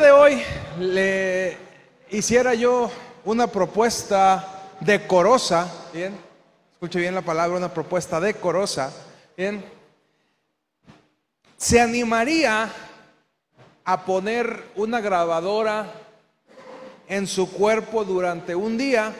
de 0.00 0.10
hoy 0.10 0.42
le 0.78 1.58
hiciera 2.08 2.54
yo 2.54 2.90
una 3.26 3.48
propuesta 3.48 4.70
decorosa, 4.80 5.70
bien, 5.92 6.16
escuche 6.72 6.98
bien 6.98 7.14
la 7.14 7.20
palabra, 7.20 7.58
una 7.58 7.74
propuesta 7.74 8.18
decorosa, 8.18 8.90
bien, 9.36 9.62
se 11.58 11.80
animaría 11.80 12.72
a 13.84 14.04
poner 14.06 14.70
una 14.74 15.02
grabadora 15.02 15.92
en 17.06 17.26
su 17.26 17.52
cuerpo 17.52 18.02
durante 18.02 18.54
un 18.54 18.78
día, 18.78 19.12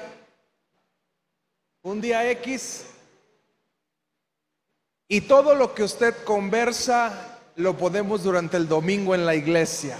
un 1.82 2.00
día 2.00 2.30
X, 2.30 2.86
y 5.08 5.20
todo 5.20 5.54
lo 5.54 5.74
que 5.74 5.82
usted 5.82 6.24
conversa 6.24 7.38
lo 7.56 7.76
ponemos 7.76 8.22
durante 8.22 8.56
el 8.56 8.66
domingo 8.66 9.14
en 9.14 9.26
la 9.26 9.34
iglesia. 9.34 9.98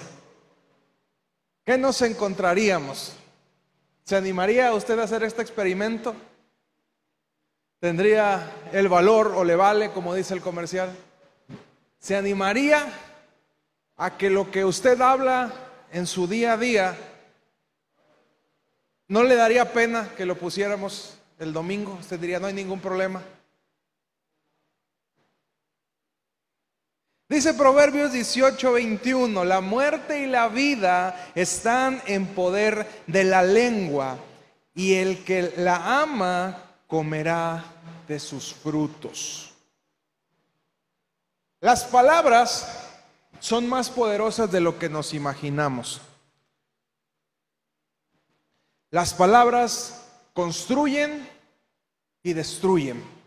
¿Qué 1.65 1.77
nos 1.77 2.01
encontraríamos? 2.03 3.13
¿Se 4.05 4.17
animaría 4.17 4.73
usted 4.73 4.99
a 4.99 5.05
hacer 5.05 5.23
este 5.23 5.43
experimento? 5.43 6.15
¿Tendría 7.79 8.51
el 8.73 8.89
valor 8.89 9.33
o 9.37 9.45
le 9.45 9.57
vale, 9.57 9.91
como 9.91 10.15
dice 10.15 10.35
el 10.35 10.41
comercial? 10.41 10.91
¿Se 11.99 12.17
animaría 12.17 12.87
a 13.97 14.17
que 14.17 14.31
lo 14.31 14.51
que 14.51 14.65
usted 14.65 15.01
habla 15.01 15.53
en 15.93 16.07
su 16.07 16.27
día 16.27 16.55
a 16.55 16.57
día 16.57 16.97
no 19.09 19.23
le 19.23 19.35
daría 19.35 19.73
pena 19.73 20.11
que 20.17 20.27
lo 20.27 20.37
pusiéramos 20.37 21.15
el 21.39 21.53
domingo? 21.53 21.99
Usted 22.01 22.19
diría, 22.19 22.41
no 22.41 22.47
hay 22.47 22.55
ningún 22.55 22.81
problema. 22.81 23.23
Dice 27.30 27.55
Proverbios 27.55 28.13
18, 28.13 28.73
21, 28.73 29.45
la 29.45 29.60
muerte 29.60 30.21
y 30.21 30.27
la 30.27 30.49
vida 30.49 31.30
están 31.37 32.02
en 32.07 32.27
poder 32.27 33.05
de 33.07 33.23
la 33.23 33.45
lengua 33.45 34.18
y 34.74 34.95
el 34.95 35.23
que 35.23 35.55
la 35.57 36.01
ama 36.01 36.60
comerá 36.88 37.63
de 38.09 38.18
sus 38.18 38.52
frutos. 38.52 39.52
Las 41.60 41.85
palabras 41.85 42.88
son 43.38 43.68
más 43.68 43.90
poderosas 43.90 44.51
de 44.51 44.60
lo 44.60 44.77
que 44.77 44.88
nos 44.88 45.15
imaginamos. 45.15 46.01
Las 48.90 49.15
palabras 49.15 50.05
construyen 50.35 51.29
y 52.24 52.33
destruyen. 52.33 53.20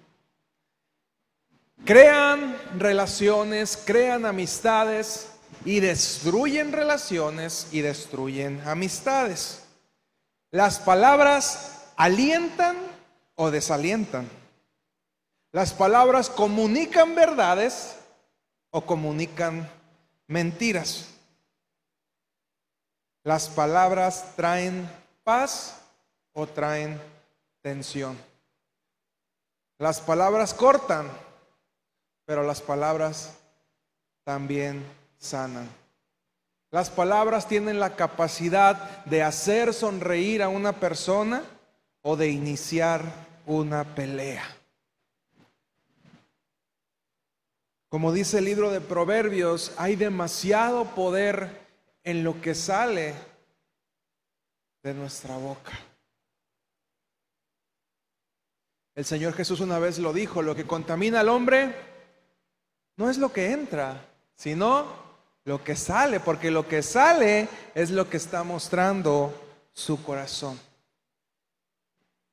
Crean 1.85 2.57
relaciones, 2.77 3.75
crean 3.85 4.25
amistades 4.25 5.33
y 5.65 5.81
destruyen 5.81 6.71
relaciones 6.71 7.67
y 7.71 7.81
destruyen 7.81 8.61
amistades. 8.65 9.63
Las 10.49 10.79
palabras 10.79 11.91
alientan 11.97 12.77
o 13.35 13.51
desalientan. 13.51 14.29
Las 15.51 15.73
palabras 15.73 16.29
comunican 16.29 17.15
verdades 17.15 17.97
o 18.71 18.85
comunican 18.85 19.69
mentiras. 20.27 21.09
Las 23.25 23.49
palabras 23.49 24.35
traen 24.37 24.89
paz 25.23 25.81
o 26.31 26.47
traen 26.47 26.99
tensión. 27.61 28.17
Las 29.77 29.99
palabras 29.99 30.53
cortan 30.53 31.09
pero 32.25 32.43
las 32.43 32.61
palabras 32.61 33.37
también 34.23 34.83
sanan. 35.17 35.69
Las 36.71 36.89
palabras 36.89 37.47
tienen 37.47 37.79
la 37.79 37.95
capacidad 37.95 39.05
de 39.05 39.21
hacer 39.21 39.73
sonreír 39.73 40.41
a 40.41 40.49
una 40.49 40.73
persona 40.73 41.43
o 42.01 42.15
de 42.15 42.29
iniciar 42.29 43.03
una 43.45 43.83
pelea. 43.95 44.43
Como 47.89 48.11
dice 48.11 48.39
el 48.39 48.45
libro 48.45 48.71
de 48.71 48.81
Proverbios, 48.81 49.71
hay 49.77 49.95
demasiado 49.95 50.85
poder 50.95 51.61
en 52.03 52.23
lo 52.23 52.41
que 52.41 52.55
sale 52.55 53.13
de 54.81 54.93
nuestra 54.95 55.37
boca. 55.37 55.73
El 58.95 59.05
Señor 59.05 59.33
Jesús 59.33 59.59
una 59.59 59.77
vez 59.77 59.99
lo 59.99 60.11
dijo, 60.11 60.41
lo 60.41 60.55
que 60.55 60.65
contamina 60.65 61.19
al 61.19 61.29
hombre 61.29 61.92
no 62.95 63.09
es 63.09 63.17
lo 63.17 63.31
que 63.31 63.51
entra, 63.51 64.05
sino 64.35 64.85
lo 65.45 65.63
que 65.63 65.75
sale, 65.75 66.19
porque 66.19 66.51
lo 66.51 66.67
que 66.67 66.81
sale 66.81 67.47
es 67.75 67.91
lo 67.91 68.09
que 68.09 68.17
está 68.17 68.43
mostrando 68.43 69.33
su 69.73 70.01
corazón. 70.03 70.59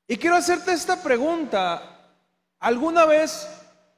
Y 0.07 0.17
quiero 0.17 0.37
hacerte 0.37 0.73
esta 0.73 1.03
pregunta. 1.03 2.17
¿Alguna 2.59 3.07
vez 3.07 3.49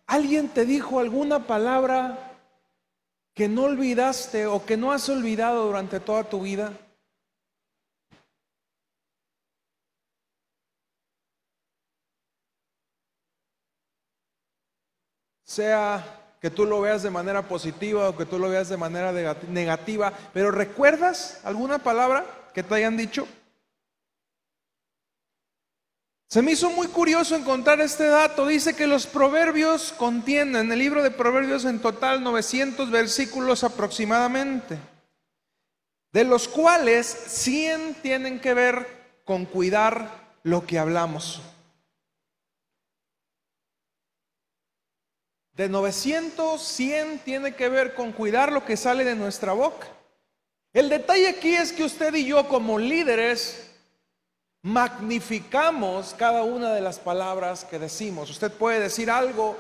alguien 0.07 0.49
te 0.49 0.65
dijo 0.65 0.99
alguna 0.99 1.47
palabra 1.47 2.39
que 3.35 3.49
no 3.49 3.65
olvidaste 3.65 4.47
o 4.47 4.65
que 4.65 4.77
no 4.77 4.93
has 4.93 5.09
olvidado 5.09 5.67
durante 5.67 6.01
toda 6.01 6.25
tu 6.25 6.43
vida? 6.43 6.73
Sea 15.45 16.22
que 16.43 16.51
tú 16.51 16.67
lo 16.67 16.81
veas 16.81 17.05
de 17.05 17.11
manera 17.11 17.43
positiva 17.43 18.09
o 18.09 18.17
que 18.17 18.27
tú 18.27 18.37
lo 18.37 18.51
veas 18.51 18.69
de 18.69 18.77
manera 18.77 19.13
negativa, 19.49 20.13
pero 20.35 20.51
¿recuerdas 20.51 21.39
alguna 21.45 21.79
palabra 21.79 22.27
que 22.53 22.65
te 22.65 22.75
hayan 22.75 22.97
dicho? 22.97 23.29
Se 26.29 26.43
me 26.43 26.51
hizo 26.51 26.69
muy 26.71 26.89
curioso 26.89 27.37
encontrar 27.37 27.81
este 27.81 28.07
dato. 28.07 28.47
Dice 28.47 28.75
que 28.75 28.89
los 28.89 29.07
proverbios 29.07 29.93
contienen, 29.97 30.57
en 30.57 30.73
el 30.73 30.81
libro 30.81 31.05
de 31.05 31.13
proverbios 31.13 31.65
en 31.65 31.79
total 31.79 32.25
900 32.25 32.91
versículos 32.91 33.63
aproximadamente, 33.63 34.79
de 36.11 36.25
los 36.25 36.49
cuales 36.49 37.07
100 37.07 37.99
tienen 38.03 38.41
que 38.41 38.55
ver 38.55 39.21
con 39.25 39.45
cuidar 39.45 40.11
lo 40.43 40.67
que 40.67 40.81
hablamos. 40.81 41.41
De 45.55 45.69
900, 45.69 46.63
100 46.63 47.19
tiene 47.19 47.55
que 47.55 47.69
ver 47.69 47.95
con 47.95 48.13
cuidar 48.13 48.51
lo 48.51 48.65
que 48.65 48.77
sale 48.77 49.05
de 49.05 49.15
nuestra 49.15 49.53
boca. 49.53 49.87
El 50.73 50.89
detalle 50.89 51.29
aquí 51.29 51.55
es 51.55 51.73
que 51.73 51.85
usted 51.85 52.15
y 52.15 52.25
yo 52.25 52.49
como 52.49 52.79
líderes 52.79 53.71
magnificamos 54.63 56.15
cada 56.17 56.43
una 56.43 56.73
de 56.73 56.81
las 56.81 56.99
palabras 56.99 57.67
que 57.67 57.79
decimos. 57.79 58.31
Usted 58.31 58.51
puede 58.51 58.81
decir 58.81 59.11
algo 59.11 59.59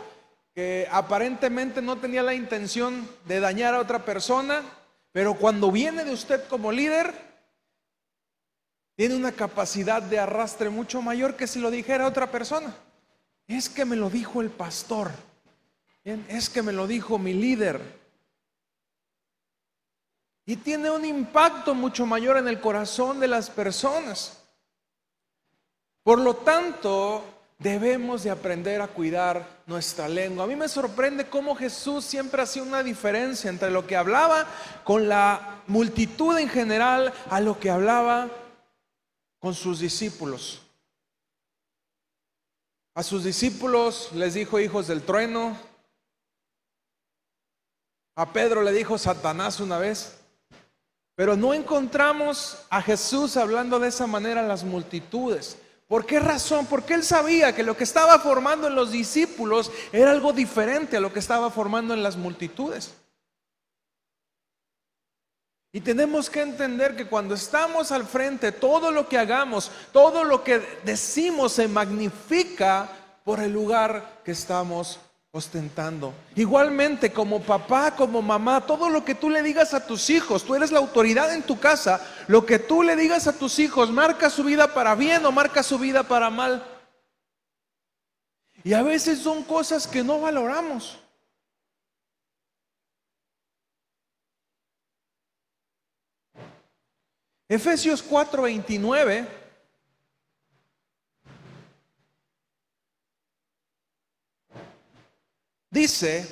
que 0.54 0.88
aparentemente 0.90 1.82
no 1.82 1.98
tenía 1.98 2.22
la 2.22 2.32
intención 2.32 3.06
de 3.26 3.40
dañar 3.40 3.74
a 3.74 3.80
otra 3.80 4.02
persona, 4.06 4.62
pero 5.12 5.34
cuando 5.34 5.70
viene 5.70 6.04
de 6.04 6.12
usted 6.12 6.46
como 6.48 6.72
líder, 6.72 7.12
tiene 8.96 9.14
una 9.14 9.32
capacidad 9.32 10.00
de 10.00 10.18
arrastre 10.18 10.70
mucho 10.70 11.02
mayor 11.02 11.36
que 11.36 11.46
si 11.46 11.58
lo 11.58 11.70
dijera 11.70 12.06
otra 12.06 12.30
persona. 12.30 12.74
Es 13.46 13.68
que 13.68 13.84
me 13.84 13.96
lo 13.96 14.08
dijo 14.08 14.40
el 14.40 14.48
pastor 14.48 15.10
es 16.04 16.50
que 16.50 16.62
me 16.62 16.72
lo 16.72 16.86
dijo 16.86 17.18
mi 17.18 17.32
líder. 17.34 18.00
Y 20.44 20.56
tiene 20.56 20.90
un 20.90 21.04
impacto 21.04 21.74
mucho 21.74 22.04
mayor 22.04 22.36
en 22.36 22.48
el 22.48 22.60
corazón 22.60 23.20
de 23.20 23.28
las 23.28 23.48
personas. 23.48 24.42
Por 26.02 26.18
lo 26.18 26.34
tanto, 26.34 27.24
debemos 27.58 28.24
de 28.24 28.30
aprender 28.30 28.82
a 28.82 28.88
cuidar 28.88 29.62
nuestra 29.66 30.08
lengua. 30.08 30.44
A 30.44 30.48
mí 30.48 30.56
me 30.56 30.68
sorprende 30.68 31.28
cómo 31.28 31.54
Jesús 31.54 32.04
siempre 32.04 32.42
hacía 32.42 32.64
una 32.64 32.82
diferencia 32.82 33.48
entre 33.48 33.70
lo 33.70 33.86
que 33.86 33.96
hablaba 33.96 34.46
con 34.82 35.08
la 35.08 35.62
multitud 35.68 36.36
en 36.38 36.48
general 36.48 37.12
a 37.30 37.40
lo 37.40 37.60
que 37.60 37.70
hablaba 37.70 38.28
con 39.38 39.54
sus 39.54 39.78
discípulos. 39.78 40.62
A 42.94 43.02
sus 43.04 43.22
discípulos 43.24 44.10
les 44.12 44.34
dijo 44.34 44.58
hijos 44.58 44.88
del 44.88 45.02
trueno, 45.02 45.56
a 48.14 48.32
Pedro 48.32 48.62
le 48.62 48.72
dijo 48.72 48.98
Satanás 48.98 49.60
una 49.60 49.78
vez. 49.78 50.18
Pero 51.14 51.36
no 51.36 51.52
encontramos 51.52 52.64
a 52.70 52.80
Jesús 52.80 53.36
hablando 53.36 53.78
de 53.78 53.88
esa 53.88 54.06
manera 54.06 54.40
a 54.40 54.46
las 54.46 54.64
multitudes. 54.64 55.58
¿Por 55.86 56.06
qué 56.06 56.20
razón? 56.20 56.66
Porque 56.66 56.94
él 56.94 57.04
sabía 57.04 57.54
que 57.54 57.62
lo 57.62 57.76
que 57.76 57.84
estaba 57.84 58.18
formando 58.18 58.66
en 58.66 58.74
los 58.74 58.90
discípulos 58.90 59.70
era 59.92 60.10
algo 60.10 60.32
diferente 60.32 60.96
a 60.96 61.00
lo 61.00 61.12
que 61.12 61.18
estaba 61.18 61.50
formando 61.50 61.92
en 61.92 62.02
las 62.02 62.16
multitudes. 62.16 62.94
Y 65.70 65.80
tenemos 65.80 66.28
que 66.28 66.42
entender 66.42 66.96
que 66.96 67.06
cuando 67.06 67.34
estamos 67.34 67.92
al 67.92 68.06
frente, 68.06 68.52
todo 68.52 68.90
lo 68.90 69.08
que 69.08 69.18
hagamos, 69.18 69.70
todo 69.92 70.24
lo 70.24 70.44
que 70.44 70.58
decimos 70.84 71.52
se 71.52 71.68
magnifica 71.68 72.88
por 73.24 73.40
el 73.40 73.52
lugar 73.52 74.20
que 74.24 74.32
estamos 74.32 74.98
ostentando. 75.34 76.12
Igualmente, 76.36 77.10
como 77.10 77.40
papá, 77.40 77.96
como 77.96 78.20
mamá, 78.20 78.66
todo 78.66 78.90
lo 78.90 79.02
que 79.02 79.14
tú 79.14 79.30
le 79.30 79.42
digas 79.42 79.72
a 79.72 79.86
tus 79.86 80.10
hijos, 80.10 80.44
tú 80.44 80.54
eres 80.54 80.70
la 80.70 80.78
autoridad 80.78 81.32
en 81.34 81.42
tu 81.42 81.58
casa, 81.58 82.06
lo 82.28 82.44
que 82.44 82.58
tú 82.58 82.82
le 82.82 82.96
digas 82.96 83.26
a 83.26 83.38
tus 83.38 83.58
hijos 83.58 83.90
marca 83.90 84.28
su 84.28 84.44
vida 84.44 84.74
para 84.74 84.94
bien 84.94 85.24
o 85.24 85.32
marca 85.32 85.62
su 85.62 85.78
vida 85.78 86.02
para 86.02 86.28
mal. 86.28 86.62
Y 88.62 88.74
a 88.74 88.82
veces 88.82 89.20
son 89.20 89.42
cosas 89.42 89.86
que 89.86 90.04
no 90.04 90.20
valoramos. 90.20 90.98
Efesios 97.48 98.02
4:29 98.02 99.41
dice, 105.72 106.28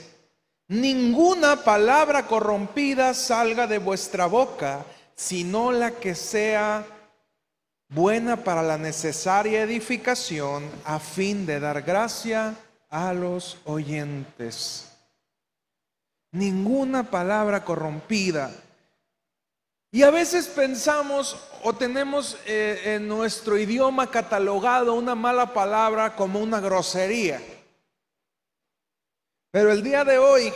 ninguna 0.68 1.64
palabra 1.64 2.28
corrompida 2.28 3.14
salga 3.14 3.66
de 3.66 3.78
vuestra 3.78 4.26
boca, 4.26 4.84
sino 5.16 5.72
la 5.72 5.90
que 5.92 6.14
sea 6.14 6.86
buena 7.88 8.36
para 8.44 8.62
la 8.62 8.78
necesaria 8.78 9.62
edificación 9.62 10.70
a 10.84 11.00
fin 11.00 11.46
de 11.46 11.58
dar 11.58 11.82
gracia 11.82 12.54
a 12.88 13.12
los 13.12 13.58
oyentes. 13.64 14.92
Ninguna 16.32 17.10
palabra 17.10 17.64
corrompida. 17.64 18.52
Y 19.90 20.04
a 20.04 20.10
veces 20.10 20.46
pensamos 20.46 21.36
o 21.64 21.72
tenemos 21.72 22.38
eh, 22.46 22.94
en 22.94 23.08
nuestro 23.08 23.58
idioma 23.58 24.08
catalogado 24.08 24.94
una 24.94 25.16
mala 25.16 25.52
palabra 25.52 26.14
como 26.14 26.38
una 26.38 26.60
grosería. 26.60 27.42
Pero 29.52 29.72
el 29.72 29.82
día 29.82 30.04
de 30.04 30.16
hoy 30.16 30.52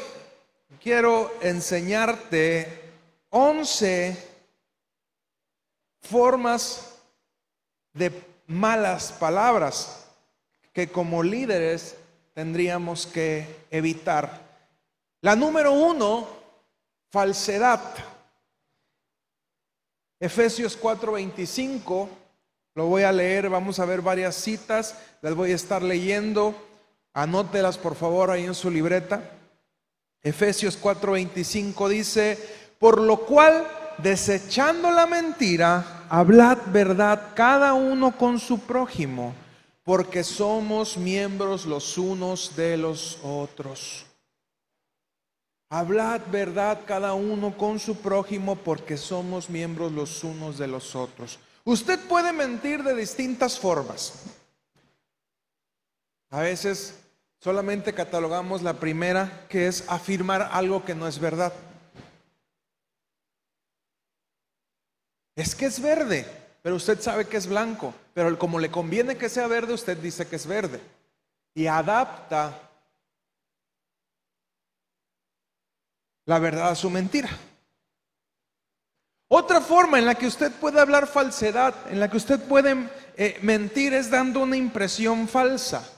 quiero 0.81 1.33
enseñarte 1.41 2.93
11 3.31 4.17
formas 6.01 6.95
de 7.93 8.13
malas 8.47 9.11
palabras 9.11 10.07
que 10.73 10.89
como 10.93 11.25
líderes 11.25 11.97
tendríamos 12.35 13.09
que 13.09 13.67
evitar. 13.69 14.41
La 15.23 15.35
número 15.35 15.73
uno, 15.73 16.29
falsedad. 17.11 17.81
Efesios 20.21 20.79
4:25, 20.81 22.09
lo 22.77 22.87
voy 22.87 23.03
a 23.03 23.11
leer, 23.11 23.49
vamos 23.51 23.81
a 23.81 23.87
ver 23.87 24.03
varias 24.03 24.37
citas, 24.37 24.97
las 25.21 25.35
voy 25.35 25.51
a 25.51 25.57
estar 25.57 25.83
leyendo. 25.83 26.55
Anótelas 27.15 27.79
por 27.79 27.95
favor 27.95 28.31
ahí 28.31 28.45
en 28.45 28.55
su 28.55 28.71
libreta. 28.71 29.31
Efesios 30.21 30.77
4:25 30.77 31.89
dice, 31.89 32.39
por 32.79 33.01
lo 33.01 33.19
cual, 33.19 33.67
desechando 33.99 34.91
la 34.91 35.07
mentira, 35.07 36.07
hablad 36.09 36.59
verdad 36.67 37.29
cada 37.35 37.73
uno 37.75 38.17
con 38.17 38.41
su 38.41 38.61
prójimo, 38.61 39.33
porque 39.85 40.25
somos 40.25 40.97
miembros 40.97 41.67
los 41.67 41.97
unos 41.99 42.57
de 42.57 42.77
los 42.77 43.19
otros. 43.23 44.07
Hablad 45.71 46.21
verdad 46.31 46.81
cada 46.85 47.15
uno 47.15 47.57
con 47.57 47.79
su 47.79 47.97
prójimo, 47.97 48.57
porque 48.57 48.97
somos 48.97 49.49
miembros 49.49 49.93
los 49.93 50.25
unos 50.25 50.59
de 50.59 50.67
los 50.67 50.95
otros. 50.97 51.39
Usted 51.65 51.99
puede 52.09 52.33
mentir 52.33 52.83
de 52.83 52.95
distintas 52.95 53.59
formas. 53.59 54.15
A 56.31 56.41
veces 56.41 57.04
Solamente 57.45 57.93
catalogamos 57.93 58.63
la 58.63 58.73
primera, 58.73 59.45
que 59.51 59.67
es 59.67 59.85
afirmar 59.87 60.49
algo 60.51 60.83
que 60.83 60.95
no 60.95 61.07
es 61.07 61.19
verdad. 61.19 61.53
Es 65.37 65.55
que 65.55 65.67
es 65.67 65.79
verde, 65.79 66.27
pero 66.63 66.77
usted 66.77 66.99
sabe 67.03 67.27
que 67.27 67.37
es 67.37 67.47
blanco, 67.47 67.93
pero 68.15 68.39
como 68.39 68.59
le 68.59 68.71
conviene 68.71 69.19
que 69.19 69.29
sea 69.29 69.47
verde, 69.47 69.75
usted 69.75 69.99
dice 69.99 70.27
que 70.27 70.37
es 70.37 70.47
verde. 70.47 70.81
Y 71.55 71.67
adapta 71.67 72.59
la 76.25 76.39
verdad 76.39 76.71
a 76.71 76.75
su 76.75 76.89
mentira. 76.89 77.29
Otra 79.29 79.61
forma 79.61 79.99
en 79.99 80.07
la 80.07 80.15
que 80.15 80.29
usted 80.29 80.51
puede 80.51 80.81
hablar 80.81 81.07
falsedad, 81.07 81.75
en 81.91 82.01
la 82.01 82.09
que 82.09 82.17
usted 82.17 82.41
puede 82.41 82.89
eh, 83.19 83.39
mentir, 83.43 83.93
es 83.93 84.09
dando 84.09 84.41
una 84.41 84.57
impresión 84.57 85.29
falsa. 85.29 85.94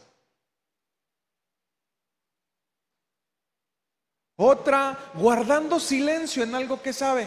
Otra, 4.37 4.99
guardando 5.15 5.81
silencio 5.81 6.43
en 6.43 6.55
algo 6.55 6.81
que 6.83 6.93
sabe. 6.93 7.27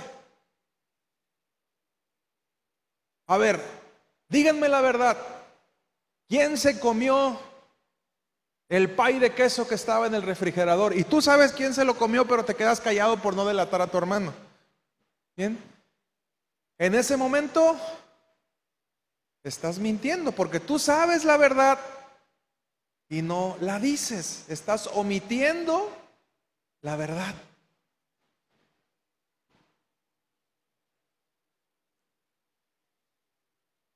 A 3.25 3.37
ver, 3.37 3.59
díganme 4.27 4.69
la 4.69 4.81
verdad. 4.81 5.17
¿Quién 6.27 6.57
se 6.57 6.79
comió 6.79 7.39
el 8.69 8.91
pay 8.91 9.17
de 9.17 9.33
queso 9.33 9.67
que 9.67 9.75
estaba 9.75 10.05
en 10.05 10.13
el 10.13 10.21
refrigerador? 10.21 10.95
Y 10.95 11.03
tú 11.03 11.21
sabes 11.21 11.51
quién 11.51 11.73
se 11.73 11.85
lo 11.85 11.97
comió, 11.97 12.27
pero 12.27 12.45
te 12.45 12.55
quedas 12.55 12.79
callado 12.79 13.17
por 13.17 13.35
no 13.35 13.45
delatar 13.45 13.81
a 13.81 13.87
tu 13.87 13.97
hermano. 13.97 14.33
¿Bien? 15.35 15.57
En 16.77 16.93
ese 16.93 17.17
momento 17.17 17.75
estás 19.43 19.79
mintiendo 19.79 20.31
porque 20.31 20.59
tú 20.59 20.77
sabes 20.77 21.25
la 21.25 21.37
verdad 21.37 21.79
y 23.09 23.23
no 23.23 23.57
la 23.59 23.79
dices. 23.79 24.45
Estás 24.47 24.87
omitiendo 24.93 25.91
la 26.81 26.95
verdad. 26.95 27.35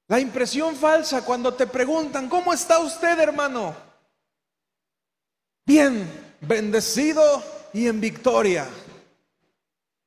La 0.08 0.20
impresión 0.20 0.76
falsa 0.76 1.24
cuando 1.24 1.54
te 1.54 1.66
preguntan, 1.66 2.30
¿cómo 2.30 2.54
está 2.54 2.80
usted, 2.80 3.20
hermano? 3.20 3.76
Bien, 5.66 6.08
bendecido 6.42 7.44
y 7.74 7.88
en 7.88 8.00
victoria. 8.02 8.68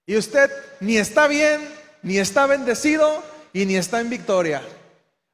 Y 0.07 0.17
usted 0.17 0.51
ni 0.81 0.99
está 0.99 1.27
bien, 1.27 1.69
ni 2.03 2.19
está 2.19 2.47
bendecido 2.47 3.23
y 3.53 3.67
ni 3.67 3.77
está 3.77 4.01
en 4.01 4.11
victoria. 4.11 4.63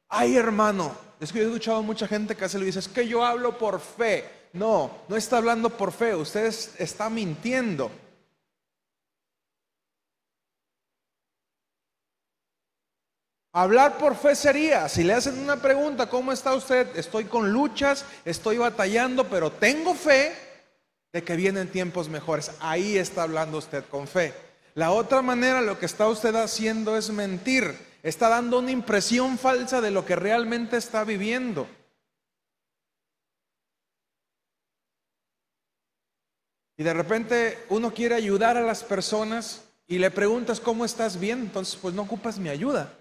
Ay, 0.08 0.36
hermano, 0.36 0.96
es 1.20 1.32
que 1.32 1.40
yo 1.40 1.44
he 1.44 1.48
escuchado 1.48 1.82
mucha 1.82 2.06
gente 2.06 2.36
que 2.36 2.44
hace 2.44 2.58
lo 2.58 2.64
dice, 2.64 2.78
es 2.78 2.88
que 2.88 3.06
yo 3.06 3.24
hablo 3.24 3.58
por 3.58 3.80
fe. 3.80 4.41
No, 4.52 4.90
no 5.08 5.16
está 5.16 5.38
hablando 5.38 5.70
por 5.70 5.92
fe, 5.92 6.14
usted 6.14 6.54
está 6.78 7.08
mintiendo. 7.08 7.90
Hablar 13.54 13.98
por 13.98 14.16
fe 14.16 14.34
sería, 14.34 14.88
si 14.88 15.04
le 15.04 15.12
hacen 15.12 15.38
una 15.38 15.56
pregunta, 15.60 16.08
¿cómo 16.08 16.32
está 16.32 16.54
usted? 16.54 16.96
Estoy 16.96 17.24
con 17.24 17.52
luchas, 17.52 18.06
estoy 18.24 18.56
batallando, 18.56 19.28
pero 19.28 19.52
tengo 19.52 19.94
fe 19.94 20.34
de 21.12 21.22
que 21.22 21.36
vienen 21.36 21.68
tiempos 21.68 22.08
mejores. 22.08 22.52
Ahí 22.60 22.96
está 22.96 23.24
hablando 23.24 23.58
usted 23.58 23.84
con 23.90 24.08
fe. 24.08 24.32
La 24.74 24.92
otra 24.92 25.20
manera, 25.20 25.60
lo 25.60 25.78
que 25.78 25.84
está 25.84 26.08
usted 26.08 26.34
haciendo 26.34 26.96
es 26.96 27.10
mentir. 27.10 27.76
Está 28.02 28.30
dando 28.30 28.58
una 28.58 28.70
impresión 28.70 29.36
falsa 29.36 29.82
de 29.82 29.90
lo 29.90 30.06
que 30.06 30.16
realmente 30.16 30.78
está 30.78 31.04
viviendo. 31.04 31.68
Y 36.76 36.82
de 36.82 36.94
repente 36.94 37.64
uno 37.68 37.92
quiere 37.92 38.14
ayudar 38.14 38.56
a 38.56 38.62
las 38.62 38.82
personas 38.82 39.62
y 39.86 39.98
le 39.98 40.10
preguntas 40.10 40.60
cómo 40.60 40.84
estás 40.84 41.18
bien, 41.18 41.40
entonces 41.40 41.76
pues 41.80 41.94
no 41.94 42.02
ocupas 42.02 42.38
mi 42.38 42.48
ayuda. 42.48 42.92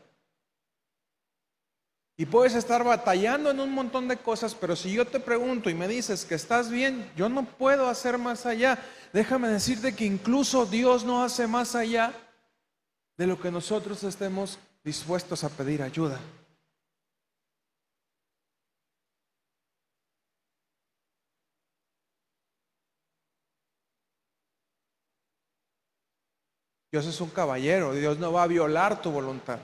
Y 2.18 2.26
puedes 2.26 2.54
estar 2.54 2.84
batallando 2.84 3.50
en 3.50 3.60
un 3.60 3.72
montón 3.72 4.08
de 4.08 4.18
cosas, 4.18 4.54
pero 4.54 4.76
si 4.76 4.92
yo 4.94 5.08
te 5.08 5.20
pregunto 5.20 5.70
y 5.70 5.74
me 5.74 5.88
dices 5.88 6.26
que 6.26 6.36
estás 6.36 6.70
bien, 6.70 7.10
yo 7.16 7.30
no 7.30 7.46
puedo 7.46 7.88
hacer 7.88 8.18
más 8.18 8.46
allá. 8.46 8.78
Déjame 9.14 9.48
decirte 9.48 9.96
que 9.96 10.06
incluso 10.06 10.66
Dios 10.66 11.04
no 11.04 11.24
hace 11.24 11.48
más 11.48 11.74
allá 11.74 12.14
de 13.18 13.26
lo 13.26 13.40
que 13.40 13.50
nosotros 13.52 14.04
estemos 14.04 14.60
dispuestos 14.84 15.44
a 15.44 15.50
pedir 15.50 15.82
ayuda. 15.82 16.20
Dios 26.92 27.06
es 27.06 27.22
un 27.22 27.30
caballero, 27.30 27.94
Dios 27.94 28.20
no 28.20 28.34
va 28.34 28.44
a 28.44 28.48
violar 28.48 29.02
tu 29.02 29.12
voluntad. 29.12 29.60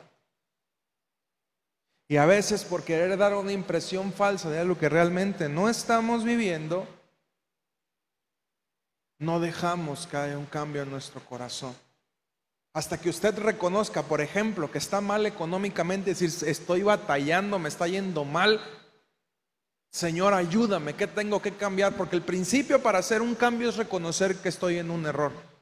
Y 2.08 2.16
a 2.16 2.26
veces 2.26 2.64
por 2.64 2.84
querer 2.84 3.18
dar 3.18 3.36
una 3.36 3.52
impresión 3.52 4.14
falsa 4.14 4.50
de 4.50 4.60
algo 4.60 4.78
que 4.78 4.88
realmente 4.88 5.50
no 5.50 5.68
estamos 5.68 6.24
viviendo, 6.24 6.88
no 9.20 9.42
dejamos 9.42 10.08
que 10.08 10.16
haya 10.16 10.38
un 10.38 10.46
cambio 10.46 10.84
en 10.84 10.92
nuestro 10.92 11.20
corazón. 11.26 11.76
Hasta 12.74 12.98
que 12.98 13.10
usted 13.10 13.38
reconozca, 13.40 14.04
por 14.04 14.22
ejemplo, 14.22 14.72
que 14.72 14.78
está 14.78 15.02
mal 15.02 15.26
económicamente, 15.26 16.12
decir, 16.12 16.32
estoy 16.48 16.84
batallando, 16.84 17.60
me 17.60 17.68
está 17.68 17.88
yendo 17.88 18.24
mal, 18.24 18.62
Señor, 19.90 20.34
ayúdame, 20.34 20.94
¿qué 20.94 21.08
tengo 21.08 21.42
que 21.42 21.56
cambiar? 21.56 21.98
Porque 21.98 22.16
el 22.16 22.22
principio 22.22 22.82
para 22.82 23.00
hacer 23.00 23.22
un 23.22 23.36
cambio 23.36 23.70
es 23.70 23.78
reconocer 23.78 24.38
que 24.38 24.50
estoy 24.50 24.78
en 24.78 24.92
un 24.92 25.06
error. 25.06 25.57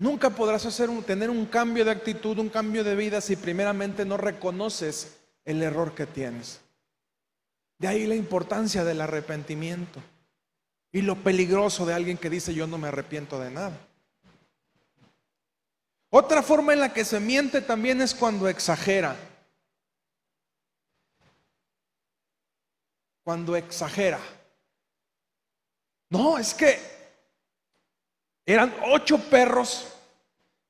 Nunca 0.00 0.30
podrás 0.30 0.64
hacer 0.64 0.88
tener 1.02 1.28
un 1.28 1.44
cambio 1.44 1.84
de 1.84 1.90
actitud, 1.90 2.38
un 2.38 2.48
cambio 2.48 2.82
de 2.82 2.96
vida 2.96 3.20
si 3.20 3.36
primeramente 3.36 4.06
no 4.06 4.16
reconoces 4.16 5.18
el 5.44 5.62
error 5.62 5.94
que 5.94 6.06
tienes. 6.06 6.62
De 7.78 7.86
ahí 7.86 8.06
la 8.06 8.14
importancia 8.14 8.82
del 8.82 9.02
arrepentimiento 9.02 10.00
y 10.90 11.02
lo 11.02 11.16
peligroso 11.16 11.84
de 11.84 11.92
alguien 11.92 12.16
que 12.16 12.30
dice 12.30 12.54
yo 12.54 12.66
no 12.66 12.78
me 12.78 12.88
arrepiento 12.88 13.38
de 13.38 13.50
nada. 13.50 13.78
Otra 16.08 16.42
forma 16.42 16.72
en 16.72 16.80
la 16.80 16.94
que 16.94 17.04
se 17.04 17.20
miente 17.20 17.60
también 17.60 18.00
es 18.00 18.14
cuando 18.14 18.48
exagera. 18.48 19.14
Cuando 23.22 23.54
exagera. 23.54 24.18
No, 26.08 26.38
es 26.38 26.54
que 26.54 26.99
eran 28.52 28.74
ocho 28.90 29.18
perros. 29.18 29.86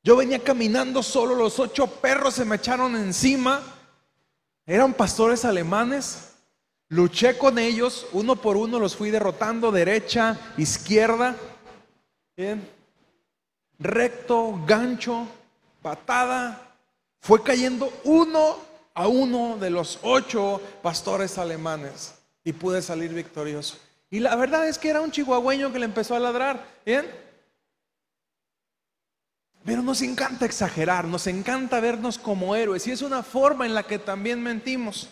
Yo 0.03 0.17
venía 0.17 0.39
caminando 0.39 1.03
solo, 1.03 1.35
los 1.35 1.59
ocho 1.59 1.87
perros 1.87 2.35
se 2.35 2.45
me 2.45 2.57
echaron 2.57 2.95
encima. 2.97 3.63
Eran 4.67 4.95
pastores 4.95 5.45
alemanes. 5.45 6.33
Luché 6.89 7.39
con 7.39 7.59
ellos, 7.59 8.07
uno 8.13 8.37
por 8.37 8.57
uno 8.57 8.79
los 8.79 8.97
fui 8.97 9.11
derrotando, 9.11 9.71
derecha, 9.71 10.39
izquierda. 10.57 11.37
Bien. 12.37 12.69
Recto, 13.79 14.61
gancho, 14.67 15.27
patada. 15.81 16.75
Fue 17.21 17.43
cayendo 17.43 17.93
uno 18.05 18.57
a 18.93 19.07
uno 19.07 19.57
de 19.59 19.71
los 19.71 20.01
ocho 20.03 20.61
pastores 20.83 21.39
alemanes 21.39 22.15
y 22.45 22.53
pude 22.53 22.83
salir 22.83 23.15
victorioso. 23.15 23.79
Y 24.11 24.19
la 24.19 24.35
verdad 24.35 24.69
es 24.69 24.77
que 24.77 24.91
era 24.91 25.01
un 25.01 25.13
chihuahueño 25.13 25.73
que 25.73 25.79
le 25.79 25.85
empezó 25.85 26.17
a 26.17 26.21
ladrar. 26.21 26.67
Bien. 26.85 27.30
Pero 29.65 29.83
nos 29.83 30.01
encanta 30.01 30.47
exagerar, 30.47 31.05
nos 31.05 31.27
encanta 31.27 31.81
vernos 31.81 32.19
como 32.19 32.57
héroes 32.57 32.87
y 32.87 32.93
es 32.93 33.03
una 33.03 33.23
forma 33.23 33.67
en 33.67 33.75
la 33.75 33.83
que 33.83 33.99
también 33.99 34.43
mentimos. 34.43 35.09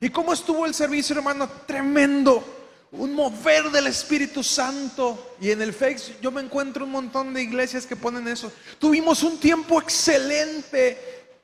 ¿Y 0.00 0.10
cómo 0.10 0.32
estuvo 0.32 0.66
el 0.66 0.74
servicio, 0.74 1.16
hermano? 1.16 1.48
Tremendo. 1.66 2.42
Un 2.90 3.14
mover 3.14 3.70
del 3.70 3.86
Espíritu 3.86 4.42
Santo. 4.42 5.36
Y 5.40 5.50
en 5.52 5.62
el 5.62 5.72
Face 5.72 6.16
yo 6.20 6.32
me 6.32 6.42
encuentro 6.42 6.84
un 6.84 6.90
montón 6.90 7.32
de 7.32 7.42
iglesias 7.42 7.86
que 7.86 7.94
ponen 7.94 8.26
eso. 8.26 8.52
Tuvimos 8.80 9.22
un 9.22 9.38
tiempo 9.38 9.80
excelente, 9.80 10.98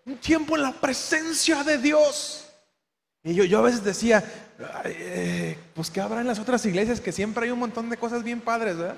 un 0.04 0.16
tiempo 0.16 0.56
en 0.56 0.62
la 0.62 0.72
presencia 0.72 1.62
de 1.62 1.78
Dios. 1.78 2.48
Y 3.22 3.34
yo, 3.34 3.44
yo 3.44 3.60
a 3.60 3.62
veces 3.62 3.84
decía, 3.84 4.24
eh, 4.84 5.56
pues 5.74 5.90
que 5.90 6.00
habrá 6.00 6.20
en 6.20 6.26
las 6.26 6.40
otras 6.40 6.66
iglesias 6.66 7.00
que 7.00 7.12
siempre 7.12 7.44
hay 7.44 7.52
un 7.52 7.60
montón 7.60 7.88
de 7.88 7.96
cosas 7.96 8.24
bien 8.24 8.40
padres, 8.40 8.76
¿verdad? 8.76 8.96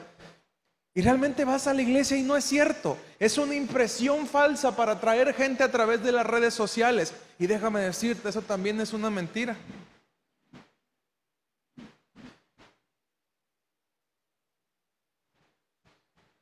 Y 0.92 1.02
realmente 1.02 1.44
vas 1.44 1.66
a 1.66 1.74
la 1.74 1.82
iglesia 1.82 2.16
y 2.16 2.22
no 2.22 2.36
es 2.36 2.44
cierto. 2.44 2.98
Es 3.18 3.38
una 3.38 3.54
impresión 3.54 4.26
falsa 4.26 4.74
para 4.74 4.92
atraer 4.92 5.32
gente 5.34 5.62
a 5.62 5.70
través 5.70 6.02
de 6.02 6.10
las 6.10 6.26
redes 6.26 6.52
sociales. 6.52 7.14
Y 7.38 7.46
déjame 7.46 7.80
decirte, 7.80 8.28
eso 8.28 8.42
también 8.42 8.80
es 8.80 8.92
una 8.92 9.08
mentira. 9.08 9.56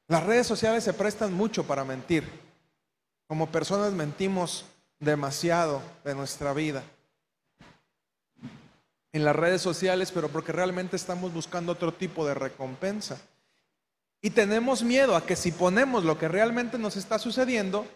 Las 0.06 0.24
redes 0.24 0.46
sociales 0.46 0.82
se 0.82 0.94
prestan 0.94 1.34
mucho 1.34 1.64
para 1.64 1.84
mentir. 1.84 2.24
Como 3.26 3.50
personas 3.50 3.92
mentimos 3.92 4.64
demasiado 4.98 5.82
de 6.02 6.14
nuestra 6.14 6.54
vida. 6.54 6.82
En 9.12 9.24
las 9.24 9.36
redes 9.36 9.60
sociales, 9.60 10.10
pero 10.10 10.30
porque 10.30 10.52
realmente 10.52 10.96
estamos 10.96 11.34
buscando 11.34 11.72
otro 11.72 11.92
tipo 11.92 12.26
de 12.26 12.32
recompensa. 12.32 13.20
Y 14.20 14.30
tenemos 14.30 14.82
miedo 14.82 15.14
a 15.14 15.24
que 15.24 15.36
si 15.36 15.52
ponemos 15.52 16.04
lo 16.04 16.18
que 16.18 16.28
realmente 16.28 16.78
nos 16.78 16.96
está 16.96 17.18
sucediendo, 17.18 17.86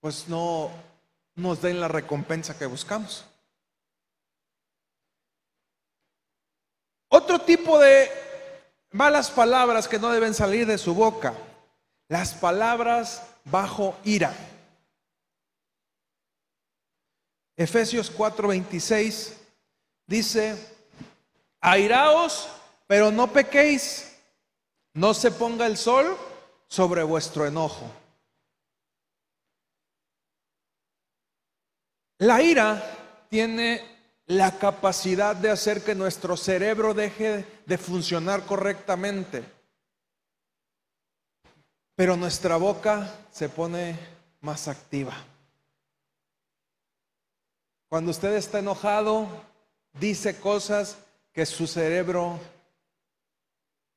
pues 0.00 0.28
no 0.28 0.70
nos 1.36 1.62
den 1.62 1.80
la 1.80 1.88
recompensa 1.88 2.58
que 2.58 2.66
buscamos. 2.66 3.24
Otro 7.08 7.38
tipo 7.40 7.78
de 7.78 8.10
malas 8.90 9.30
palabras 9.30 9.86
que 9.86 9.98
no 9.98 10.10
deben 10.10 10.34
salir 10.34 10.66
de 10.66 10.78
su 10.78 10.94
boca, 10.94 11.34
las 12.08 12.34
palabras 12.34 13.22
bajo 13.44 13.96
ira. 14.02 14.34
Efesios 17.56 18.10
4:26 18.10 19.34
dice, 20.06 20.56
airaos 21.60 22.48
pero 22.86 23.10
no 23.10 23.32
pequéis, 23.32 24.16
no 24.94 25.14
se 25.14 25.30
ponga 25.30 25.66
el 25.66 25.76
sol 25.76 26.16
sobre 26.68 27.02
vuestro 27.02 27.46
enojo. 27.46 27.90
La 32.18 32.40
ira 32.40 33.26
tiene 33.28 33.92
la 34.26 34.58
capacidad 34.58 35.34
de 35.34 35.50
hacer 35.50 35.82
que 35.82 35.94
nuestro 35.94 36.36
cerebro 36.36 36.94
deje 36.94 37.44
de 37.66 37.78
funcionar 37.78 38.46
correctamente, 38.46 39.44
pero 41.96 42.16
nuestra 42.16 42.56
boca 42.56 43.12
se 43.30 43.48
pone 43.48 43.98
más 44.40 44.68
activa. 44.68 45.14
Cuando 47.88 48.10
usted 48.10 48.34
está 48.34 48.60
enojado, 48.60 49.28
dice 49.92 50.38
cosas 50.38 50.96
que 51.32 51.44
su 51.44 51.66
cerebro 51.66 52.38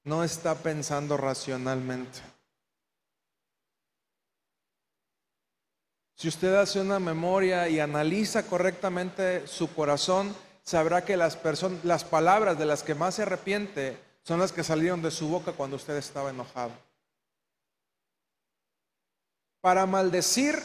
no 0.05 0.23
está 0.23 0.55
pensando 0.55 1.17
racionalmente. 1.17 2.21
Si 6.15 6.29
usted 6.29 6.55
hace 6.55 6.79
una 6.79 6.99
memoria 6.99 7.67
y 7.67 7.79
analiza 7.79 8.43
correctamente 8.43 9.45
su 9.47 9.73
corazón, 9.73 10.33
sabrá 10.63 11.03
que 11.03 11.17
las, 11.17 11.37
las 11.83 12.03
palabras 12.05 12.57
de 12.57 12.65
las 12.65 12.83
que 12.83 12.95
más 12.95 13.15
se 13.15 13.23
arrepiente 13.23 13.97
son 14.23 14.39
las 14.39 14.51
que 14.51 14.63
salieron 14.63 15.01
de 15.01 15.11
su 15.11 15.27
boca 15.27 15.51
cuando 15.51 15.75
usted 15.75 15.97
estaba 15.97 16.29
enojado. 16.29 16.71
Para 19.59 19.85
maldecir, 19.85 20.57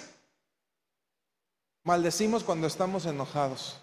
maldecimos 1.82 2.44
cuando 2.44 2.66
estamos 2.66 3.06
enojados. 3.06 3.80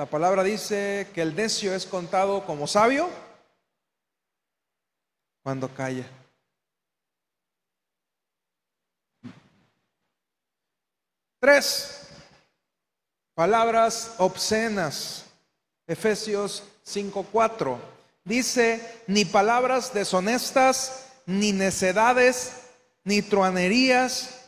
La 0.00 0.06
palabra 0.06 0.42
dice 0.42 1.08
que 1.14 1.20
el 1.20 1.36
necio 1.36 1.74
es 1.74 1.84
contado 1.84 2.46
como 2.46 2.66
sabio 2.66 3.10
cuando 5.42 5.68
calla. 5.74 6.06
Tres, 11.38 12.08
palabras 13.34 14.14
obscenas. 14.16 15.26
Efesios 15.86 16.62
5:4. 16.86 17.78
Dice, 18.24 19.02
ni 19.06 19.26
palabras 19.26 19.92
deshonestas, 19.92 21.08
ni 21.26 21.52
necedades, 21.52 22.70
ni 23.04 23.20
truanerías 23.20 24.46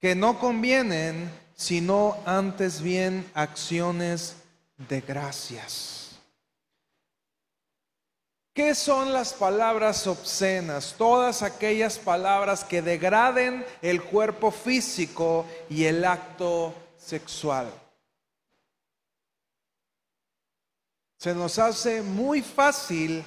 que 0.00 0.16
no 0.16 0.40
convienen, 0.40 1.30
sino 1.54 2.20
antes 2.26 2.82
bien 2.82 3.30
acciones 3.34 4.34
de 4.78 5.00
gracias. 5.00 6.18
¿Qué 8.54 8.74
son 8.74 9.12
las 9.12 9.34
palabras 9.34 10.06
obscenas? 10.06 10.94
Todas 10.98 11.42
aquellas 11.42 11.98
palabras 11.98 12.64
que 12.64 12.82
degraden 12.82 13.64
el 13.82 14.02
cuerpo 14.02 14.50
físico 14.50 15.46
y 15.68 15.84
el 15.84 16.04
acto 16.04 16.74
sexual. 16.98 17.72
Se 21.18 21.34
nos 21.34 21.58
hace 21.58 22.02
muy 22.02 22.42
fácil 22.42 23.24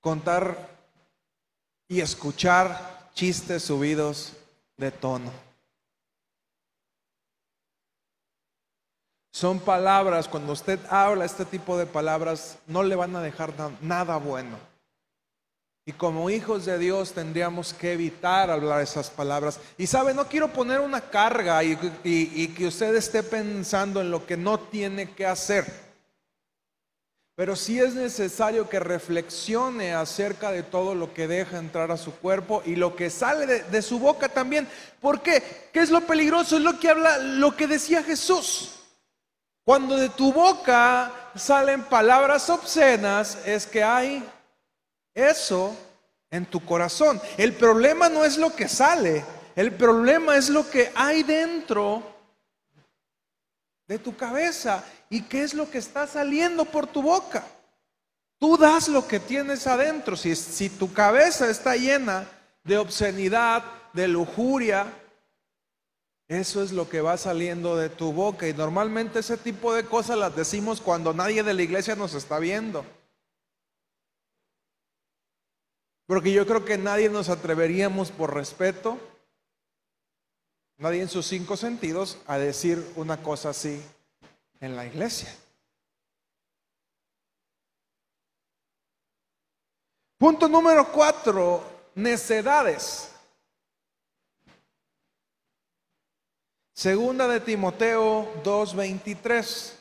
contar 0.00 0.68
y 1.88 2.00
escuchar 2.00 3.10
chistes 3.14 3.64
subidos 3.64 4.32
de 4.76 4.90
tono. 4.90 5.47
Son 9.38 9.60
palabras, 9.60 10.26
cuando 10.26 10.52
usted 10.52 10.80
habla 10.90 11.24
este 11.24 11.44
tipo 11.44 11.78
de 11.78 11.86
palabras, 11.86 12.58
no 12.66 12.82
le 12.82 12.96
van 12.96 13.14
a 13.14 13.22
dejar 13.22 13.52
nada 13.80 14.16
bueno. 14.16 14.58
Y 15.86 15.92
como 15.92 16.28
hijos 16.28 16.64
de 16.64 16.76
Dios 16.76 17.12
tendríamos 17.12 17.72
que 17.72 17.92
evitar 17.92 18.50
hablar 18.50 18.80
esas 18.80 19.10
palabras. 19.10 19.60
Y 19.78 19.86
sabe, 19.86 20.12
no 20.12 20.26
quiero 20.26 20.48
poner 20.48 20.80
una 20.80 21.02
carga 21.02 21.62
y, 21.62 22.48
que 22.48 22.66
usted 22.66 22.96
esté 22.96 23.22
pensando 23.22 24.00
en 24.00 24.10
lo 24.10 24.26
que 24.26 24.36
no 24.36 24.58
tiene 24.58 25.12
que 25.12 25.24
hacer. 25.24 25.72
pero 27.36 27.54
sí 27.54 27.78
es 27.78 27.94
necesario 27.94 28.68
que 28.68 28.80
reflexione 28.80 29.94
acerca 29.94 30.50
de 30.50 30.64
todo 30.64 30.96
lo 30.96 31.14
que 31.14 31.28
deja 31.28 31.58
entrar 31.58 31.92
a 31.92 31.96
su 31.96 32.12
cuerpo 32.12 32.64
y 32.66 32.74
lo 32.74 32.96
que 32.96 33.08
sale 33.08 33.62
de, 33.62 33.82
su 33.82 34.00
boca 34.00 34.28
también. 34.28 34.66
¿Por 35.00 35.20
qué? 35.20 35.68
¿Qué 35.72 35.78
es 35.78 35.90
lo 35.90 36.00
peligroso? 36.00 36.56
Es 36.56 36.62
lo 36.64 36.80
que 36.80 36.88
habla, 36.88 37.18
lo 37.18 37.54
que 37.54 37.68
decía 37.68 38.02
Jesús. 38.02 38.74
Cuando 39.68 39.98
de 39.98 40.08
tu 40.08 40.32
boca 40.32 41.12
salen 41.34 41.82
palabras 41.82 42.48
obscenas, 42.48 43.36
es 43.44 43.66
que 43.66 43.84
hay 43.84 44.26
eso 45.12 45.76
en 46.30 46.46
tu 46.46 46.64
corazón. 46.64 47.20
El 47.36 47.52
problema 47.52 48.08
no 48.08 48.24
es 48.24 48.38
lo 48.38 48.56
que 48.56 48.66
sale, 48.66 49.22
el 49.54 49.72
problema 49.72 50.38
es 50.38 50.48
lo 50.48 50.70
que 50.70 50.90
hay 50.94 51.22
dentro 51.22 52.02
de 53.86 53.98
tu 53.98 54.16
cabeza 54.16 54.82
y 55.10 55.20
qué 55.24 55.42
es 55.42 55.52
lo 55.52 55.70
que 55.70 55.76
está 55.76 56.06
saliendo 56.06 56.64
por 56.64 56.86
tu 56.86 57.02
boca. 57.02 57.44
Tú 58.38 58.56
das 58.56 58.88
lo 58.88 59.06
que 59.06 59.20
tienes 59.20 59.66
adentro. 59.66 60.16
Si, 60.16 60.34
si 60.34 60.70
tu 60.70 60.94
cabeza 60.94 61.46
está 61.50 61.76
llena 61.76 62.26
de 62.64 62.78
obscenidad, 62.78 63.62
de 63.92 64.08
lujuria, 64.08 64.86
eso 66.28 66.62
es 66.62 66.72
lo 66.72 66.90
que 66.90 67.00
va 67.00 67.16
saliendo 67.16 67.74
de 67.74 67.88
tu 67.88 68.12
boca. 68.12 68.46
Y 68.46 68.52
normalmente 68.52 69.20
ese 69.20 69.38
tipo 69.38 69.74
de 69.74 69.84
cosas 69.84 70.18
las 70.18 70.36
decimos 70.36 70.82
cuando 70.82 71.14
nadie 71.14 71.42
de 71.42 71.54
la 71.54 71.62
iglesia 71.62 71.96
nos 71.96 72.12
está 72.12 72.38
viendo. 72.38 72.84
Porque 76.06 76.32
yo 76.32 76.46
creo 76.46 76.64
que 76.64 76.76
nadie 76.76 77.08
nos 77.08 77.30
atreveríamos 77.30 78.10
por 78.10 78.34
respeto, 78.34 78.98
nadie 80.76 81.02
en 81.02 81.08
sus 81.08 81.26
cinco 81.26 81.56
sentidos, 81.56 82.18
a 82.26 82.38
decir 82.38 82.86
una 82.96 83.22
cosa 83.22 83.50
así 83.50 83.82
en 84.60 84.76
la 84.76 84.86
iglesia. 84.86 85.34
Punto 90.18 90.48
número 90.48 90.90
cuatro, 90.92 91.62
necedades. 91.94 93.12
Segunda 96.78 97.26
de 97.26 97.40
Timoteo 97.40 98.32
2:23 98.44 99.72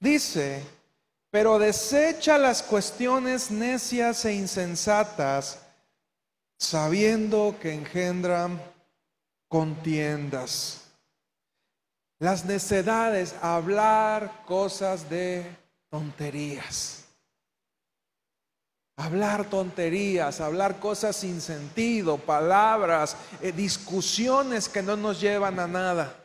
dice, 0.00 0.60
pero 1.30 1.56
desecha 1.56 2.36
las 2.36 2.64
cuestiones 2.64 3.48
necias 3.52 4.24
e 4.24 4.32
insensatas, 4.32 5.60
sabiendo 6.58 7.54
que 7.60 7.72
engendran 7.72 8.60
contiendas. 9.46 10.88
Las 12.18 12.44
necedades, 12.44 13.36
hablar 13.40 14.42
cosas 14.46 15.08
de 15.08 15.46
tonterías. 15.90 17.05
Hablar 18.96 19.44
tonterías, 19.50 20.40
hablar 20.40 20.80
cosas 20.80 21.16
sin 21.16 21.42
sentido, 21.42 22.16
palabras, 22.16 23.16
eh, 23.42 23.52
discusiones 23.52 24.70
que 24.70 24.82
no 24.82 24.96
nos 24.96 25.20
llevan 25.20 25.60
a 25.60 25.66
nada. 25.66 26.16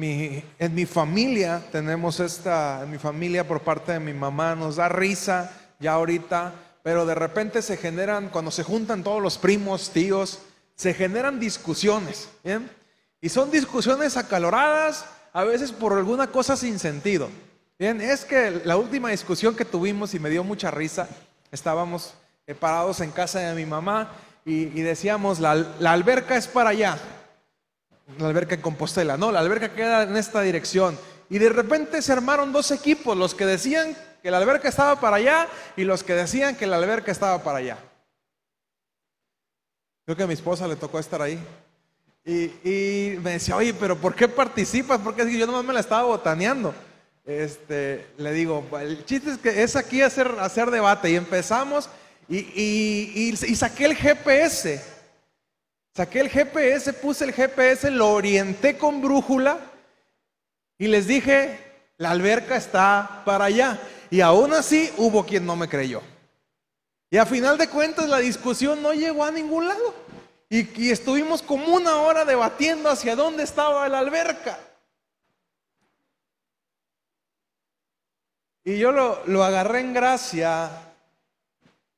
en 0.00 0.74
mi 0.74 0.86
familia 0.86 1.60
tenemos 1.72 2.20
esta, 2.20 2.84
en 2.84 2.90
mi 2.90 2.98
familia 2.98 3.46
por 3.46 3.62
parte 3.62 3.92
de 3.92 4.00
mi 4.00 4.12
mamá, 4.12 4.54
nos 4.54 4.76
da 4.76 4.88
risa 4.88 5.50
ya 5.80 5.94
ahorita, 5.94 6.52
pero 6.84 7.04
de 7.04 7.16
repente 7.16 7.62
se 7.62 7.76
generan, 7.76 8.28
cuando 8.28 8.52
se 8.52 8.62
juntan 8.62 9.02
todos 9.02 9.20
los 9.20 9.38
primos, 9.38 9.90
tíos, 9.90 10.40
se 10.76 10.94
generan 10.94 11.40
discusiones, 11.40 12.28
¿bien? 12.44 12.70
Y 13.20 13.28
son 13.28 13.50
discusiones 13.50 14.16
acaloradas, 14.16 15.04
a 15.38 15.44
veces 15.44 15.70
por 15.70 15.92
alguna 15.92 16.26
cosa 16.26 16.56
sin 16.56 16.80
sentido. 16.80 17.30
Bien, 17.78 18.00
es 18.00 18.24
que 18.24 18.60
la 18.64 18.76
última 18.76 19.10
discusión 19.10 19.54
que 19.54 19.64
tuvimos 19.64 20.12
y 20.12 20.18
me 20.18 20.30
dio 20.30 20.42
mucha 20.42 20.68
risa, 20.72 21.08
estábamos 21.52 22.14
eh, 22.48 22.56
parados 22.56 23.00
en 23.02 23.12
casa 23.12 23.38
de 23.38 23.54
mi 23.54 23.64
mamá 23.64 24.10
y, 24.44 24.64
decíamos, 24.82 25.38
la, 25.38 25.54
la 25.54 25.92
alberca 25.92 26.36
es 26.36 26.48
para 26.48 26.70
allá 26.70 26.98
la 28.18 28.26
alberca 28.26 28.56
en 28.56 28.62
Compostela, 28.62 29.16
no, 29.16 29.30
la 29.30 29.38
alberca 29.38 29.72
queda 29.74 30.02
en 30.02 30.16
esta 30.16 30.40
dirección. 30.40 30.98
Y 31.30 31.38
de 31.38 31.50
repente 31.50 32.02
se 32.02 32.12
armaron 32.12 32.52
dos 32.52 32.72
equipos, 32.72 33.16
los 33.16 33.36
que 33.36 33.46
decían 33.46 33.96
que 34.24 34.32
la 34.32 34.38
alberca 34.38 34.68
estaba 34.68 34.98
para 34.98 35.18
allá 35.18 35.46
y 35.76 35.84
los 35.84 36.02
que 36.02 36.14
decían 36.14 36.56
que 36.56 36.66
la 36.66 36.78
alberca 36.78 37.12
estaba 37.12 37.44
para 37.44 37.58
allá. 37.58 37.78
Creo 40.04 40.16
que 40.16 40.22
a 40.24 40.26
mi 40.26 40.34
esposa 40.34 40.66
le 40.66 40.74
tocó 40.74 40.98
estar 40.98 41.22
ahí. 41.22 41.38
Y, 42.28 43.16
me 43.22 43.32
decía, 43.32 43.56
oye, 43.56 43.72
pero 43.72 43.96
¿por 43.96 44.14
qué 44.14 44.28
participas? 44.28 45.00
Porque 45.00 45.36
yo 45.36 45.46
nomás 45.46 45.64
me 45.64 45.72
la 45.72 45.80
estaba 45.80 46.02
botaneando. 46.02 46.74
Este, 47.24 48.06
le 48.18 48.32
digo, 48.32 48.64
el 48.80 49.04
chiste 49.04 49.30
es 49.30 49.38
que 49.38 49.62
es 49.62 49.74
aquí 49.74 50.02
hacer, 50.02 50.70
debate. 50.70 51.10
Y 51.10 51.16
empezamos 51.16 51.88
y, 52.28 53.32
y 53.32 53.56
saqué 53.56 53.86
el 53.86 53.96
GPS 53.96 54.98
Saqué 55.98 56.20
el 56.20 56.28
GPS, 56.28 56.92
puse 56.92 57.24
el 57.24 57.32
GPS, 57.32 57.90
lo 57.90 58.12
orienté 58.12 58.78
con 58.78 59.02
brújula 59.02 59.58
y 60.78 60.86
les 60.86 61.08
dije, 61.08 61.58
la 61.96 62.12
alberca 62.12 62.54
está 62.54 63.22
para 63.24 63.46
allá. 63.46 63.80
Y 64.08 64.20
aún 64.20 64.54
así 64.54 64.92
hubo 64.96 65.26
quien 65.26 65.44
no 65.44 65.56
me 65.56 65.68
creyó. 65.68 66.00
Y 67.10 67.16
a 67.16 67.26
final 67.26 67.58
de 67.58 67.66
cuentas 67.68 68.08
la 68.08 68.18
discusión 68.18 68.80
no 68.80 68.92
llegó 68.92 69.24
a 69.24 69.32
ningún 69.32 69.66
lado. 69.66 69.92
Y, 70.50 70.90
estuvimos 70.90 71.42
como 71.42 71.74
una 71.74 71.96
hora 71.96 72.24
debatiendo 72.24 72.88
hacia 72.88 73.14
dónde 73.14 73.42
estaba 73.42 73.88
la 73.88 73.98
alberca. 73.98 74.58
Y 78.64 78.78
yo 78.78 78.92
lo, 78.92 79.24
lo 79.26 79.44
agarré 79.44 79.80
en 79.80 79.92
gracia 79.92 80.70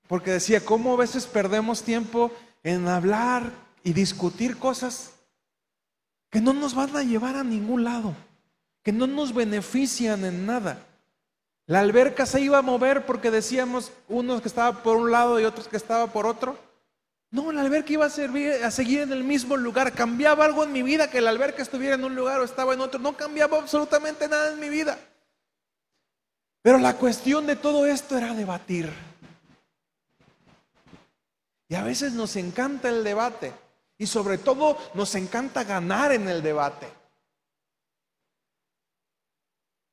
porque 0.09 0.33
decía, 0.33 0.65
¿cómo 0.65 0.95
a 0.95 0.97
veces 0.97 1.27
perdemos 1.27 1.83
tiempo 1.83 2.33
en 2.63 2.89
hablar 2.89 3.51
y 3.83 3.93
discutir 3.93 4.59
cosas 4.59 5.13
que 6.31 6.41
no 6.41 6.53
nos 6.53 6.75
van 6.75 6.97
a 6.97 7.03
llevar 7.03 7.37
a 7.37 7.45
ningún 7.45 7.85
lado, 7.85 8.15
que 8.83 8.93
no 8.93 9.07
nos 9.07 9.35
benefician 9.35 10.25
en 10.25 10.47
nada. 10.47 10.87
La 11.67 11.81
alberca 11.81 12.25
se 12.25 12.41
iba 12.41 12.59
a 12.59 12.63
mover 12.63 13.05
porque 13.05 13.31
decíamos 13.31 13.93
unos 14.09 14.41
que 14.41 14.49
estaba 14.49 14.83
por 14.83 14.97
un 14.97 15.11
lado 15.11 15.41
y 15.41 15.45
otros 15.45 15.69
que 15.69 15.77
estaba 15.77 16.07
por 16.09 16.27
otro. 16.27 16.57
No, 17.33 17.53
la 17.53 17.61
alberca 17.61 17.93
iba 17.93 18.07
a, 18.07 18.11
servir, 18.11 18.65
a 18.65 18.71
seguir 18.73 19.03
en 19.03 19.13
el 19.13 19.23
mismo 19.23 19.57
lugar. 19.57 19.93
¿Cambiaba 19.93 20.45
algo 20.45 20.65
en 20.65 20.73
mi 20.73 20.83
vida 20.83 21.09
que 21.09 21.21
la 21.21 21.31
alberca 21.31 21.63
estuviera 21.63 21.95
en 21.95 22.05
un 22.05 22.17
lugar 22.17 22.41
o 22.41 22.45
estaba 22.45 22.75
en 22.75 22.81
otro? 22.81 22.99
No 22.99 23.17
cambiaba 23.17 23.59
absolutamente 23.59 24.27
nada 24.27 24.53
en 24.53 24.59
mi 24.59 24.69
vida. 24.69 24.99
Pero 26.63 26.79
la 26.79 26.97
cuestión 26.97 27.47
de 27.47 27.55
todo 27.55 27.87
esto 27.87 28.19
era 28.19 28.35
debatir. 28.35 28.93
Y 31.69 31.77
a 31.77 31.85
veces 31.85 32.15
nos 32.15 32.35
encanta 32.35 32.89
el 32.89 33.05
debate. 33.05 33.53
Y 33.97 34.09
sobre 34.09 34.37
todo 34.39 34.77
nos 34.95 35.15
encanta 35.15 35.63
ganar 35.63 36.11
en 36.11 36.29
el 36.29 36.43
debate. 36.43 36.89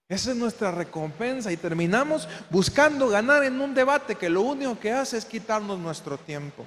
Esa 0.10 0.32
es 0.32 0.38
nuestra 0.38 0.72
recompensa 0.72 1.52
y 1.52 1.58
terminamos 1.58 2.28
buscando 2.50 3.10
ganar 3.10 3.44
en 3.44 3.60
un 3.62 3.76
debate 3.76 4.16
que 4.16 4.30
lo 4.30 4.42
único 4.42 4.80
que 4.80 4.92
hace 4.92 5.18
es 5.18 5.26
quitarnos 5.26 5.78
nuestro 5.78 6.18
tiempo. 6.18 6.66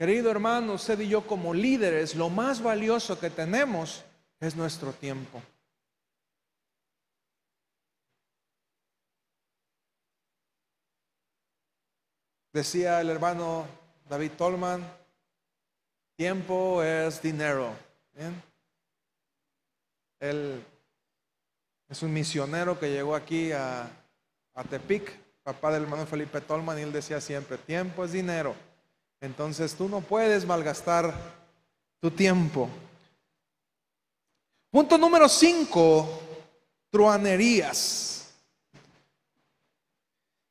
Querido 0.00 0.30
hermano, 0.30 0.72
usted 0.72 0.98
y 1.00 1.08
yo 1.08 1.26
como 1.26 1.52
líderes, 1.52 2.14
lo 2.14 2.30
más 2.30 2.62
valioso 2.62 3.20
que 3.20 3.28
tenemos 3.28 4.02
es 4.40 4.56
nuestro 4.56 4.94
tiempo. 4.94 5.42
Decía 12.50 13.02
el 13.02 13.10
hermano 13.10 13.66
David 14.08 14.30
Tolman, 14.38 14.90
tiempo 16.16 16.82
es 16.82 17.20
dinero. 17.20 17.76
Él 20.18 20.64
es 21.90 22.02
un 22.02 22.10
misionero 22.10 22.80
que 22.80 22.90
llegó 22.90 23.14
aquí 23.14 23.52
a, 23.52 23.82
a 24.54 24.64
Tepic, 24.64 25.12
papá 25.42 25.70
del 25.72 25.82
hermano 25.82 26.06
Felipe 26.06 26.40
Tolman, 26.40 26.78
y 26.78 26.82
él 26.84 26.92
decía 26.92 27.20
siempre, 27.20 27.58
tiempo 27.58 28.02
es 28.02 28.12
dinero. 28.12 28.69
Entonces 29.20 29.74
tú 29.74 29.88
no 29.88 30.00
puedes 30.00 30.46
malgastar 30.46 31.14
tu 32.00 32.10
tiempo. 32.10 32.68
Punto 34.70 34.96
número 34.96 35.28
5, 35.28 36.20
truanerías. 36.90 38.32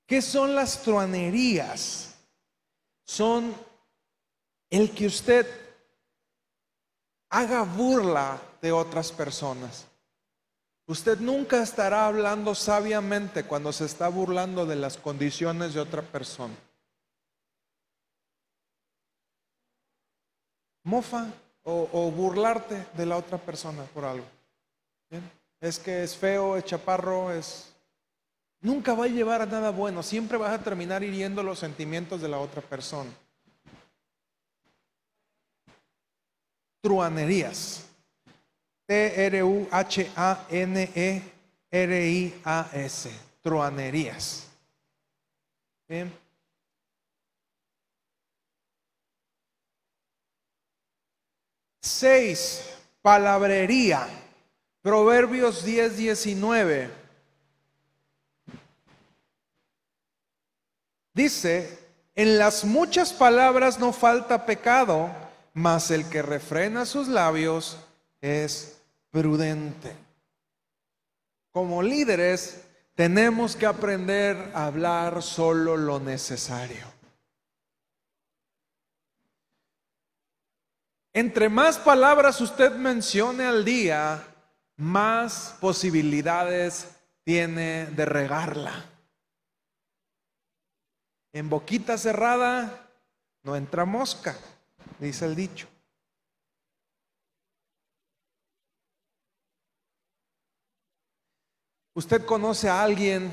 ¿Qué 0.05 0.21
son 0.21 0.55
las 0.55 0.82
truanerías? 0.82 2.10
son 3.10 3.55
el 4.69 4.91
que 4.91 5.08
usted 5.08 5.47
haga 7.32 7.63
burla 7.63 8.39
de 8.62 8.71
otras 8.71 9.12
personas. 9.12 9.88
Usted 10.86 11.19
nunca 11.19 11.63
estará 11.63 12.05
hablando 12.05 12.53
sabiamente 12.53 13.45
cuando 13.45 13.73
se 13.73 13.86
está 13.86 14.10
burlando 14.10 14.67
de 14.67 14.75
las 14.75 14.97
condiciones 14.97 15.73
de 15.73 15.79
otra 15.79 16.03
persona. 16.03 16.53
Mofa, 20.83 21.27
o, 21.63 22.11
burlarte 22.11 22.87
de 22.95 23.05
la 23.05 23.17
otra 23.17 23.37
persona 23.37 23.83
por 23.93 24.05
algo. 24.05 24.25
Es 25.59 25.77
que 25.79 26.03
es 26.03 26.15
feo, 26.15 26.55
es 26.57 26.63
chaparro, 26.65 27.31
es... 27.31 27.73
Nunca 28.61 28.93
va 28.93 29.05
a 29.05 29.07
llevar 29.07 29.41
a 29.41 29.45
nada 29.45 29.71
bueno, 29.71 30.03
siempre 30.03 30.37
vas 30.37 30.51
a 30.51 30.61
terminar 30.63 31.01
hiriendo 31.03 31.41
los 31.43 31.59
sentimientos 31.59 32.21
de 32.21 32.27
la 32.27 32.39
otra 32.39 32.61
persona. 32.61 33.09
Truanerías. 36.81 37.85
T-R-U-H-A-N-E-R-I-A-S. 38.85 39.91
Truanerías. 43.41 44.47
Bien. 45.87 46.11
Seis, 51.81 52.61
palabrería. 53.01 54.07
Proverbios 54.81 55.63
10, 55.63 55.97
19. 55.97 56.89
Dice, 61.13 61.77
en 62.15 62.37
las 62.37 62.63
muchas 62.63 63.11
palabras 63.11 63.79
no 63.79 63.91
falta 63.91 64.45
pecado, 64.45 65.09
mas 65.53 65.91
el 65.91 66.07
que 66.09 66.21
refrena 66.21 66.85
sus 66.85 67.07
labios 67.07 67.77
es 68.21 68.77
prudente. 69.11 69.93
Como 71.51 71.81
líderes 71.81 72.61
tenemos 72.95 73.55
que 73.55 73.65
aprender 73.65 74.51
a 74.53 74.65
hablar 74.65 75.21
solo 75.21 75.75
lo 75.75 75.99
necesario. 75.99 76.98
Entre 81.19 81.49
más 81.49 81.77
palabras 81.77 82.39
usted 82.39 82.71
mencione 82.75 83.43
al 83.43 83.65
día, 83.65 84.25
más 84.77 85.53
posibilidades 85.60 86.95
tiene 87.25 87.88
de 87.88 88.05
regarla. 88.05 88.86
En 91.34 91.49
boquita 91.49 91.97
cerrada 91.97 92.89
no 93.43 93.58
entra 93.58 93.84
mosca, 93.84 94.38
dice 94.97 95.25
el 95.25 95.36
dicho. 95.36 95.67
¿Usted 101.95 102.25
conoce 102.25 102.69
a 102.69 102.82
alguien 102.82 103.29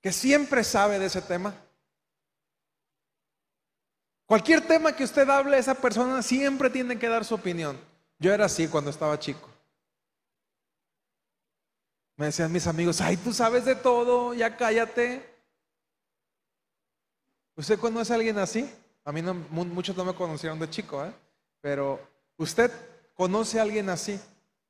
que 0.00 0.12
siempre 0.12 0.64
sabe 0.64 0.98
de 0.98 1.04
ese 1.04 1.20
tema? 1.20 1.54
Cualquier 4.28 4.60
tema 4.60 4.94
que 4.94 5.04
usted 5.04 5.26
hable, 5.30 5.56
esa 5.56 5.74
persona 5.74 6.22
siempre 6.22 6.68
tiene 6.68 6.98
que 6.98 7.08
dar 7.08 7.24
su 7.24 7.34
opinión. 7.34 7.80
Yo 8.18 8.30
era 8.30 8.44
así 8.44 8.68
cuando 8.68 8.90
estaba 8.90 9.18
chico. 9.18 9.48
Me 12.14 12.26
decían 12.26 12.52
mis 12.52 12.66
amigos, 12.66 13.00
ay, 13.00 13.16
tú 13.16 13.32
sabes 13.32 13.64
de 13.64 13.74
todo, 13.74 14.34
ya 14.34 14.54
cállate. 14.54 15.24
¿Usted 17.56 17.78
conoce 17.78 18.12
a 18.12 18.16
alguien 18.16 18.36
así? 18.36 18.70
A 19.02 19.12
mí 19.12 19.22
no, 19.22 19.32
muchos 19.32 19.96
no 19.96 20.04
me 20.04 20.14
conocieron 20.14 20.58
de 20.58 20.68
chico, 20.68 21.02
¿eh? 21.02 21.12
pero 21.62 21.98
usted 22.36 22.70
conoce 23.14 23.58
a 23.58 23.62
alguien 23.62 23.88
así, 23.88 24.20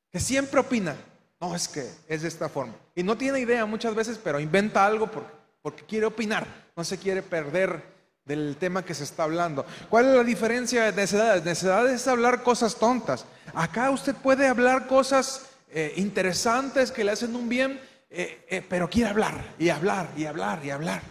que 0.09 0.21
siempre 0.21 0.61
opina. 0.61 0.95
No, 1.41 1.57
es 1.57 1.67
que 1.67 1.91
es 2.07 2.23
de 2.23 2.29
esta 2.29 2.49
forma. 2.49 2.77
Y 2.95 3.03
no 3.03 3.19
tiene 3.19 3.41
idea 3.41 3.67
muchas 3.67 3.93
veces, 3.93 4.21
pero 4.23 4.39
inventa 4.39 4.87
algo 4.87 5.11
porque, 5.11 5.33
porque 5.63 5.85
quiere 5.85 6.07
opinar, 6.07 6.47
no 6.77 6.85
se 6.85 6.97
quiere 6.97 7.23
perder 7.23 7.98
del 8.29 8.57
tema 8.59 8.85
que 8.85 8.95
se 8.95 9.05
está 9.05 9.25
hablando. 9.25 9.65
¿Cuál 9.89 10.07
es 10.07 10.15
la 10.15 10.23
diferencia 10.23 10.85
de 10.85 10.93
necedades? 10.93 11.45
Necedades 11.45 12.03
es 12.03 12.07
hablar 12.07 12.43
cosas 12.43 12.77
tontas. 12.77 13.25
Acá 13.55 13.91
usted 13.91 14.15
puede 14.15 14.47
hablar 14.47 14.87
cosas 14.87 15.47
eh, 15.71 15.95
interesantes 15.97 16.93
que 16.93 17.03
le 17.03 17.13
hacen 17.13 17.35
un 17.35 17.49
bien, 17.49 17.81
eh, 18.11 18.47
eh, 18.51 18.65
pero 18.69 18.89
quiere 18.89 19.09
hablar 19.09 19.55
y 19.59 19.71
hablar 19.71 20.11
y 20.15 20.27
hablar 20.27 20.65
y 20.65 20.71
hablar. 20.71 21.03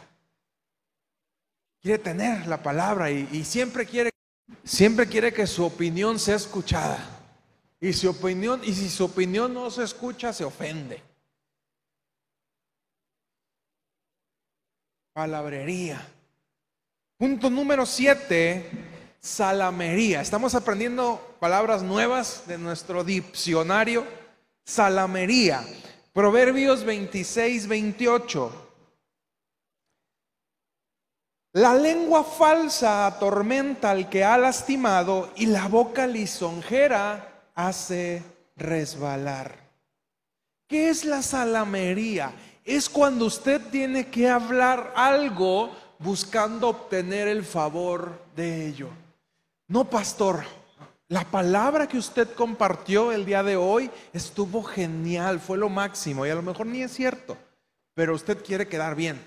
Quiere 1.82 1.98
tener 1.98 2.46
la 2.46 2.62
palabra 2.62 3.10
y, 3.10 3.28
y 3.32 3.44
siempre 3.44 3.88
quiere, 3.88 4.12
siempre 4.64 5.08
quiere 5.08 5.34
que 5.34 5.48
su 5.48 5.66
opinión 5.66 6.20
sea 6.20 6.36
escuchada. 6.36 7.00
Y 7.80 7.94
su 7.94 8.10
opinión, 8.10 8.62
y 8.64 8.74
si 8.74 8.90
su 8.90 9.06
opinión 9.06 9.54
no 9.54 9.70
se 9.72 9.84
escucha, 9.84 10.34
se 10.34 10.44
ofende. 10.44 11.02
Palabrería. 15.14 16.00
Punto 17.18 17.50
número 17.50 17.88
siete, 17.88 18.70
salamería. 19.20 20.22
Estamos 20.22 20.54
aprendiendo 20.54 21.36
palabras 21.40 21.82
nuevas 21.82 22.44
de 22.46 22.60
nuestro 22.60 23.04
diccionario. 23.04 24.06
Salamería. 24.64 25.66
Proverbios 26.14 26.84
26, 26.84 27.68
28. 27.68 28.72
La 31.54 31.74
lengua 31.74 32.24
falsa 32.24 33.08
atormenta 33.08 33.90
al 33.90 34.10
que 34.10 34.24
ha 34.24 34.38
lastimado 34.38 35.32
y 35.36 35.48
la 35.48 35.68
boca 35.68 36.06
lisonjera 36.06 37.50
hace 37.56 38.22
resbalar. 38.56 39.56
¿Qué 40.68 40.90
es 40.90 41.04
la 41.04 41.24
salamería? 41.24 42.32
Es 42.64 42.88
cuando 42.88 43.26
usted 43.26 43.60
tiene 43.72 44.12
que 44.12 44.30
hablar 44.30 44.94
algo 44.96 45.72
buscando 46.00 46.70
obtener 46.70 47.28
el 47.28 47.44
favor 47.44 48.22
de 48.36 48.68
ello. 48.68 48.90
No, 49.68 49.90
pastor, 49.90 50.44
la 51.10 51.24
palabra 51.24 51.88
que 51.88 51.98
usted 51.98 52.34
compartió 52.34 53.12
el 53.12 53.26
día 53.26 53.44
de 53.44 53.56
hoy 53.56 53.90
estuvo 54.14 54.64
genial, 54.64 55.40
fue 55.40 55.58
lo 55.58 55.70
máximo 55.70 56.26
y 56.26 56.30
a 56.30 56.36
lo 56.36 56.42
mejor 56.42 56.66
ni 56.68 56.82
es 56.82 56.94
cierto, 56.94 57.38
pero 57.94 58.14
usted 58.14 58.44
quiere 58.44 58.68
quedar 58.68 58.96
bien. 58.96 59.22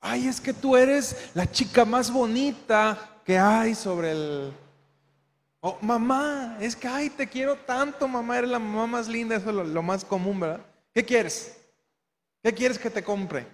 Ay, 0.00 0.28
es 0.28 0.40
que 0.40 0.54
tú 0.54 0.76
eres 0.76 1.30
la 1.34 1.50
chica 1.50 1.84
más 1.84 2.10
bonita 2.10 3.20
que 3.24 3.38
hay 3.38 3.74
sobre 3.74 4.12
el... 4.12 4.52
Oh, 5.60 5.76
mamá, 5.82 6.56
es 6.58 6.74
que, 6.74 6.88
ay, 6.88 7.10
te 7.10 7.28
quiero 7.28 7.54
tanto, 7.54 8.08
mamá, 8.08 8.38
eres 8.38 8.50
la 8.50 8.58
mamá 8.58 8.86
más 8.86 9.08
linda, 9.08 9.36
eso 9.36 9.50
es 9.50 9.68
lo 9.68 9.82
más 9.82 10.04
común, 10.06 10.40
¿verdad? 10.40 10.64
¿Qué 10.92 11.04
quieres? 11.04 11.56
¿Qué 12.42 12.52
quieres 12.54 12.78
que 12.78 12.90
te 12.90 13.04
compre? 13.04 13.46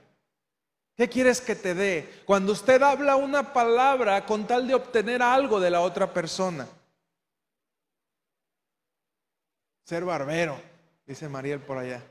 ¿Qué 0.96 1.08
quieres 1.08 1.40
que 1.40 1.54
te 1.54 1.74
dé? 1.74 2.22
Cuando 2.24 2.52
usted 2.52 2.80
habla 2.82 3.16
una 3.16 3.52
palabra 3.52 4.24
con 4.24 4.46
tal 4.46 4.66
de 4.66 4.74
obtener 4.74 5.22
algo 5.22 5.60
de 5.60 5.70
la 5.70 5.80
otra 5.80 6.12
persona. 6.12 6.66
Ser 9.84 10.04
barbero, 10.04 10.58
dice 11.06 11.28
Mariel 11.28 11.60
por 11.60 11.78
allá. 11.78 12.02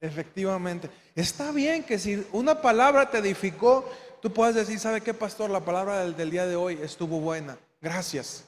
Efectivamente. 0.00 0.90
Está 1.14 1.50
bien 1.50 1.84
que 1.84 1.98
si 1.98 2.26
una 2.32 2.60
palabra 2.60 3.10
te 3.10 3.18
edificó, 3.18 3.90
tú 4.20 4.32
puedas 4.32 4.54
decir, 4.54 4.78
¿sabe 4.78 5.00
qué, 5.00 5.14
pastor? 5.14 5.50
La 5.50 5.64
palabra 5.64 6.00
del, 6.00 6.14
del 6.16 6.30
día 6.30 6.46
de 6.46 6.54
hoy 6.54 6.78
estuvo 6.82 7.18
buena. 7.18 7.58
Gracias. 7.80 8.44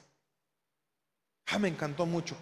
Ah, 1.47 1.59
me 1.59 1.67
encantó 1.67 2.05
mucho. 2.05 2.37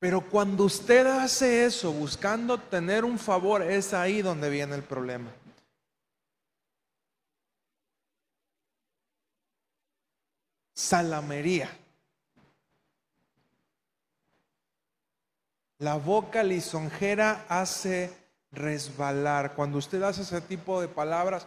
Pero 0.00 0.22
cuando 0.22 0.64
usted 0.64 1.06
hace 1.06 1.66
eso 1.66 1.92
buscando 1.92 2.58
tener 2.58 3.04
un 3.04 3.18
favor, 3.18 3.62
es 3.62 3.92
ahí 3.92 4.22
donde 4.22 4.48
viene 4.48 4.74
el 4.74 4.82
problema. 4.82 5.30
Salamería. 10.72 11.70
La 15.76 15.96
boca 15.96 16.42
lisonjera 16.42 17.44
hace 17.50 18.10
resbalar. 18.52 19.54
Cuando 19.54 19.76
usted 19.76 20.02
hace 20.02 20.22
ese 20.22 20.40
tipo 20.40 20.80
de 20.80 20.88
palabras, 20.88 21.46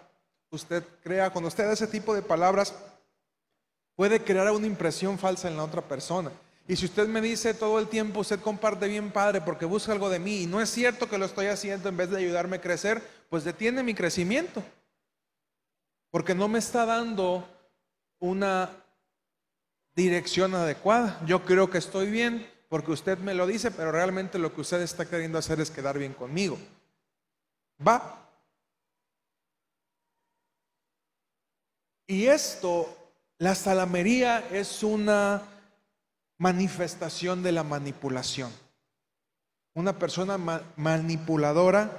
usted 0.51 0.83
crea, 1.01 1.31
cuando 1.31 1.47
usted 1.47 1.63
hace 1.63 1.85
ese 1.85 1.91
tipo 1.91 2.13
de 2.13 2.21
palabras, 2.21 2.75
puede 3.95 4.23
crear 4.23 4.51
una 4.51 4.67
impresión 4.67 5.17
falsa 5.17 5.47
en 5.47 5.57
la 5.57 5.63
otra 5.63 5.81
persona. 5.81 6.31
Y 6.67 6.77
si 6.77 6.85
usted 6.85 7.07
me 7.07 7.19
dice 7.19 7.53
todo 7.53 7.77
el 7.77 7.89
tiempo, 7.89 8.21
usted 8.21 8.39
comparte 8.39 8.87
bien 8.87 9.11
padre 9.11 9.41
porque 9.41 9.65
busca 9.65 9.91
algo 9.91 10.09
de 10.09 10.19
mí 10.19 10.43
y 10.43 10.47
no 10.47 10.61
es 10.61 10.69
cierto 10.69 11.09
que 11.09 11.17
lo 11.17 11.25
estoy 11.25 11.47
haciendo 11.47 11.89
en 11.89 11.97
vez 11.97 12.09
de 12.09 12.17
ayudarme 12.17 12.57
a 12.57 12.61
crecer, 12.61 13.01
pues 13.29 13.43
detiene 13.43 13.83
mi 13.83 13.93
crecimiento. 13.93 14.63
Porque 16.09 16.33
no 16.33 16.47
me 16.47 16.59
está 16.59 16.85
dando 16.85 17.45
una 18.19 18.69
dirección 19.95 20.55
adecuada. 20.55 21.19
Yo 21.25 21.43
creo 21.43 21.69
que 21.69 21.79
estoy 21.79 22.09
bien 22.09 22.49
porque 22.69 22.91
usted 22.91 23.17
me 23.17 23.33
lo 23.33 23.45
dice, 23.45 23.69
pero 23.69 23.91
realmente 23.91 24.39
lo 24.39 24.53
que 24.53 24.61
usted 24.61 24.81
está 24.81 25.05
queriendo 25.05 25.37
hacer 25.37 25.59
es 25.59 25.69
quedar 25.69 25.97
bien 25.97 26.13
conmigo. 26.13 26.57
Va. 27.85 28.19
Y 32.07 32.27
esto, 32.27 32.95
la 33.37 33.53
salamería 33.53 34.47
es 34.49 34.81
una 34.81 35.52
manifestación 36.37 37.43
de 37.43 37.51
la 37.51 37.63
manipulación. 37.63 38.51
Una 39.75 39.97
persona 39.97 40.37
manipuladora 40.75 41.89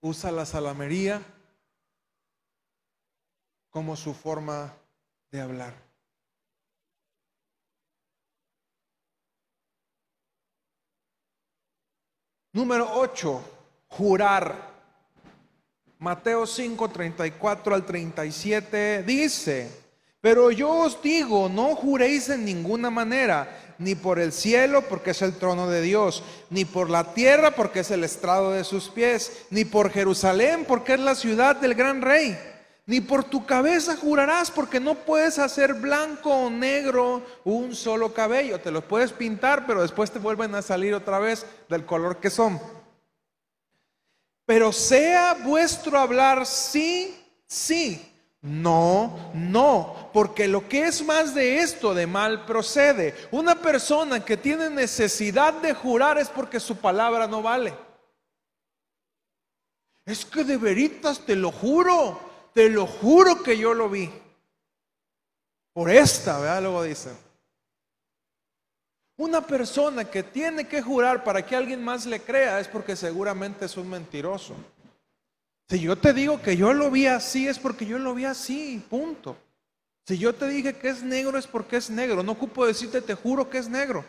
usa 0.00 0.30
la 0.30 0.46
salamería 0.46 1.22
como 3.70 3.96
su 3.96 4.14
forma 4.14 4.74
de 5.30 5.40
hablar. 5.40 5.74
Número 12.54 12.86
8, 12.94 13.42
jurar. 13.88 14.70
Mateo 15.98 16.46
5, 16.46 16.88
34 16.90 17.74
al 17.74 17.86
37 17.86 19.04
dice, 19.04 19.81
pero 20.22 20.50
yo 20.50 20.70
os 20.70 21.02
digo, 21.02 21.50
no 21.50 21.76
juréis 21.76 22.30
en 22.30 22.46
ninguna 22.46 22.88
manera, 22.88 23.74
ni 23.76 23.94
por 23.94 24.18
el 24.18 24.32
cielo, 24.32 24.82
porque 24.88 25.10
es 25.10 25.20
el 25.20 25.34
trono 25.34 25.68
de 25.68 25.82
Dios, 25.82 26.22
ni 26.48 26.64
por 26.64 26.88
la 26.88 27.12
tierra, 27.12 27.50
porque 27.50 27.80
es 27.80 27.90
el 27.90 28.04
estrado 28.04 28.52
de 28.52 28.64
sus 28.64 28.88
pies, 28.88 29.44
ni 29.50 29.66
por 29.66 29.90
Jerusalén, 29.90 30.64
porque 30.66 30.94
es 30.94 31.00
la 31.00 31.14
ciudad 31.14 31.56
del 31.56 31.74
gran 31.74 32.00
rey 32.00 32.38
ni 32.86 33.00
por 33.00 33.24
tu 33.24 33.46
cabeza 33.46 33.96
jurarás, 33.96 34.50
porque 34.50 34.80
no 34.80 34.94
puedes 34.94 35.38
hacer 35.38 35.74
blanco 35.74 36.30
o 36.30 36.50
negro 36.50 37.22
un 37.44 37.74
solo 37.74 38.12
cabello. 38.12 38.60
Te 38.60 38.70
los 38.70 38.84
puedes 38.84 39.12
pintar, 39.12 39.66
pero 39.66 39.82
después 39.82 40.10
te 40.10 40.18
vuelven 40.18 40.54
a 40.54 40.62
salir 40.62 40.92
otra 40.94 41.18
vez 41.18 41.46
del 41.68 41.86
color 41.86 42.18
que 42.18 42.30
son. 42.30 42.60
Pero 44.44 44.72
sea 44.72 45.34
vuestro 45.34 45.98
hablar 45.98 46.44
sí, 46.44 47.16
sí, 47.46 48.11
no, 48.42 49.32
no, 49.34 50.10
porque 50.12 50.46
lo 50.46 50.68
que 50.68 50.84
es 50.84 51.04
más 51.04 51.34
de 51.34 51.58
esto 51.58 51.94
de 51.94 52.06
mal 52.06 52.44
procede. 52.44 53.14
Una 53.30 53.54
persona 53.54 54.24
que 54.24 54.36
tiene 54.36 54.68
necesidad 54.68 55.54
de 55.54 55.72
jurar 55.72 56.18
es 56.18 56.28
porque 56.28 56.60
su 56.60 56.76
palabra 56.76 57.26
no 57.26 57.40
vale. 57.40 57.74
Es 60.04 60.24
que 60.24 60.44
de 60.44 60.56
veritas 60.56 61.20
te 61.20 61.36
lo 61.36 61.50
juro 61.50 62.32
te 62.52 62.68
lo 62.68 62.86
juro 62.86 63.42
que 63.42 63.56
yo 63.56 63.74
lo 63.74 63.88
vi. 63.88 64.10
Por 65.72 65.90
esta, 65.90 66.38
¿verdad? 66.38 66.62
Luego 66.62 66.82
dice. 66.82 67.10
Una 69.16 69.40
persona 69.40 70.04
que 70.04 70.22
tiene 70.22 70.66
que 70.66 70.82
jurar 70.82 71.22
para 71.22 71.44
que 71.44 71.54
alguien 71.54 71.82
más 71.82 72.06
le 72.06 72.20
crea 72.20 72.60
es 72.60 72.68
porque 72.68 72.96
seguramente 72.96 73.66
es 73.66 73.76
un 73.76 73.88
mentiroso. 73.88 74.54
Si 75.68 75.80
yo 75.80 75.96
te 75.96 76.12
digo 76.12 76.42
que 76.42 76.56
yo 76.56 76.72
lo 76.72 76.90
vi 76.90 77.06
así, 77.06 77.48
es 77.48 77.58
porque 77.58 77.86
yo 77.86 77.98
lo 77.98 78.14
vi 78.14 78.24
así, 78.24 78.84
punto. 78.90 79.36
Si 80.06 80.18
yo 80.18 80.34
te 80.34 80.48
dije 80.48 80.74
que 80.74 80.88
es 80.88 81.02
negro, 81.02 81.38
es 81.38 81.46
porque 81.46 81.76
es 81.76 81.88
negro. 81.88 82.22
No 82.22 82.32
ocupo 82.32 82.66
decirte, 82.66 83.00
te 83.00 83.14
juro 83.14 83.48
que 83.48 83.58
es 83.58 83.68
negro. 83.68 84.04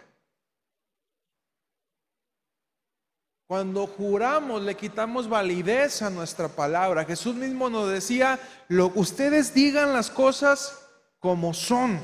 Cuando 3.48 3.86
juramos 3.86 4.64
le 4.64 4.76
quitamos 4.76 5.30
validez 5.30 6.02
a 6.02 6.10
nuestra 6.10 6.48
palabra. 6.48 7.06
Jesús 7.06 7.36
mismo 7.36 7.70
nos 7.70 7.90
decía, 7.92 8.40
lo, 8.68 8.92
ustedes 8.96 9.54
digan 9.54 9.94
las 9.94 10.10
cosas 10.10 10.88
como 11.20 11.54
son. 11.54 12.00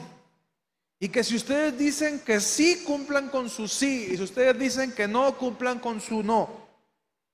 Y 0.99 1.09
que 1.09 1.23
si 1.23 1.35
ustedes 1.35 1.77
dicen 1.77 2.19
que 2.19 2.39
sí, 2.39 2.83
cumplan 2.85 3.29
con 3.29 3.49
su 3.49 3.67
sí. 3.67 4.09
Y 4.11 4.17
si 4.17 4.23
ustedes 4.23 4.59
dicen 4.59 4.91
que 4.91 5.07
no, 5.07 5.35
cumplan 5.37 5.79
con 5.79 5.99
su 5.99 6.21
no. 6.21 6.49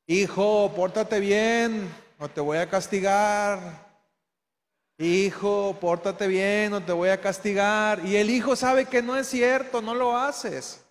Hijo, 0.07 0.71
pórtate 0.75 1.19
bien, 1.19 1.89
no 2.19 2.29
te 2.29 2.41
voy 2.41 2.57
a 2.57 2.69
castigar. 2.69 3.85
Hijo, 4.97 5.77
pórtate 5.79 6.27
bien, 6.27 6.71
no 6.71 6.83
te 6.83 6.93
voy 6.93 7.09
a 7.09 7.19
castigar. 7.19 8.05
Y 8.05 8.15
el 8.15 8.29
hijo 8.29 8.55
sabe 8.55 8.85
que 8.85 9.01
no 9.01 9.15
es 9.15 9.27
cierto, 9.27 9.81
no 9.81 9.93
lo 9.93 10.15
haces. 10.15 10.81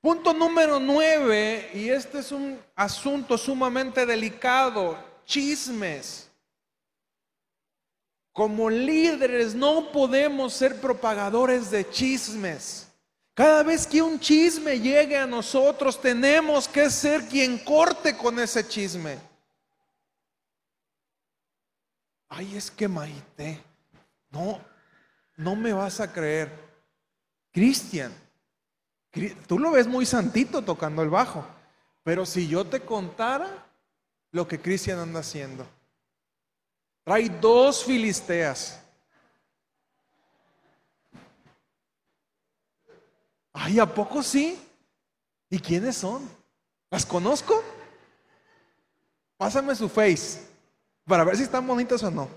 Punto 0.00 0.32
número 0.32 0.78
nueve, 0.78 1.70
y 1.74 1.88
este 1.88 2.20
es 2.20 2.32
un 2.32 2.60
asunto 2.74 3.36
sumamente 3.36 4.06
delicado, 4.06 4.96
chismes. 5.24 6.30
Como 8.32 8.70
líderes 8.70 9.54
no 9.56 9.90
podemos 9.90 10.54
ser 10.54 10.80
propagadores 10.80 11.70
de 11.70 11.88
chismes. 11.90 12.87
Cada 13.38 13.62
vez 13.62 13.86
que 13.86 14.02
un 14.02 14.18
chisme 14.18 14.80
llegue 14.80 15.16
a 15.16 15.24
nosotros, 15.24 16.00
tenemos 16.00 16.66
que 16.66 16.90
ser 16.90 17.28
quien 17.28 17.56
corte 17.58 18.16
con 18.16 18.36
ese 18.40 18.66
chisme. 18.66 19.16
Ay, 22.28 22.56
es 22.56 22.68
que 22.68 22.88
Maite, 22.88 23.62
no, 24.32 24.60
no 25.36 25.54
me 25.54 25.72
vas 25.72 26.00
a 26.00 26.12
creer. 26.12 26.50
Cristian, 27.52 28.12
Tú 29.46 29.60
lo 29.60 29.70
ves 29.70 29.86
muy 29.86 30.04
santito 30.04 30.62
tocando 30.62 31.02
el 31.02 31.08
bajo, 31.08 31.46
pero 32.02 32.26
si 32.26 32.48
yo 32.48 32.64
te 32.64 32.80
contara 32.80 33.66
lo 34.32 34.48
que 34.48 34.60
Cristian 34.60 34.98
anda 34.98 35.20
haciendo, 35.20 35.64
trae 37.04 37.28
dos 37.28 37.84
filisteas. 37.84 38.82
Ay, 43.60 43.80
¿a 43.80 43.86
poco 43.86 44.22
sí? 44.22 44.56
¿Y 45.50 45.58
quiénes 45.58 45.96
son? 45.96 46.28
¿Las 46.90 47.04
conozco? 47.04 47.62
Pásame 49.36 49.74
su 49.74 49.88
face 49.88 50.40
para 51.04 51.24
ver 51.24 51.36
si 51.36 51.42
están 51.42 51.66
bonitas 51.66 52.02
o 52.04 52.10
no. 52.10 52.28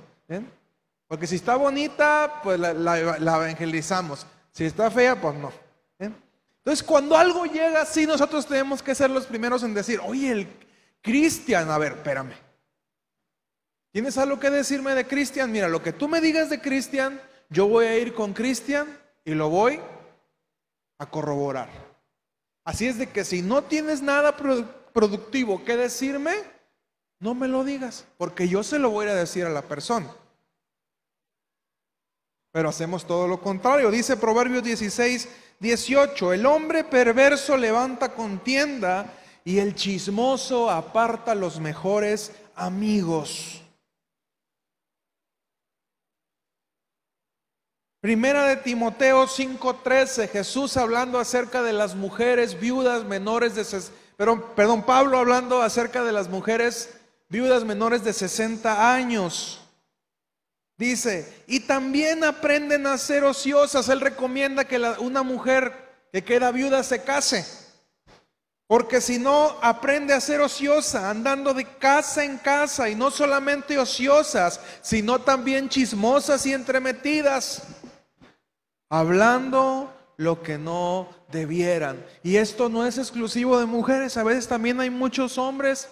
Porque 1.08 1.28
si 1.28 1.36
está 1.36 1.56
bonita, 1.58 2.40
pues 2.44 2.60
la, 2.60 3.00
evangelizamos. 3.00 4.26
Si 4.52 4.66
está 4.66 4.90
fea, 4.90 5.20
pues 5.20 5.36
no. 5.36 5.52
Entonces, 6.00 6.84
cuando 6.84 7.18
algo 7.18 7.46
llega 7.46 7.82
así, 7.82 8.06
nosotros 8.06 8.46
tenemos 8.46 8.84
que 8.84 8.94
ser 8.94 9.10
los 9.10 9.26
primeros 9.26 9.64
en 9.64 9.74
decir, 9.74 10.00
oye, 10.04 10.32
el 10.32 10.48
Cristian, 11.02 11.70
a 11.72 11.78
ver, 11.78 11.94
espérame. 11.94 12.34
¿Tienes 13.92 14.18
algo 14.18 14.40
que 14.40 14.50
decirme 14.50 14.94
de 14.94 15.08
Cristian? 15.08 15.52
Mira, 15.52 15.68
lo 15.68 15.82
que 15.82 15.92
tú 15.92 16.08
me 16.08 16.22
digas 16.22 16.50
de 16.50 16.62
Cristian, 16.62 17.20
yo 17.50 17.68
voy 17.68 17.88
a 17.88 17.98
ir 17.98 18.14
con 18.14 18.34
Cristian 18.34 18.88
y 19.26 19.34
lo 19.34 19.50
voy 19.50 19.80
a 21.02 21.08
corroborar. 21.08 21.68
Así 22.64 22.86
es 22.86 23.00
de 23.00 23.10
que 23.10 23.26
si 23.26 23.42
no 23.42 23.64
tienes 23.64 24.04
nada 24.04 24.38
productivo 24.94 25.66
que 25.66 25.76
decirme, 25.76 26.36
no 27.20 27.34
me 27.34 27.48
lo 27.48 27.64
digas, 27.64 28.06
porque 28.20 28.48
yo 28.48 28.62
se 28.62 28.78
lo 28.78 28.92
voy 28.92 29.08
a 29.08 29.16
decir 29.16 29.46
a 29.46 29.50
la 29.50 29.64
persona. 29.64 30.14
Pero 32.52 32.70
hacemos 32.70 33.08
todo 33.08 33.28
lo 33.28 33.42
contrario. 33.42 33.90
Dice 33.90 34.16
Proverbios 34.16 34.64
16, 34.64 35.28
18, 35.60 36.34
el 36.34 36.46
hombre 36.46 36.84
perverso 36.84 37.58
levanta 37.58 38.14
contienda 38.14 39.12
y 39.44 39.58
el 39.58 39.74
chismoso 39.74 40.70
aparta 40.70 41.34
los 41.34 41.60
mejores 41.60 42.32
amigos. 42.54 43.61
Primera 48.02 48.48
de 48.48 48.56
Timoteo 48.56 49.28
5:13, 49.28 50.28
Jesús 50.28 50.76
hablando 50.76 51.20
acerca 51.20 51.62
de 51.62 51.72
las 51.72 51.94
mujeres 51.94 52.60
viudas 52.60 53.06
menores 53.06 53.54
de 53.54 53.64
perdón, 54.18 54.44
perdón, 54.56 54.84
Pablo 54.84 55.20
hablando 55.20 55.62
acerca 55.62 56.04
de 56.04 56.12
las 56.12 56.28
mujeres 56.28 56.90
viudas 57.30 57.64
menores 57.64 58.04
de 58.04 58.12
60 58.14 58.92
años. 58.92 59.62
Dice, 60.80 61.44
y 61.46 61.60
también 61.60 62.24
aprenden 62.24 62.88
a 62.88 62.98
ser 62.98 63.24
ociosas. 63.24 63.88
Él 63.88 64.02
recomienda 64.02 64.66
que 64.66 64.80
una 64.98 65.22
mujer 65.22 65.72
que 66.12 66.24
queda 66.24 66.52
viuda 66.52 66.82
se 66.82 67.04
case. 67.04 67.46
Porque 68.66 69.00
si 69.00 69.20
no, 69.20 69.60
aprende 69.62 70.16
a 70.16 70.22
ser 70.22 70.42
ociosa, 70.42 71.12
andando 71.12 71.54
de 71.54 71.66
casa 71.78 72.24
en 72.24 72.40
casa. 72.40 72.90
Y 72.90 72.96
no 72.96 73.12
solamente 73.12 73.78
ociosas, 73.78 74.60
sino 74.82 75.22
también 75.22 75.70
chismosas 75.70 76.48
y 76.48 76.54
entremetidas. 76.54 77.62
Hablando 78.92 79.90
lo 80.18 80.44
que 80.44 80.58
no 80.58 81.08
debieran. 81.32 82.06
Y 82.24 82.36
esto 82.36 82.68
no 82.68 82.86
es 82.86 82.98
exclusivo 82.98 83.58
de 83.58 83.66
mujeres. 83.66 84.18
A 84.18 84.24
veces 84.24 84.50
también 84.50 84.82
hay 84.82 84.90
muchos 84.90 85.38
hombres 85.38 85.90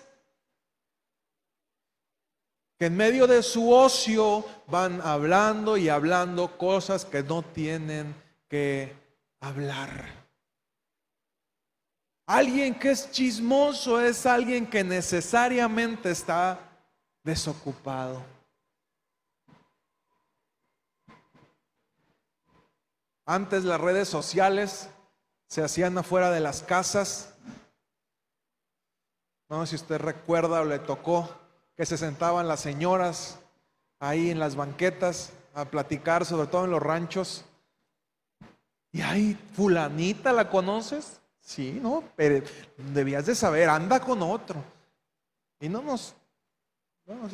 que 2.78 2.88
en 2.88 2.98
medio 2.98 3.26
de 3.26 3.42
su 3.42 3.72
ocio 3.72 4.46
van 4.68 5.00
hablando 5.02 5.78
y 5.78 5.88
hablando 5.88 6.58
cosas 6.58 7.06
que 7.06 7.24
no 7.24 7.42
tienen 7.42 8.14
que 8.50 8.94
hablar. 9.40 10.20
Alguien 12.26 12.78
que 12.78 12.92
es 12.92 13.10
chismoso 13.12 14.02
es 14.02 14.26
alguien 14.26 14.68
que 14.68 14.84
necesariamente 14.84 16.12
está 16.12 16.60
desocupado. 17.24 18.39
Antes 23.30 23.64
las 23.64 23.80
redes 23.80 24.08
sociales 24.08 24.90
se 25.46 25.62
hacían 25.62 25.96
afuera 26.00 26.32
de 26.32 26.40
las 26.40 26.64
casas. 26.64 27.36
No 29.48 29.64
sé 29.64 29.70
si 29.70 29.84
usted 29.84 30.00
recuerda 30.00 30.62
o 30.62 30.66
le 30.66 30.80
tocó 30.80 31.30
que 31.76 31.86
se 31.86 31.96
sentaban 31.96 32.48
las 32.48 32.62
señoras 32.62 33.38
ahí 34.00 34.32
en 34.32 34.40
las 34.40 34.56
banquetas 34.56 35.32
a 35.54 35.66
platicar, 35.66 36.26
sobre 36.26 36.48
todo 36.48 36.66
en 36.66 36.72
los 36.72 36.82
ranchos. 36.82 37.46
Y 38.92 39.02
ahí, 39.02 39.40
fulanita, 39.54 40.34
¿la 40.34 40.50
conoces? 40.50 41.22
Sí, 41.40 41.80
¿no? 41.84 42.04
Pero 42.16 42.44
debías 42.78 43.28
de 43.28 43.36
saber, 43.36 43.70
anda 43.70 44.00
con 44.00 44.24
otro. 44.24 44.56
Y 45.60 45.70
no 45.70 45.84
nos 45.84 46.16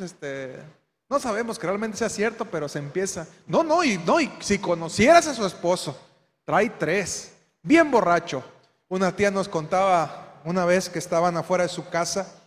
este, 0.02 0.62
no 1.08 1.20
sabemos 1.20 1.58
que 1.58 1.66
realmente 1.66 1.96
sea 1.96 2.08
cierto, 2.08 2.44
pero 2.44 2.68
se 2.68 2.78
empieza. 2.78 3.26
No, 3.46 3.62
no, 3.62 3.84
y 3.84 3.98
no, 3.98 4.20
y 4.20 4.30
si 4.40 4.58
conocieras 4.58 5.26
a 5.26 5.34
su 5.34 5.46
esposo, 5.46 5.96
trae 6.44 6.70
tres, 6.70 7.32
bien 7.62 7.90
borracho. 7.90 8.42
Una 8.88 9.14
tía 9.14 9.30
nos 9.30 9.48
contaba 9.48 10.40
una 10.44 10.64
vez 10.64 10.88
que 10.88 10.98
estaban 10.98 11.36
afuera 11.36 11.64
de 11.64 11.68
su 11.68 11.88
casa 11.88 12.40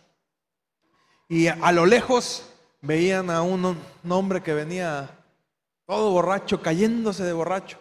y 1.28 1.46
a 1.46 1.72
lo 1.72 1.86
lejos 1.86 2.44
veían 2.82 3.30
a 3.30 3.42
un, 3.42 3.78
hombre 4.08 4.42
que 4.42 4.54
venía 4.54 5.10
todo 5.86 6.10
borracho, 6.10 6.60
cayéndose 6.60 7.24
de 7.24 7.32
borracho. 7.32 7.78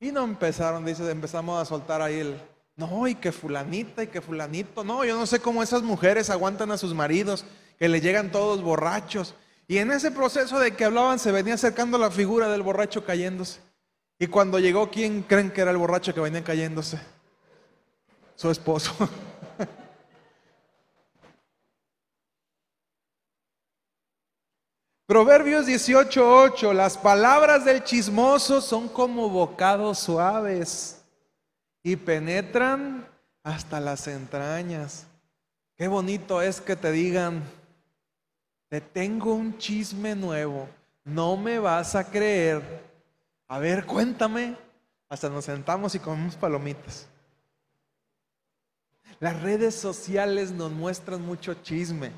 Y 0.00 0.12
no 0.12 0.24
empezaron, 0.24 0.84
dice, 0.84 1.08
empezamos 1.10 1.60
a 1.60 1.64
soltar 1.64 2.00
ahí 2.00 2.20
el, 2.20 2.40
no, 2.76 3.06
y 3.06 3.14
que 3.14 3.32
fulanita 3.32 4.02
y 4.02 4.06
que 4.06 4.20
fulanito, 4.20 4.82
no, 4.82 5.04
yo 5.04 5.16
no 5.16 5.26
sé 5.26 5.40
cómo 5.40 5.62
esas 5.62 5.82
mujeres 5.82 6.30
aguantan 6.30 6.70
a 6.70 6.78
sus 6.78 6.94
maridos, 6.94 7.44
que 7.78 7.88
le 7.88 8.00
llegan 8.00 8.32
todos 8.32 8.62
borrachos. 8.62 9.34
Y 9.70 9.78
en 9.78 9.90
ese 9.92 10.10
proceso 10.10 10.58
de 10.58 10.74
que 10.74 10.84
hablaban 10.84 11.20
se 11.20 11.30
venía 11.30 11.54
acercando 11.54 11.96
la 11.96 12.10
figura 12.10 12.48
del 12.48 12.60
borracho 12.60 13.04
cayéndose. 13.04 13.60
Y 14.18 14.26
cuando 14.26 14.58
llegó, 14.58 14.90
¿quién 14.90 15.22
creen 15.22 15.52
que 15.52 15.60
era 15.60 15.70
el 15.70 15.76
borracho 15.76 16.12
que 16.12 16.18
venía 16.18 16.42
cayéndose? 16.42 16.98
Su 18.34 18.50
esposo. 18.50 18.92
Proverbios 25.06 25.68
18:8, 25.68 26.72
las 26.72 26.98
palabras 26.98 27.64
del 27.64 27.84
chismoso 27.84 28.60
son 28.60 28.88
como 28.88 29.28
bocados 29.28 30.00
suaves 30.00 31.00
y 31.84 31.94
penetran 31.94 33.06
hasta 33.44 33.78
las 33.78 34.08
entrañas. 34.08 35.06
Qué 35.76 35.86
bonito 35.86 36.42
es 36.42 36.60
que 36.60 36.74
te 36.74 36.90
digan, 36.90 37.44
te 38.70 38.80
tengo 38.80 39.34
un 39.34 39.58
chisme 39.58 40.14
nuevo, 40.14 40.68
no 41.04 41.36
me 41.36 41.58
vas 41.58 41.96
a 41.96 42.08
creer. 42.08 42.62
A 43.48 43.58
ver, 43.58 43.84
cuéntame. 43.84 44.56
Hasta 45.08 45.28
nos 45.28 45.44
sentamos 45.44 45.92
y 45.96 45.98
comemos 45.98 46.36
palomitas. 46.36 47.08
Las 49.18 49.42
redes 49.42 49.74
sociales 49.74 50.52
nos 50.52 50.70
muestran 50.70 51.20
mucho 51.20 51.54
chisme. 51.54 52.12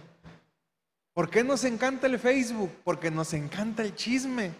¿Por 1.14 1.30
qué 1.30 1.42
nos 1.42 1.64
encanta 1.64 2.06
el 2.06 2.18
Facebook? 2.18 2.70
Porque 2.84 3.10
nos 3.10 3.32
encanta 3.32 3.82
el 3.82 3.94
chisme. 3.94 4.52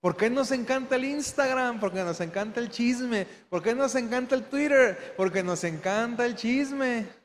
¿Por 0.00 0.16
qué 0.16 0.30
nos 0.30 0.50
encanta 0.50 0.96
el 0.96 1.04
Instagram? 1.04 1.78
Porque 1.78 2.02
nos 2.02 2.20
encanta 2.20 2.58
el 2.58 2.70
chisme. 2.70 3.24
¿Por 3.48 3.62
qué 3.62 3.72
nos 3.72 3.94
encanta 3.94 4.34
el 4.34 4.42
Twitter? 4.46 5.14
Porque 5.16 5.44
nos 5.44 5.62
encanta 5.62 6.26
el 6.26 6.34
chisme. 6.34 7.21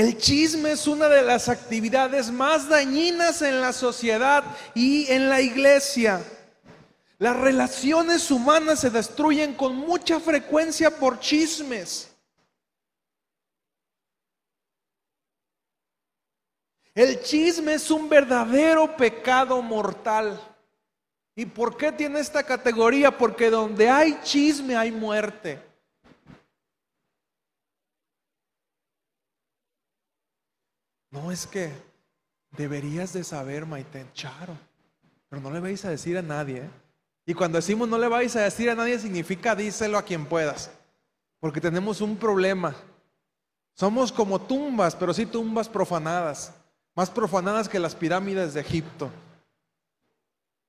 El 0.00 0.16
chisme 0.16 0.72
es 0.72 0.86
una 0.86 1.10
de 1.10 1.20
las 1.20 1.50
actividades 1.50 2.30
más 2.30 2.70
dañinas 2.70 3.42
en 3.42 3.60
la 3.60 3.70
sociedad 3.70 4.42
y 4.74 5.06
en 5.12 5.28
la 5.28 5.42
iglesia. 5.42 6.24
Las 7.18 7.36
relaciones 7.36 8.30
humanas 8.30 8.80
se 8.80 8.88
destruyen 8.88 9.52
con 9.52 9.76
mucha 9.76 10.18
frecuencia 10.18 10.90
por 10.90 11.20
chismes. 11.20 12.10
El 16.94 17.20
chisme 17.20 17.74
es 17.74 17.90
un 17.90 18.08
verdadero 18.08 18.96
pecado 18.96 19.60
mortal. 19.60 20.40
¿Y 21.36 21.44
por 21.44 21.76
qué 21.76 21.92
tiene 21.92 22.20
esta 22.20 22.42
categoría? 22.42 23.18
Porque 23.18 23.50
donde 23.50 23.90
hay 23.90 24.18
chisme 24.22 24.74
hay 24.74 24.92
muerte. 24.92 25.69
No 31.10 31.32
es 31.32 31.46
que 31.46 31.72
deberías 32.56 33.12
de 33.12 33.24
saber, 33.24 33.66
Maite, 33.66 34.06
Charo, 34.14 34.56
pero 35.28 35.42
no 35.42 35.50
le 35.50 35.60
vais 35.60 35.84
a 35.84 35.90
decir 35.90 36.16
a 36.16 36.22
nadie. 36.22 36.58
¿eh? 36.58 36.70
Y 37.26 37.34
cuando 37.34 37.58
decimos 37.58 37.88
no 37.88 37.98
le 37.98 38.08
vais 38.08 38.34
a 38.36 38.42
decir 38.42 38.70
a 38.70 38.74
nadie, 38.74 38.98
significa 38.98 39.54
díselo 39.54 39.98
a 39.98 40.04
quien 40.04 40.26
puedas. 40.26 40.70
Porque 41.40 41.60
tenemos 41.60 42.00
un 42.00 42.16
problema. 42.16 42.74
Somos 43.74 44.12
como 44.12 44.40
tumbas, 44.40 44.94
pero 44.94 45.14
sí 45.14 45.26
tumbas 45.26 45.68
profanadas. 45.68 46.52
Más 46.94 47.10
profanadas 47.10 47.68
que 47.68 47.78
las 47.78 47.94
pirámides 47.94 48.54
de 48.54 48.60
Egipto. 48.60 49.10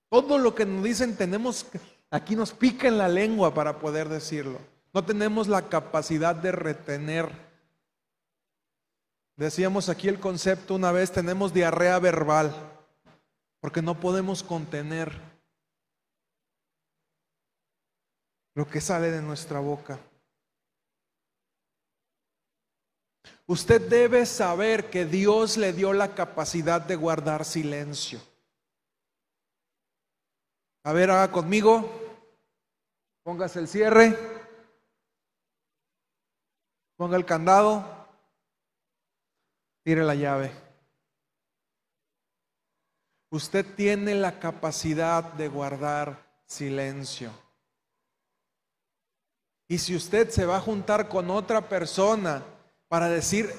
Todo 0.09 0.37
lo 0.37 0.53
que 0.55 0.65
nos 0.65 0.83
dicen 0.83 1.15
tenemos, 1.15 1.65
aquí 2.09 2.35
nos 2.35 2.51
pica 2.51 2.87
en 2.87 2.97
la 2.97 3.07
lengua 3.07 3.53
para 3.53 3.79
poder 3.79 4.09
decirlo. 4.09 4.59
No 4.93 5.03
tenemos 5.03 5.47
la 5.47 5.63
capacidad 5.69 6.35
de 6.35 6.51
retener. 6.51 7.50
Decíamos 9.41 9.89
aquí 9.89 10.07
el 10.07 10.19
concepto 10.19 10.75
una 10.75 10.91
vez, 10.91 11.11
tenemos 11.11 11.51
diarrea 11.51 11.97
verbal, 11.97 12.53
porque 13.59 13.81
no 13.81 13.99
podemos 13.99 14.43
contener 14.43 15.19
lo 18.53 18.67
que 18.67 18.79
sale 18.79 19.09
de 19.09 19.19
nuestra 19.23 19.59
boca. 19.59 19.97
Usted 23.47 23.81
debe 23.89 24.27
saber 24.27 24.91
que 24.91 25.05
Dios 25.05 25.57
le 25.57 25.73
dio 25.73 25.91
la 25.91 26.13
capacidad 26.13 26.79
de 26.79 26.95
guardar 26.95 27.43
silencio. 27.43 28.21
A 30.83 30.93
ver, 30.93 31.09
haga 31.09 31.31
conmigo. 31.31 31.91
Póngase 33.23 33.57
el 33.57 33.67
cierre. 33.67 34.15
Ponga 36.95 37.17
el 37.17 37.25
candado. 37.25 38.00
Tire 39.83 40.03
la 40.03 40.15
llave. 40.15 40.51
Usted 43.31 43.65
tiene 43.75 44.13
la 44.13 44.39
capacidad 44.39 45.23
de 45.33 45.47
guardar 45.47 46.31
silencio. 46.45 47.31
Y 49.67 49.77
si 49.77 49.95
usted 49.95 50.29
se 50.29 50.45
va 50.45 50.57
a 50.57 50.61
juntar 50.61 51.07
con 51.07 51.29
otra 51.29 51.69
persona 51.69 52.43
para 52.89 53.07
decir, 53.07 53.49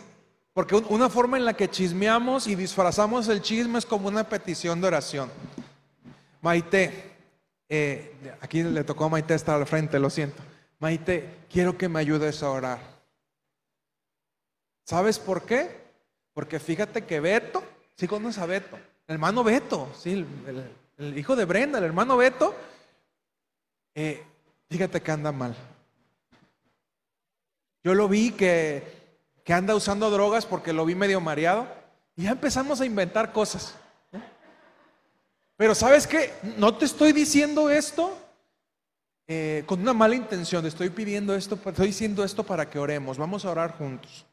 porque 0.52 0.74
una 0.74 1.08
forma 1.08 1.38
en 1.38 1.46
la 1.46 1.54
que 1.54 1.70
chismeamos 1.70 2.46
y 2.46 2.54
disfrazamos 2.54 3.28
el 3.28 3.40
chisme 3.40 3.78
es 3.78 3.86
como 3.86 4.08
una 4.08 4.24
petición 4.24 4.80
de 4.80 4.88
oración. 4.88 5.30
Maite, 6.42 7.12
eh, 7.66 8.36
aquí 8.42 8.62
le 8.62 8.84
tocó 8.84 9.06
a 9.06 9.08
Maite 9.08 9.34
estar 9.34 9.58
al 9.58 9.66
frente, 9.66 9.98
lo 9.98 10.10
siento. 10.10 10.42
Maite, 10.78 11.46
quiero 11.50 11.78
que 11.78 11.88
me 11.88 12.00
ayudes 12.00 12.42
a 12.42 12.50
orar. 12.50 12.80
¿Sabes 14.84 15.18
por 15.18 15.46
qué? 15.46 15.81
Porque 16.34 16.58
fíjate 16.58 17.04
que 17.04 17.20
Beto, 17.20 17.62
sí 17.96 18.08
conoces 18.08 18.42
a 18.42 18.46
Beto, 18.46 18.76
el 19.06 19.14
hermano 19.14 19.44
Beto, 19.44 19.90
sí, 19.98 20.24
el, 20.98 21.18
hijo 21.18 21.36
de 21.36 21.44
Brenda, 21.44 21.78
el 21.78 21.84
hermano 21.84 22.16
Beto, 22.16 22.54
eh, 23.94 24.24
fíjate 24.68 25.00
que 25.00 25.10
anda 25.10 25.32
mal. 25.32 25.54
Yo 27.84 27.94
lo 27.94 28.08
vi 28.08 28.30
que, 28.30 29.02
anda 29.48 29.74
usando 29.74 30.10
drogas 30.10 30.46
porque 30.46 30.72
lo 30.72 30.84
vi 30.84 30.94
medio 30.94 31.20
mareado. 31.20 31.66
Y 32.16 32.24
ya 32.24 32.30
empezamos 32.30 32.80
a 32.80 32.86
inventar 32.86 33.32
cosas. 33.32 33.74
¿eh? 34.12 34.20
Pero 35.56 35.74
sabes 35.74 36.06
qué, 36.06 36.32
no 36.56 36.76
te 36.76 36.84
estoy 36.84 37.12
diciendo 37.12 37.68
esto 37.70 38.16
eh, 39.26 39.64
con 39.66 39.80
una 39.80 39.92
mala 39.92 40.14
intención, 40.14 40.64
estoy 40.66 40.90
pidiendo 40.90 41.34
esto, 41.34 41.58
estoy 41.64 41.88
diciendo 41.88 42.22
esto 42.22 42.44
para 42.44 42.68
que 42.68 42.78
oremos. 42.78 43.18
Vamos 43.18 43.44
a 43.44 43.50
orar 43.50 43.76
juntos. 43.76 44.26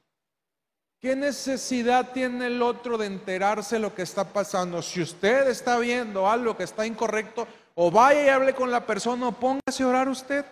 ¿Qué 1.00 1.16
necesidad 1.16 2.12
tiene 2.12 2.48
el 2.48 2.62
otro 2.62 2.98
de 2.98 3.06
enterarse 3.06 3.80
lo 3.80 3.96
que 3.96 4.02
está 4.02 4.34
pasando? 4.34 4.82
Si 4.82 5.02
usted 5.02 5.48
está 5.48 5.80
viendo 5.80 6.30
algo 6.30 6.58
que 6.58 6.64
está 6.64 6.86
incorrecto, 6.86 7.48
o 7.76 7.90
vaya 7.90 8.26
y 8.26 8.28
hable 8.28 8.54
con 8.54 8.70
la 8.70 8.86
persona 8.86 9.30
o 9.30 9.32
póngase 9.32 9.84
a 9.84 9.88
orar 9.88 10.10
usted. 10.10 10.46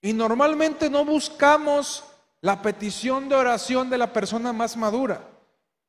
Y 0.00 0.14
normalmente 0.14 0.88
no 0.88 1.04
buscamos 1.04 2.04
la 2.40 2.62
petición 2.62 3.28
de 3.28 3.34
oración 3.34 3.90
de 3.90 3.98
la 3.98 4.10
persona 4.14 4.54
más 4.54 4.78
madura, 4.78 5.20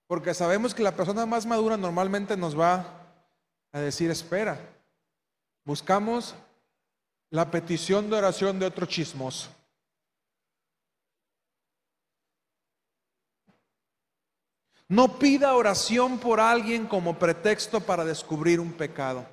porque 0.08 0.34
sabemos 0.34 0.76
que 0.76 0.84
la 0.84 0.92
persona 0.92 1.26
más 1.26 1.46
madura 1.46 1.78
normalmente 1.78 2.36
nos 2.36 2.60
va 2.60 2.86
a 3.72 3.80
decir, 3.80 4.12
espera, 4.12 4.60
buscamos 5.64 6.36
la 7.32 7.50
petición 7.52 8.10
de 8.10 8.18
oración 8.18 8.60
de 8.60 8.66
otro 8.66 8.86
chismoso. 8.86 9.50
No 14.88 15.20
pida 15.20 15.54
oración 15.54 16.20
por 16.20 16.40
alguien 16.40 16.88
como 16.88 17.20
pretexto 17.20 17.80
para 17.80 18.04
descubrir 18.04 18.60
un 18.60 18.74
pecado. 18.74 19.24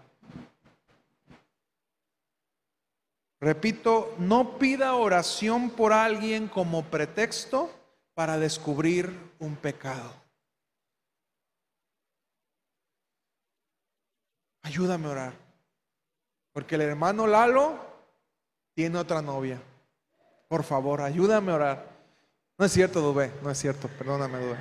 Repito, 3.40 4.14
no 4.18 4.58
pida 4.58 4.94
oración 4.94 5.70
por 5.70 5.94
alguien 5.94 6.48
como 6.48 6.84
pretexto 6.84 7.70
para 8.12 8.38
descubrir 8.38 9.10
un 9.38 9.56
pecado. 9.56 10.12
Ayúdame 14.62 15.06
a 15.06 15.10
orar. 15.10 15.45
Porque 16.56 16.76
el 16.76 16.80
hermano 16.80 17.26
Lalo 17.26 17.78
tiene 18.74 18.96
otra 18.96 19.20
novia. 19.20 19.60
Por 20.48 20.64
favor, 20.64 21.02
ayúdame 21.02 21.52
a 21.52 21.54
orar. 21.54 21.90
No 22.56 22.64
es 22.64 22.72
cierto, 22.72 23.02
Dubé, 23.02 23.30
no 23.42 23.50
es 23.50 23.58
cierto, 23.58 23.88
perdóname, 23.88 24.38
Dubé. 24.38 24.56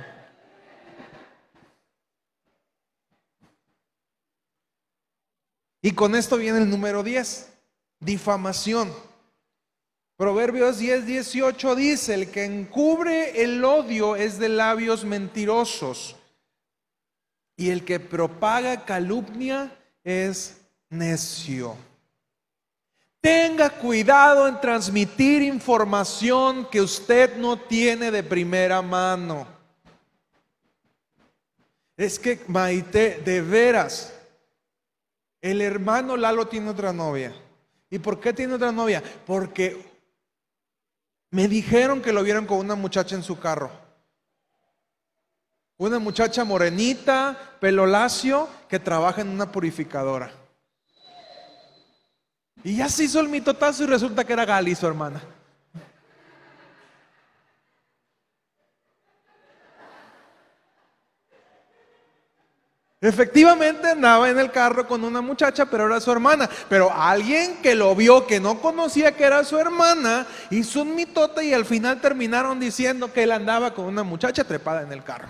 Y 5.80 5.92
con 5.92 6.14
esto 6.14 6.36
viene 6.36 6.58
el 6.58 6.68
número 6.68 7.02
10, 7.02 7.50
difamación. 8.00 8.92
Proverbios 10.18 10.76
10, 10.76 11.06
18 11.06 11.76
dice, 11.76 12.12
el 12.12 12.30
que 12.30 12.44
encubre 12.44 13.42
el 13.42 13.64
odio 13.64 14.16
es 14.16 14.38
de 14.38 14.50
labios 14.50 15.06
mentirosos 15.06 16.14
y 17.56 17.70
el 17.70 17.86
que 17.86 18.00
propaga 18.00 18.84
calumnia 18.84 19.74
es 20.04 20.60
necio. 20.90 21.76
Tenga 23.20 23.70
cuidado 23.70 24.46
en 24.46 24.60
transmitir 24.60 25.42
información 25.42 26.68
que 26.70 26.80
usted 26.80 27.36
no 27.36 27.58
tiene 27.58 28.10
de 28.10 28.22
primera 28.22 28.80
mano. 28.82 29.46
Es 31.96 32.18
que 32.18 32.40
Maite, 32.46 33.22
de 33.24 33.40
veras, 33.40 34.12
el 35.40 35.60
hermano 35.60 36.16
Lalo 36.16 36.46
tiene 36.46 36.70
otra 36.70 36.92
novia. 36.92 37.34
¿Y 37.90 37.98
por 37.98 38.20
qué 38.20 38.32
tiene 38.32 38.54
otra 38.54 38.70
novia? 38.70 39.02
Porque 39.26 39.82
me 41.30 41.48
dijeron 41.48 42.02
que 42.02 42.12
lo 42.12 42.22
vieron 42.22 42.46
con 42.46 42.58
una 42.58 42.74
muchacha 42.74 43.16
en 43.16 43.22
su 43.22 43.38
carro. 43.38 43.70
Una 45.78 45.98
muchacha 45.98 46.44
morenita, 46.44 47.56
pelo 47.60 47.86
lacio, 47.86 48.48
que 48.68 48.78
trabaja 48.78 49.20
en 49.20 49.28
una 49.28 49.50
purificadora. 49.50 50.45
Y 52.64 52.76
ya 52.76 52.88
se 52.88 53.04
hizo 53.04 53.20
el 53.20 53.28
mitotazo 53.28 53.84
y 53.84 53.86
resulta 53.86 54.24
que 54.24 54.32
era 54.32 54.44
Gali, 54.44 54.74
su 54.74 54.86
hermana. 54.86 55.22
Efectivamente 63.00 63.90
andaba 63.90 64.28
en 64.30 64.38
el 64.38 64.50
carro 64.50 64.88
con 64.88 65.04
una 65.04 65.20
muchacha, 65.20 65.66
pero 65.66 65.86
era 65.86 66.00
su 66.00 66.10
hermana. 66.10 66.48
Pero 66.68 66.90
alguien 66.92 67.62
que 67.62 67.74
lo 67.74 67.94
vio, 67.94 68.26
que 68.26 68.40
no 68.40 68.60
conocía 68.60 69.14
que 69.14 69.24
era 69.24 69.44
su 69.44 69.58
hermana, 69.58 70.26
hizo 70.50 70.82
un 70.82 70.94
mitote 70.96 71.44
y 71.44 71.52
al 71.52 71.66
final 71.66 72.00
terminaron 72.00 72.58
diciendo 72.58 73.12
que 73.12 73.22
él 73.24 73.32
andaba 73.32 73.74
con 73.74 73.84
una 73.84 74.02
muchacha 74.02 74.44
trepada 74.44 74.82
en 74.82 74.92
el 74.92 75.04
carro. 75.04 75.28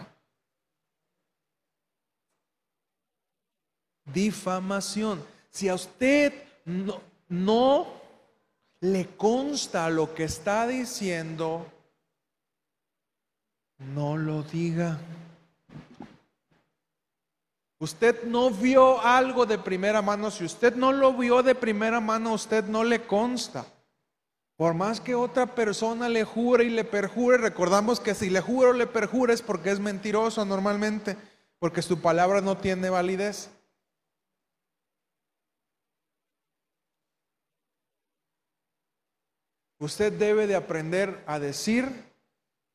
Difamación. 4.05 5.23
Si 5.51 5.69
a 5.69 5.75
usted 5.75 6.33
no, 6.65 7.01
no 7.29 7.87
le 8.81 9.17
consta 9.17 9.89
lo 9.91 10.15
que 10.15 10.25
está 10.25 10.67
diciendo, 10.67 11.67
no 13.79 14.17
lo 14.17 14.43
diga. 14.43 14.99
Usted 17.79 18.25
no 18.25 18.51
vio 18.51 19.01
algo 19.01 19.45
de 19.45 19.59
primera 19.59 20.01
mano. 20.01 20.31
Si 20.31 20.45
usted 20.45 20.75
no 20.77 20.93
lo 20.93 21.13
vio 21.13 21.43
de 21.43 21.55
primera 21.55 22.01
mano, 22.01 22.33
usted 22.33 22.65
no 22.65 22.85
le 22.85 23.03
consta. 23.03 23.67
Por 24.57 24.73
más 24.73 25.03
que 25.03 25.15
otra 25.15 25.55
persona 25.55 26.09
le 26.09 26.25
jure 26.25 26.65
y 26.65 26.71
le 26.71 26.85
perjure, 26.85 27.37
recordamos 27.37 28.01
que 28.01 28.15
si 28.15 28.31
le 28.31 28.41
juro 28.41 28.71
o 28.71 28.73
le 28.73 28.87
perjure 28.87 29.35
es 29.35 29.43
porque 29.43 29.71
es 29.71 29.81
mentiroso 29.81 30.47
normalmente, 30.47 31.19
porque 31.59 31.83
su 31.83 32.01
palabra 32.01 32.41
no 32.41 32.57
tiene 32.57 32.89
validez. 32.89 33.51
Usted 39.79 40.13
debe 40.13 40.47
de 40.47 40.57
aprender 40.57 41.23
a 41.27 41.39
decir 41.39 41.91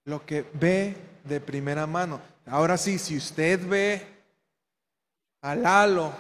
lo 0.06 0.26
que 0.26 0.46
ve 0.54 0.96
de 1.24 1.40
primera 1.40 1.88
mano. 1.88 2.22
Ahora 2.46 2.78
sí, 2.78 3.00
si 3.00 3.18
usted 3.18 3.66
ve 3.68 4.06
a 5.42 5.56
Lalo 5.56 6.14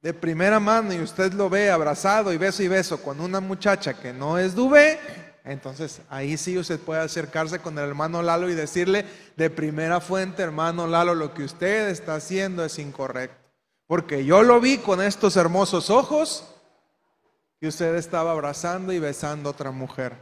de 0.00 0.12
primera 0.12 0.60
mano 0.60 0.92
y 0.92 1.00
usted 1.00 1.32
lo 1.32 1.48
ve 1.48 1.70
abrazado 1.70 2.32
y 2.32 2.36
beso 2.36 2.62
y 2.62 2.68
beso 2.68 3.02
con 3.02 3.20
una 3.20 3.40
muchacha 3.40 3.94
que 3.94 4.12
no 4.12 4.38
es 4.38 4.54
Dubé, 4.54 4.98
entonces 5.44 6.00
ahí 6.08 6.36
sí 6.36 6.56
usted 6.56 6.78
puede 6.78 7.00
acercarse 7.00 7.58
con 7.58 7.78
el 7.78 7.84
hermano 7.84 8.22
Lalo 8.22 8.48
y 8.48 8.54
decirle 8.54 9.04
de 9.36 9.50
primera 9.50 10.00
fuente, 10.00 10.42
hermano 10.42 10.86
Lalo, 10.86 11.14
lo 11.14 11.34
que 11.34 11.44
usted 11.44 11.88
está 11.88 12.14
haciendo 12.16 12.64
es 12.64 12.78
incorrecto. 12.78 13.36
Porque 13.86 14.24
yo 14.24 14.42
lo 14.42 14.60
vi 14.60 14.78
con 14.78 15.02
estos 15.02 15.36
hermosos 15.36 15.90
ojos 15.90 16.53
que 17.64 17.68
usted 17.68 17.94
estaba 17.94 18.30
abrazando 18.30 18.92
y 18.92 18.98
besando 18.98 19.48
a 19.48 19.52
otra 19.52 19.70
mujer. 19.70 20.14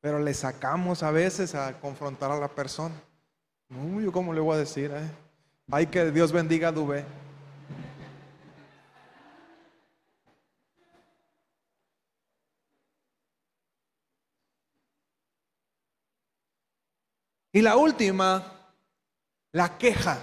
Pero 0.00 0.18
le 0.18 0.34
sacamos 0.34 1.04
a 1.04 1.12
veces 1.12 1.54
a 1.54 1.78
confrontar 1.78 2.32
a 2.32 2.40
la 2.40 2.48
persona. 2.48 2.96
Yo 4.02 4.10
cómo 4.10 4.34
le 4.34 4.40
voy 4.40 4.56
a 4.56 4.58
decir, 4.58 4.90
eh? 4.92 5.08
Ay, 5.70 5.86
que 5.86 6.10
Dios 6.10 6.32
bendiga 6.32 6.70
a 6.70 6.72
Dubé. 6.72 7.04
Y 17.52 17.62
la 17.62 17.76
última, 17.76 18.72
la 19.52 19.78
queja. 19.78 20.18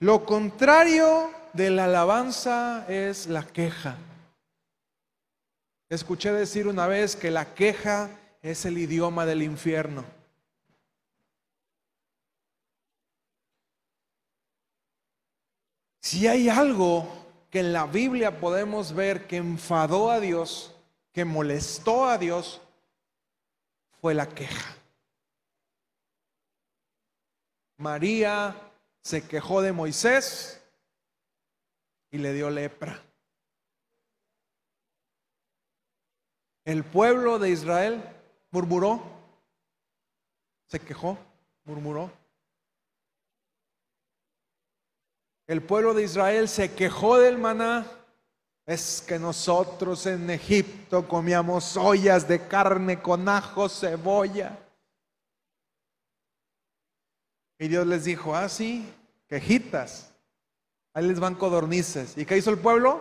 Lo 0.00 0.26
contrario 0.26 1.30
de 1.54 1.70
la 1.70 1.84
alabanza 1.84 2.84
es 2.86 3.26
la 3.28 3.46
queja. 3.46 3.96
Escuché 5.88 6.32
decir 6.32 6.68
una 6.68 6.86
vez 6.86 7.16
que 7.16 7.30
la 7.30 7.54
queja 7.54 8.10
es 8.42 8.66
el 8.66 8.76
idioma 8.76 9.24
del 9.24 9.42
infierno. 9.42 10.04
Si 16.02 16.26
hay 16.26 16.50
algo 16.50 17.08
que 17.50 17.60
en 17.60 17.72
la 17.72 17.86
Biblia 17.86 18.38
podemos 18.38 18.92
ver 18.92 19.26
que 19.26 19.38
enfadó 19.38 20.10
a 20.10 20.20
Dios, 20.20 20.74
que 21.12 21.24
molestó 21.24 22.06
a 22.06 22.18
Dios, 22.18 22.60
fue 24.00 24.12
la 24.12 24.28
queja. 24.28 24.76
María 27.78 28.65
se 29.06 29.24
quejó 29.24 29.62
de 29.62 29.72
Moisés 29.72 30.60
y 32.10 32.18
le 32.18 32.32
dio 32.32 32.50
lepra. 32.50 33.00
El 36.64 36.82
pueblo 36.82 37.38
de 37.38 37.50
Israel 37.50 38.02
murmuró, 38.50 39.00
se 40.66 40.80
quejó, 40.80 41.16
murmuró. 41.62 42.10
El 45.46 45.62
pueblo 45.62 45.94
de 45.94 46.02
Israel 46.02 46.48
se 46.48 46.74
quejó 46.74 47.16
del 47.18 47.38
maná. 47.38 47.86
Es 48.66 49.04
que 49.06 49.20
nosotros 49.20 50.04
en 50.06 50.28
Egipto 50.30 51.06
comíamos 51.06 51.76
ollas 51.76 52.26
de 52.26 52.48
carne 52.48 53.00
con 53.00 53.28
ajo, 53.28 53.68
cebolla. 53.68 54.65
Y 57.58 57.68
Dios 57.68 57.86
les 57.86 58.04
dijo, 58.04 58.34
ah, 58.34 58.48
sí, 58.48 58.92
quejitas. 59.28 60.12
Ahí 60.92 61.06
les 61.06 61.20
van 61.20 61.34
codornices. 61.34 62.16
¿Y 62.16 62.24
qué 62.24 62.36
hizo 62.36 62.50
el 62.50 62.58
pueblo? 62.58 63.00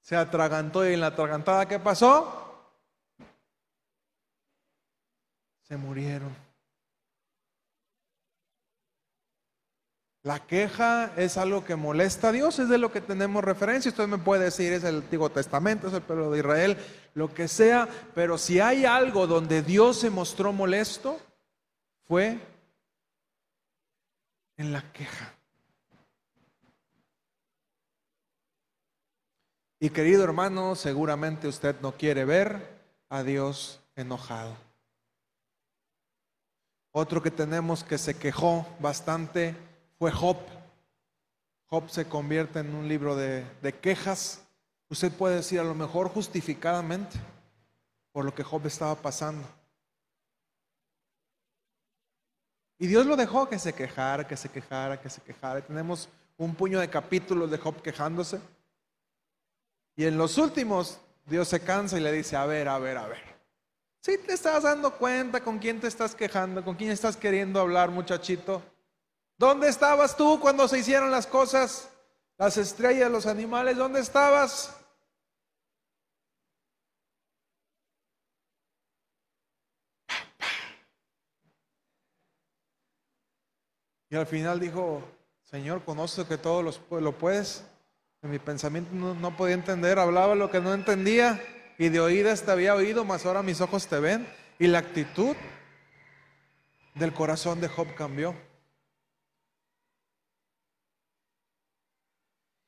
Se 0.00 0.16
atragantó 0.16 0.88
y 0.88 0.94
en 0.94 1.00
la 1.00 1.08
atragantada, 1.08 1.66
¿qué 1.66 1.78
pasó? 1.78 2.70
Se 5.62 5.76
murieron. 5.76 6.34
La 10.24 10.38
queja 10.38 11.12
es 11.16 11.36
algo 11.36 11.64
que 11.64 11.74
molesta 11.74 12.28
a 12.28 12.32
Dios, 12.32 12.60
es 12.60 12.68
de 12.68 12.78
lo 12.78 12.92
que 12.92 13.00
tenemos 13.00 13.42
referencia. 13.42 13.90
Usted 13.90 14.06
me 14.06 14.18
puede 14.18 14.44
decir, 14.44 14.72
es 14.72 14.84
el 14.84 14.96
Antiguo 14.96 15.30
Testamento, 15.30 15.88
es 15.88 15.94
el 15.94 16.02
pueblo 16.02 16.30
de 16.30 16.38
Israel, 16.38 16.76
lo 17.14 17.34
que 17.34 17.48
sea, 17.48 17.88
pero 18.14 18.38
si 18.38 18.60
hay 18.60 18.84
algo 18.84 19.26
donde 19.26 19.62
Dios 19.62 19.98
se 19.98 20.10
mostró 20.10 20.52
molesto, 20.52 21.18
fue 22.06 22.38
en 24.56 24.72
la 24.72 24.92
queja. 24.92 25.34
Y 29.80 29.90
querido 29.90 30.22
hermano, 30.22 30.76
seguramente 30.76 31.48
usted 31.48 31.74
no 31.80 31.92
quiere 31.96 32.24
ver 32.24 32.80
a 33.08 33.22
Dios 33.22 33.80
enojado. 33.96 34.56
Otro 36.92 37.22
que 37.22 37.30
tenemos 37.30 37.82
que 37.82 37.98
se 37.98 38.16
quejó 38.16 38.66
bastante 38.78 39.56
fue 39.98 40.12
Job. 40.12 40.36
Job 41.66 41.88
se 41.88 42.06
convierte 42.06 42.60
en 42.60 42.74
un 42.74 42.86
libro 42.86 43.16
de, 43.16 43.44
de, 43.62 43.72
quejas. 43.72 44.42
Usted 44.88 45.10
puede 45.10 45.36
decir 45.36 45.58
a 45.58 45.64
lo 45.64 45.74
mejor 45.74 46.10
justificadamente 46.10 47.18
por 48.12 48.24
lo 48.24 48.34
que 48.34 48.44
Job 48.44 48.66
estaba 48.66 48.94
pasando. 48.94 49.48
Y 52.82 52.88
Dios 52.88 53.06
lo 53.06 53.14
dejó 53.14 53.48
que 53.48 53.60
se 53.60 53.72
quejara, 53.72 54.26
que 54.26 54.36
se 54.36 54.48
quejara, 54.48 55.00
que 55.00 55.08
se 55.08 55.20
quejara. 55.20 55.60
Tenemos 55.60 56.08
un 56.36 56.52
puño 56.52 56.80
de 56.80 56.90
capítulos 56.90 57.48
de 57.48 57.56
Job 57.56 57.80
quejándose. 57.80 58.40
Y 59.94 60.04
en 60.04 60.18
los 60.18 60.36
últimos, 60.36 60.98
Dios 61.24 61.46
se 61.46 61.60
cansa 61.60 61.96
y 61.96 62.00
le 62.00 62.10
dice, 62.10 62.34
a 62.34 62.44
ver, 62.44 62.68
a 62.68 62.80
ver, 62.80 62.98
a 62.98 63.06
ver. 63.06 63.22
Si 64.00 64.18
te 64.18 64.32
estás 64.32 64.64
dando 64.64 64.90
cuenta 64.94 65.44
con 65.44 65.60
quién 65.60 65.78
te 65.78 65.86
estás 65.86 66.16
quejando, 66.16 66.64
con 66.64 66.74
quién 66.74 66.90
estás 66.90 67.16
queriendo 67.16 67.60
hablar, 67.60 67.92
muchachito. 67.92 68.60
¿Dónde 69.38 69.68
estabas 69.68 70.16
tú 70.16 70.40
cuando 70.40 70.66
se 70.66 70.80
hicieron 70.80 71.12
las 71.12 71.28
cosas? 71.28 71.88
Las 72.36 72.56
estrellas, 72.56 73.12
los 73.12 73.26
animales, 73.26 73.76
¿dónde 73.76 74.00
estabas? 74.00 74.74
Y 84.12 84.14
al 84.14 84.26
final 84.26 84.60
dijo, 84.60 85.02
Señor, 85.42 85.86
conozco 85.86 86.28
que 86.28 86.36
todo 86.36 86.62
lo 86.62 87.12
puedes. 87.16 87.64
En 88.20 88.30
mi 88.30 88.38
pensamiento 88.38 88.92
no, 88.92 89.36
podía 89.38 89.54
entender, 89.54 89.98
hablaba 89.98 90.34
lo 90.34 90.50
que 90.50 90.60
no 90.60 90.74
entendía 90.74 91.42
y 91.78 91.88
de 91.88 91.98
oídas 91.98 92.42
te 92.42 92.50
había 92.50 92.74
oído, 92.74 93.06
mas 93.06 93.24
ahora 93.24 93.42
mis 93.42 93.62
ojos 93.62 93.86
te 93.86 93.98
ven. 94.00 94.28
Y 94.58 94.66
la 94.66 94.80
actitud 94.80 95.34
del 96.94 97.14
corazón 97.14 97.62
de 97.62 97.68
Job 97.68 97.94
cambió. 97.94 98.36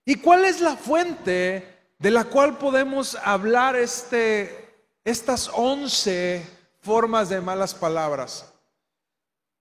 ¿Y 0.06 0.14
cuál 0.14 0.46
es 0.46 0.62
la 0.62 0.76
fuente 0.76 1.92
de 1.98 2.10
la 2.10 2.24
cual 2.24 2.56
podemos 2.56 3.18
hablar 3.22 3.76
este, 3.76 4.86
estas 5.04 5.50
once 5.52 6.42
formas 6.80 7.28
de 7.28 7.42
malas 7.42 7.74
palabras? 7.74 8.53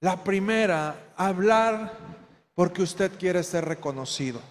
La 0.03 0.21
primera, 0.21 1.13
hablar 1.15 1.93
porque 2.53 2.81
usted 2.81 3.17
quiere 3.17 3.41
ser 3.41 3.63
reconocido. 3.63 4.41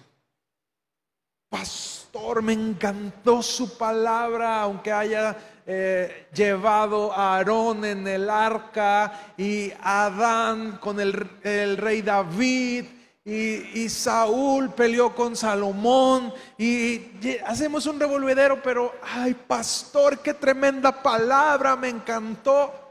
Pastor, 1.47 2.41
me 2.41 2.53
encantó 2.53 3.43
su 3.43 3.77
palabra, 3.77 4.63
aunque 4.63 4.91
haya 4.91 5.37
eh, 5.67 6.27
llevado 6.33 7.13
a 7.13 7.35
Aarón 7.35 7.85
en 7.85 8.07
el 8.07 8.31
arca 8.31 9.33
y 9.37 9.71
Adán 9.79 10.79
con 10.81 10.99
el, 10.99 11.13
rey 11.13 12.01
David 12.01 12.85
y, 13.23 13.79
y, 13.79 13.89
Saúl 13.89 14.71
peleó 14.71 15.13
con 15.13 15.35
Salomón 15.35 16.33
y 16.57 16.99
hacemos 17.45 17.85
un 17.85 17.99
revolvedero, 17.99 18.59
pero 18.63 18.95
ay 19.03 19.35
pastor, 19.35 20.17
qué 20.17 20.33
tremenda 20.33 21.03
palabra, 21.03 21.75
me 21.75 21.89
encantó, 21.89 22.82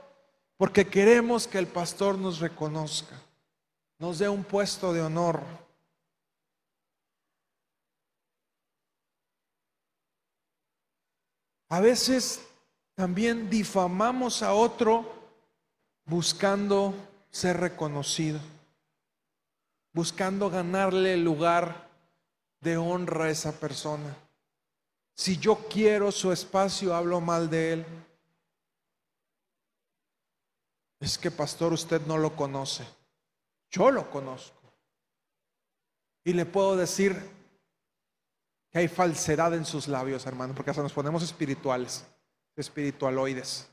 porque 0.63 0.87
queremos 0.87 1.49
que 1.49 1.59
el 1.59 1.67
pastor 1.67 2.17
nos 2.17 2.39
reconozca, 2.39 3.21
nos 3.99 4.21
dé 4.21 4.29
un 4.29 4.45
puesto 4.45 4.93
de 4.93 5.03
honor. 5.03 5.43
A 11.69 11.81
veces 11.81 12.47
también 12.95 13.51
difamamos 13.51 14.41
a 14.45 14.55
otro 14.55 15.05
buscando 16.05 16.95
ser 17.33 17.59
reconocido, 17.59 18.39
buscando 19.93 20.49
ganarle 20.49 21.15
el 21.15 21.25
lugar 21.25 21.89
de 22.61 22.77
honra 22.77 23.25
a 23.25 23.31
esa 23.31 23.51
persona. 23.51 24.15
Si 25.17 25.39
yo 25.39 25.57
quiero 25.69 26.13
su 26.13 26.31
espacio, 26.31 26.95
hablo 26.95 27.21
mal 27.21 27.51
de 27.51 27.73
él. 27.73 27.87
Es 31.03 31.19
que, 31.19 31.33
pastor, 31.33 31.73
usted 31.73 32.01
no 32.07 32.17
lo 32.17 32.37
conoce. 32.37 32.87
Yo 33.71 33.91
lo 33.91 34.09
conozco. 34.09 34.63
Y 36.23 36.33
le 36.33 36.47
puedo 36.47 36.77
decir, 36.77 37.21
que 38.71 38.79
hay 38.79 38.87
falsedad 38.87 39.53
en 39.53 39.65
sus 39.65 39.89
labios, 39.89 40.25
hermano, 40.27 40.55
porque 40.55 40.71
hasta 40.71 40.83
nos 40.83 40.93
ponemos 40.93 41.25
espirituales, 41.25 42.07
espiritualoides. 42.55 43.69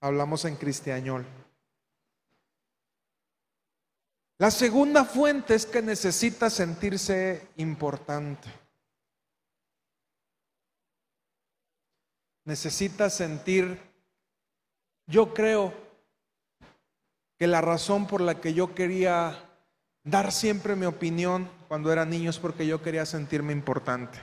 Hablamos 0.00 0.44
en 0.44 0.56
cristiañol. 0.56 1.24
La 4.38 4.50
segunda 4.50 5.04
fuente 5.04 5.54
es 5.54 5.66
que 5.66 5.80
necesita 5.82 6.50
sentirse 6.50 7.48
importante. 7.58 8.48
Necesita 12.44 13.08
sentir, 13.08 13.80
yo 15.06 15.32
creo 15.32 15.87
que 17.38 17.46
la 17.46 17.60
razón 17.60 18.06
por 18.06 18.20
la 18.20 18.40
que 18.40 18.52
yo 18.52 18.74
quería 18.74 19.38
dar 20.02 20.32
siempre 20.32 20.74
mi 20.74 20.86
opinión 20.86 21.48
cuando 21.68 21.92
era 21.92 22.04
niño 22.04 22.30
es 22.30 22.38
porque 22.38 22.66
yo 22.66 22.82
quería 22.82 23.06
sentirme 23.06 23.52
importante, 23.52 24.18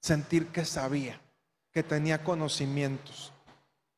sentir 0.00 0.48
que 0.48 0.64
sabía, 0.64 1.20
que 1.72 1.82
tenía 1.82 2.22
conocimientos. 2.22 3.32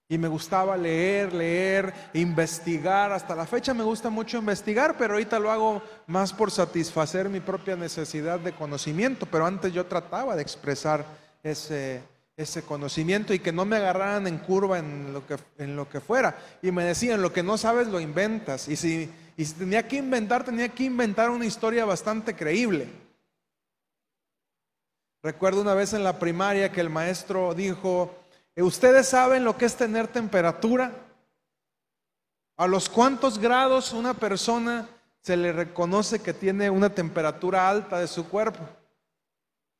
Y 0.09 0.19
me 0.19 0.29
gustaba 0.29 0.77
leer, 0.77 1.33
leer, 1.33 1.95
investigar. 2.13 3.13
Hasta 3.13 3.35
la 3.35 3.47
fecha 3.47 3.73
me 3.73 3.83
gusta 3.83 4.11
mucho 4.11 4.37
investigar, 4.37 4.97
pero 4.99 5.15
ahorita 5.15 5.39
lo 5.39 5.51
hago 5.51 5.83
más 6.07 6.35
por 6.35 6.51
satisfacer 6.51 7.31
mi 7.31 7.41
propia 7.41 7.77
necesidad 7.77 8.39
de 8.39 8.53
conocimiento. 8.53 9.25
Pero 9.25 9.47
antes 9.47 9.73
yo 9.73 9.87
trataba 9.87 10.37
de 10.37 10.43
expresar 10.43 11.07
ese, 11.43 12.03
ese 12.37 12.63
conocimiento 12.63 13.35
y 13.35 13.39
que 13.39 13.53
no 13.53 13.65
me 13.65 13.77
agarraran 13.77 14.27
en 14.27 14.39
curva 14.39 14.79
en 14.79 15.13
lo, 15.13 15.27
que, 15.27 15.37
en 15.59 15.77
lo 15.77 15.89
que 15.89 16.01
fuera. 16.01 16.39
Y 16.63 16.71
me 16.71 16.85
decían, 16.85 17.23
lo 17.23 17.33
que 17.33 17.43
no 17.43 17.59
sabes 17.59 17.89
lo 17.89 18.01
inventas. 18.01 18.69
Y 18.69 18.77
si 18.77 19.11
y 19.37 19.45
si 19.45 19.55
tenía 19.55 19.87
que 19.87 19.97
inventar, 19.97 20.45
tenía 20.45 20.69
que 20.69 20.85
inventar 20.85 21.31
una 21.31 21.47
historia 21.47 21.85
bastante 21.85 22.37
creíble. 22.37 22.89
Recuerdo 25.23 25.63
una 25.63 25.75
vez 25.75 25.93
en 25.95 26.05
la 26.05 26.19
primaria 26.19 26.71
que 26.71 26.81
el 26.81 26.91
maestro 26.91 27.55
dijo, 27.55 28.15
eh, 28.57 28.63
¿ustedes 28.63 29.09
saben 29.09 29.45
lo 29.45 29.57
que 29.57 29.65
es 29.65 29.77
tener 29.77 30.09
temperatura? 30.09 30.93
¿A 32.57 32.67
los 32.67 32.89
cuántos 32.89 33.39
grados 33.39 33.93
una 33.93 34.15
persona 34.15 34.89
se 35.23 35.37
le 35.37 35.53
reconoce 35.53 36.21
que 36.21 36.35
tiene 36.35 36.69
una 36.69 36.91
temperatura 36.91 37.69
alta 37.69 38.01
de 38.01 38.09
su 38.09 38.29
cuerpo? 38.29 38.61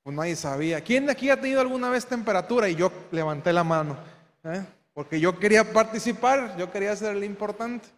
Pues 0.03 0.17
nadie 0.17 0.35
sabía. 0.37 0.81
¿Quién 0.81 1.07
de 1.07 1.13
aquí 1.13 1.31
ha 1.31 1.41
tenido 1.41 1.61
alguna 1.61 1.89
vez 1.89 2.07
temperatura? 2.07 2.69
Y 2.69 2.75
yo 2.75 2.91
levanté 3.11 3.53
la 3.53 3.63
mano, 3.63 3.97
¿eh? 4.45 4.65
porque 4.95 5.21
yo 5.21 5.39
quería 5.39 5.73
participar, 5.73 6.57
yo 6.57 6.71
quería 6.71 6.95
ser 6.97 7.17
el 7.17 7.25
importante. 7.25 7.89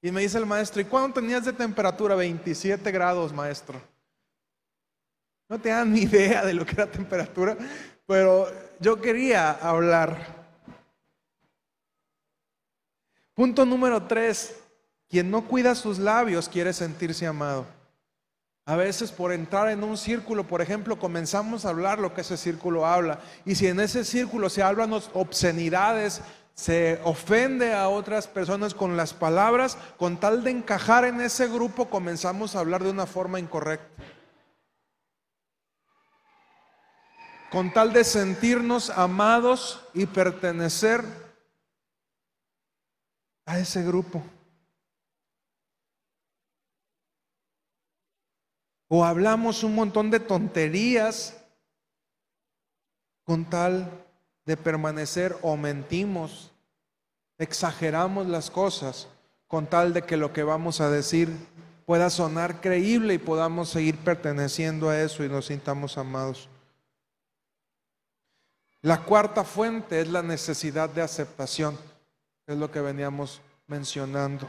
Y 0.00 0.10
me 0.10 0.20
dice 0.20 0.38
el 0.38 0.46
maestro, 0.46 0.80
¿y 0.80 0.84
cuándo 0.84 1.14
tenías 1.14 1.44
de 1.44 1.52
temperatura? 1.52 2.14
27 2.14 2.90
grados, 2.90 3.32
maestro. 3.32 3.80
No 5.48 5.58
dan 5.58 5.92
ni 5.92 6.02
idea 6.02 6.44
de 6.44 6.54
lo 6.54 6.64
que 6.64 6.72
era 6.72 6.86
temperatura, 6.86 7.56
pero 8.06 8.46
yo 8.80 9.00
quería 9.00 9.50
hablar. 9.50 10.44
Punto 13.34 13.64
número 13.64 14.02
tres, 14.06 14.60
quien 15.08 15.30
no 15.30 15.46
cuida 15.46 15.74
sus 15.74 15.98
labios 15.98 16.48
quiere 16.48 16.72
sentirse 16.72 17.26
amado. 17.26 17.66
A 18.66 18.76
veces 18.76 19.12
por 19.12 19.32
entrar 19.32 19.68
en 19.68 19.84
un 19.84 19.98
círculo, 19.98 20.46
por 20.46 20.62
ejemplo, 20.62 20.98
comenzamos 20.98 21.64
a 21.64 21.68
hablar 21.68 21.98
lo 21.98 22.14
que 22.14 22.22
ese 22.22 22.38
círculo 22.38 22.86
habla. 22.86 23.20
Y 23.44 23.56
si 23.56 23.66
en 23.66 23.78
ese 23.78 24.04
círculo 24.04 24.48
se 24.48 24.62
hablan 24.62 24.92
obscenidades, 24.92 26.22
se 26.54 26.98
ofende 27.04 27.74
a 27.74 27.88
otras 27.88 28.26
personas 28.26 28.72
con 28.74 28.96
las 28.96 29.12
palabras, 29.12 29.76
con 29.98 30.18
tal 30.18 30.44
de 30.44 30.52
encajar 30.52 31.04
en 31.04 31.20
ese 31.20 31.48
grupo 31.48 31.90
comenzamos 31.90 32.54
a 32.54 32.60
hablar 32.60 32.82
de 32.82 32.90
una 32.90 33.06
forma 33.06 33.38
incorrecta. 33.38 34.02
Con 37.50 37.72
tal 37.72 37.92
de 37.92 38.04
sentirnos 38.04 38.88
amados 38.90 39.84
y 39.92 40.06
pertenecer 40.06 41.04
a 43.44 43.58
ese 43.58 43.82
grupo. 43.82 44.22
O 48.96 49.04
hablamos 49.04 49.64
un 49.64 49.74
montón 49.74 50.08
de 50.08 50.20
tonterías 50.20 51.36
con 53.24 53.44
tal 53.44 53.90
de 54.46 54.56
permanecer 54.56 55.36
o 55.42 55.56
mentimos, 55.56 56.52
exageramos 57.36 58.28
las 58.28 58.52
cosas 58.52 59.08
con 59.48 59.66
tal 59.66 59.94
de 59.94 60.02
que 60.02 60.16
lo 60.16 60.32
que 60.32 60.44
vamos 60.44 60.80
a 60.80 60.90
decir 60.90 61.28
pueda 61.86 62.08
sonar 62.08 62.60
creíble 62.60 63.14
y 63.14 63.18
podamos 63.18 63.68
seguir 63.70 63.98
perteneciendo 63.98 64.88
a 64.88 65.00
eso 65.00 65.24
y 65.24 65.28
nos 65.28 65.46
sintamos 65.46 65.98
amados. 65.98 66.48
La 68.80 69.02
cuarta 69.02 69.42
fuente 69.42 70.02
es 70.02 70.06
la 70.06 70.22
necesidad 70.22 70.88
de 70.88 71.02
aceptación, 71.02 71.76
es 72.46 72.56
lo 72.56 72.70
que 72.70 72.80
veníamos 72.80 73.42
mencionando. 73.66 74.48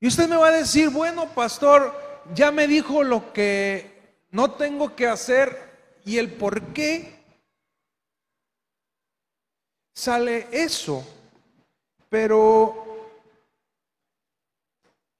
Y 0.00 0.08
usted 0.08 0.28
me 0.28 0.36
va 0.36 0.48
a 0.48 0.52
decir, 0.52 0.90
bueno, 0.90 1.28
pastor, 1.34 1.94
ya 2.34 2.50
me 2.50 2.66
dijo 2.66 3.02
lo 3.02 3.32
que 3.32 4.18
no 4.30 4.52
tengo 4.52 4.94
que 4.94 5.06
hacer 5.06 6.00
y 6.04 6.18
el 6.18 6.32
por 6.32 6.60
qué 6.72 7.22
sale 9.94 10.48
eso. 10.52 11.06
Pero, 12.08 12.84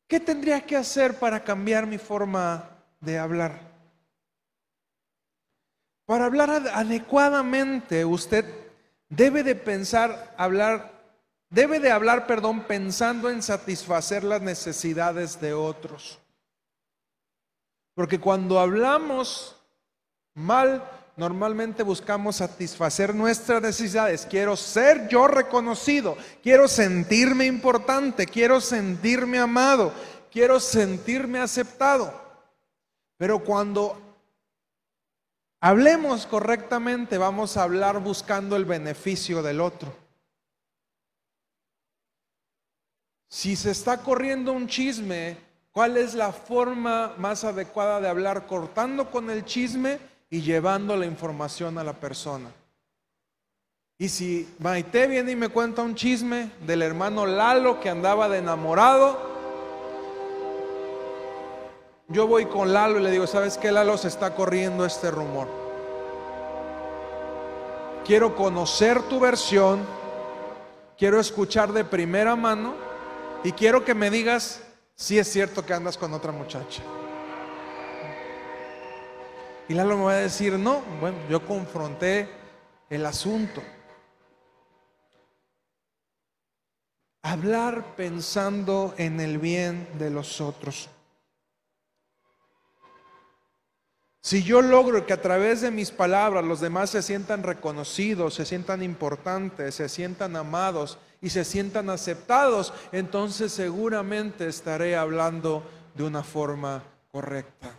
¿qué 0.06 0.20
tendría 0.20 0.64
que 0.64 0.76
hacer 0.76 1.18
para 1.18 1.42
cambiar 1.42 1.86
mi 1.86 1.98
forma 1.98 2.70
de 3.00 3.18
hablar? 3.18 3.60
Para 6.06 6.26
hablar 6.26 6.50
adecuadamente, 6.50 8.04
usted 8.04 8.44
debe 9.08 9.42
de 9.42 9.54
pensar, 9.54 10.34
hablar, 10.36 10.93
debe 11.54 11.78
de 11.78 11.92
hablar, 11.92 12.26
perdón, 12.26 12.64
pensando 12.64 13.30
en 13.30 13.40
satisfacer 13.40 14.24
las 14.24 14.42
necesidades 14.42 15.40
de 15.40 15.54
otros. 15.54 16.18
Porque 17.94 18.18
cuando 18.18 18.58
hablamos 18.58 19.54
mal, 20.34 20.82
normalmente 21.16 21.84
buscamos 21.84 22.36
satisfacer 22.36 23.14
nuestras 23.14 23.62
necesidades. 23.62 24.26
Quiero 24.28 24.56
ser 24.56 25.06
yo 25.06 25.28
reconocido, 25.28 26.16
quiero 26.42 26.66
sentirme 26.66 27.46
importante, 27.46 28.26
quiero 28.26 28.60
sentirme 28.60 29.38
amado, 29.38 29.92
quiero 30.32 30.58
sentirme 30.58 31.38
aceptado. 31.38 32.12
Pero 33.16 33.44
cuando 33.44 33.96
hablemos 35.60 36.26
correctamente, 36.26 37.16
vamos 37.16 37.56
a 37.56 37.62
hablar 37.62 38.00
buscando 38.00 38.56
el 38.56 38.64
beneficio 38.64 39.40
del 39.40 39.60
otro. 39.60 40.03
Si 43.34 43.56
se 43.56 43.72
está 43.72 43.96
corriendo 43.96 44.52
un 44.52 44.68
chisme, 44.68 45.36
¿cuál 45.72 45.96
es 45.96 46.14
la 46.14 46.30
forma 46.30 47.14
más 47.18 47.42
adecuada 47.42 48.00
de 48.00 48.08
hablar? 48.08 48.46
Cortando 48.46 49.10
con 49.10 49.28
el 49.28 49.44
chisme 49.44 49.98
y 50.30 50.40
llevando 50.40 50.96
la 50.96 51.04
información 51.04 51.76
a 51.76 51.82
la 51.82 51.94
persona. 51.94 52.52
Y 53.98 54.08
si 54.08 54.48
Maite 54.60 55.08
viene 55.08 55.32
y 55.32 55.36
me 55.36 55.48
cuenta 55.48 55.82
un 55.82 55.96
chisme 55.96 56.52
del 56.64 56.82
hermano 56.82 57.26
Lalo 57.26 57.80
que 57.80 57.90
andaba 57.90 58.28
de 58.28 58.38
enamorado, 58.38 59.18
yo 62.06 62.28
voy 62.28 62.46
con 62.46 62.72
Lalo 62.72 63.00
y 63.00 63.02
le 63.02 63.10
digo, 63.10 63.26
¿sabes 63.26 63.58
qué 63.58 63.72
Lalo 63.72 63.98
se 63.98 64.06
está 64.06 64.36
corriendo 64.36 64.86
este 64.86 65.10
rumor? 65.10 65.48
Quiero 68.06 68.36
conocer 68.36 69.02
tu 69.08 69.18
versión, 69.18 69.84
quiero 70.96 71.18
escuchar 71.18 71.72
de 71.72 71.84
primera 71.84 72.36
mano 72.36 72.83
y 73.44 73.52
quiero 73.52 73.84
que 73.84 73.94
me 73.94 74.10
digas 74.10 74.62
si 74.94 75.18
es 75.18 75.28
cierto 75.30 75.64
que 75.64 75.74
andas 75.74 75.98
con 75.98 76.12
otra 76.14 76.32
muchacha. 76.32 76.82
Y 79.68 79.74
Lalo 79.74 79.98
me 79.98 80.04
va 80.04 80.12
a 80.12 80.16
decir, 80.16 80.54
no, 80.54 80.82
bueno, 80.98 81.18
yo 81.28 81.46
confronté 81.46 82.28
el 82.88 83.04
asunto. 83.04 83.62
Hablar 87.22 87.94
pensando 87.96 88.94
en 88.96 89.20
el 89.20 89.38
bien 89.38 89.88
de 89.98 90.10
los 90.10 90.40
otros. 90.40 90.88
Si 94.22 94.42
yo 94.42 94.62
logro 94.62 95.04
que 95.04 95.12
a 95.12 95.20
través 95.20 95.60
de 95.60 95.70
mis 95.70 95.90
palabras 95.90 96.42
los 96.44 96.60
demás 96.60 96.88
se 96.88 97.02
sientan 97.02 97.42
reconocidos, 97.42 98.32
se 98.32 98.46
sientan 98.46 98.82
importantes, 98.82 99.74
se 99.74 99.90
sientan 99.90 100.34
amados 100.34 100.98
y 101.24 101.30
se 101.30 101.42
sientan 101.42 101.88
aceptados, 101.88 102.74
entonces 102.92 103.50
seguramente 103.50 104.46
estaré 104.46 104.94
hablando 104.94 105.62
de 105.94 106.04
una 106.04 106.22
forma 106.22 106.84
correcta. 107.10 107.70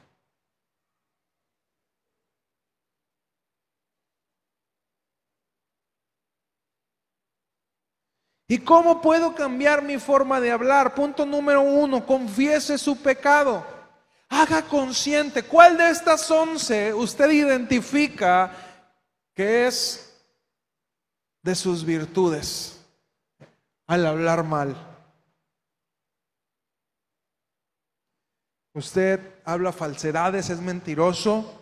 ¿Y 8.48 8.58
cómo 8.58 9.00
puedo 9.00 9.36
cambiar 9.36 9.84
mi 9.84 10.00
forma 10.00 10.42
de 10.42 10.52
hablar? 10.52 10.96
Punto 10.96 11.24
número 11.24 11.62
uno, 11.62 12.04
confiese 12.04 12.80
su 12.80 12.98
pecado. 12.98 13.64
Haga 14.28 14.64
consciente 14.64 15.44
cuál 15.44 15.78
de 15.78 15.92
estas 15.92 16.32
once 16.32 16.92
usted 16.96 17.30
identifica 17.30 18.52
que 19.36 19.68
es 19.68 20.16
de 21.44 21.54
sus 21.54 21.86
virtudes 21.86 22.75
al 23.88 24.06
hablar 24.06 24.44
mal. 24.44 24.76
Usted 28.74 29.22
habla 29.46 29.72
falsedades, 29.72 30.50
es 30.50 30.60
mentiroso. 30.60 31.62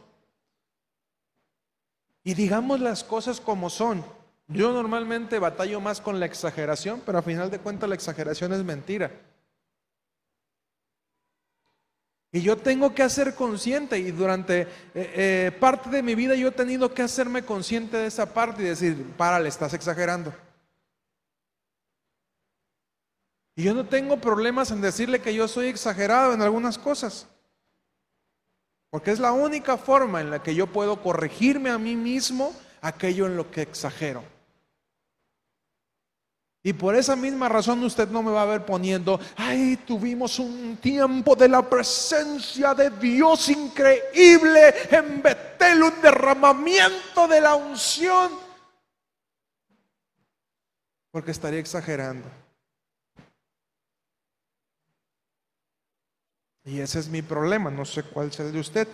Y 2.23 2.33
digamos 2.33 2.79
las 2.79 3.03
cosas 3.03 3.39
como 3.39 3.69
son. 3.69 4.03
Yo 4.47 4.73
normalmente 4.73 5.39
batallo 5.39 5.79
más 5.79 6.01
con 6.01 6.19
la 6.19 6.25
exageración, 6.25 7.01
pero 7.05 7.17
a 7.17 7.21
final 7.21 7.51
de 7.51 7.59
cuentas 7.59 7.87
la 7.87 7.95
exageración 7.95 8.53
es 8.53 8.63
mentira. 8.63 9.11
Y 12.31 12.41
yo 12.41 12.57
tengo 12.57 12.95
que 12.95 13.03
hacer 13.03 13.35
consciente 13.35 13.99
y 13.99 14.09
durante 14.09 14.61
eh, 14.61 14.67
eh, 14.95 15.51
parte 15.59 15.91
de 15.91 16.01
mi 16.01 16.15
vida 16.15 16.33
yo 16.33 16.47
he 16.47 16.51
tenido 16.51 16.91
que 16.91 17.03
hacerme 17.03 17.43
consciente 17.43 17.97
de 17.97 18.07
esa 18.07 18.33
parte 18.33 18.63
y 18.63 18.65
decir, 18.65 19.13
párale, 19.15 19.49
estás 19.49 19.75
exagerando. 19.75 20.33
Y 23.55 23.63
yo 23.63 23.73
no 23.73 23.85
tengo 23.85 24.17
problemas 24.17 24.71
en 24.71 24.81
decirle 24.81 25.21
que 25.21 25.33
yo 25.33 25.47
soy 25.47 25.67
exagerado 25.67 26.33
en 26.33 26.41
algunas 26.41 26.77
cosas. 26.77 27.27
Porque 28.89 29.11
es 29.11 29.19
la 29.19 29.31
única 29.31 29.77
forma 29.77 30.21
en 30.21 30.29
la 30.29 30.41
que 30.41 30.55
yo 30.55 30.67
puedo 30.67 31.01
corregirme 31.01 31.69
a 31.69 31.77
mí 31.77 31.95
mismo 31.95 32.53
aquello 32.81 33.25
en 33.25 33.37
lo 33.37 33.49
que 33.49 33.61
exagero. 33.61 34.23
Y 36.65 36.71
por 36.71 36.95
esa 36.95 37.15
misma 37.15 37.49
razón 37.49 37.83
usted 37.83 38.07
no 38.07 38.23
me 38.23 38.31
va 38.31 38.43
a 38.43 38.45
ver 38.45 38.65
poniendo, 38.65 39.19
ay, 39.35 39.77
tuvimos 39.85 40.39
un 40.39 40.77
tiempo 40.77 41.35
de 41.35 41.49
la 41.49 41.67
presencia 41.67 42.73
de 42.73 42.89
Dios 42.89 43.49
increíble 43.49 44.73
en 44.89 45.21
Betel, 45.21 45.83
un 45.83 46.01
derramamiento 46.01 47.27
de 47.27 47.41
la 47.41 47.55
unción. 47.55 48.31
Porque 51.11 51.31
estaría 51.31 51.59
exagerando. 51.59 52.42
Y 56.65 56.79
ese 56.79 56.99
es 56.99 57.09
mi 57.09 57.21
problema, 57.21 57.69
no 57.69 57.85
sé 57.85 58.03
cuál 58.03 58.27
es 58.27 58.39
el 58.39 58.51
de 58.51 58.59
usted. 58.59 58.87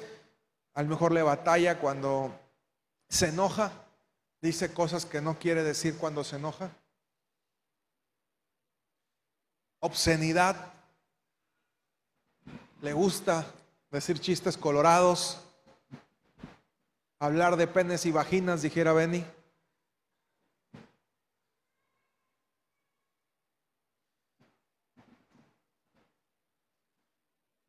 A 0.73 0.81
lo 0.81 0.89
mejor 0.89 1.11
le 1.11 1.21
batalla 1.21 1.79
cuando 1.79 2.33
se 3.07 3.29
enoja, 3.29 3.71
dice 4.41 4.73
cosas 4.73 5.05
que 5.05 5.21
no 5.21 5.37
quiere 5.37 5.63
decir 5.63 5.97
cuando 5.97 6.23
se 6.23 6.37
enoja 6.37 6.71
obscenidad, 9.79 10.73
le 12.81 12.93
gusta 12.93 13.45
decir 13.91 14.19
chistes 14.19 14.57
colorados, 14.57 15.41
hablar 17.19 17.55
de 17.55 17.67
penes 17.67 18.05
y 18.05 18.11
vaginas, 18.11 18.61
dijera 18.61 18.93
Benny. 18.93 19.25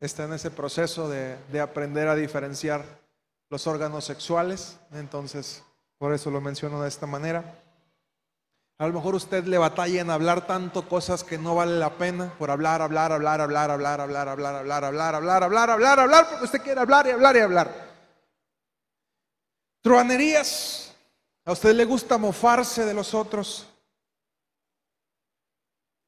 Está 0.01 0.25
en 0.25 0.33
ese 0.33 0.51
proceso 0.51 1.07
de, 1.07 1.37
de, 1.51 1.61
aprender 1.61 2.09
a 2.09 2.15
diferenciar 2.15 2.83
los 3.49 3.67
órganos 3.67 4.03
sexuales, 4.03 4.79
entonces 4.91 5.63
por 5.97 6.13
eso 6.13 6.31
lo 6.31 6.41
menciono 6.41 6.81
de 6.81 6.89
esta 6.89 7.05
manera. 7.05 7.61
A 8.79 8.87
lo 8.87 8.93
mejor 8.93 9.13
usted 9.13 9.45
le 9.45 9.59
batalla 9.59 10.01
en 10.01 10.09
hablar 10.09 10.47
tanto 10.47 10.89
cosas 10.89 11.23
que 11.23 11.37
no 11.37 11.53
vale 11.53 11.77
la 11.77 11.91
pena 11.99 12.33
por 12.39 12.49
hablar, 12.49 12.81
hablar, 12.81 13.11
hablar, 13.11 13.39
hablar, 13.39 13.69
hablar, 13.69 14.01
hablar, 14.01 14.27
hablar, 14.27 14.57
hablar, 14.57 14.83
hablar, 14.83 15.15
hablar, 15.15 15.43
hablar, 15.43 15.69
hablar, 15.69 15.99
hablar, 15.99 16.29
porque 16.29 16.45
usted 16.45 16.61
quiere 16.63 16.81
hablar 16.81 17.05
y 17.05 17.11
hablar 17.11 17.35
y 17.35 17.39
hablar. 17.41 17.91
Truanerías. 19.81 20.95
A 21.45 21.51
usted 21.51 21.75
le 21.75 21.85
gusta 21.85 22.17
mofarse 22.17 22.85
de 22.85 22.93
los 22.95 23.13
otros, 23.13 23.67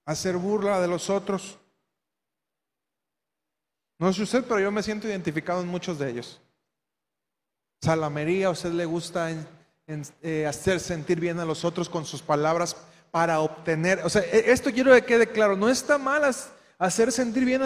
hacer 0.06 0.38
burla 0.38 0.80
de 0.80 0.88
los 0.88 1.12
otros. 1.12 1.60
No 4.00 4.12
sé 4.12 4.24
usted, 4.24 4.44
pero 4.44 4.60
yo 4.60 4.72
me 4.72 4.84
siento 4.84 5.08
identificado 5.08 5.62
en 5.62 5.68
muchos 5.68 6.00
de 6.00 6.10
ellos. 6.10 6.42
Salamería, 7.82 8.48
a 8.48 8.52
usted 8.52 8.72
le 8.72 8.86
gusta 8.86 9.30
eh, 10.22 10.46
hacer 10.46 10.80
sentir 10.80 11.20
bien 11.20 11.40
a 11.40 11.46
los 11.46 11.66
otros 11.66 11.90
con 11.90 12.06
sus 12.06 12.22
palabras 12.22 12.76
para 13.12 13.42
obtener, 13.42 14.00
o 14.04 14.10
sea, 14.10 14.24
e, 14.24 14.52
esto 14.52 14.72
quiero 14.72 14.92
que 14.94 15.04
quede 15.04 15.28
claro, 15.28 15.56
no 15.56 15.70
está 15.70 15.98
mal 15.98 16.24
hacer 16.80 17.12
sentir 17.12 17.46
bien 17.46 17.62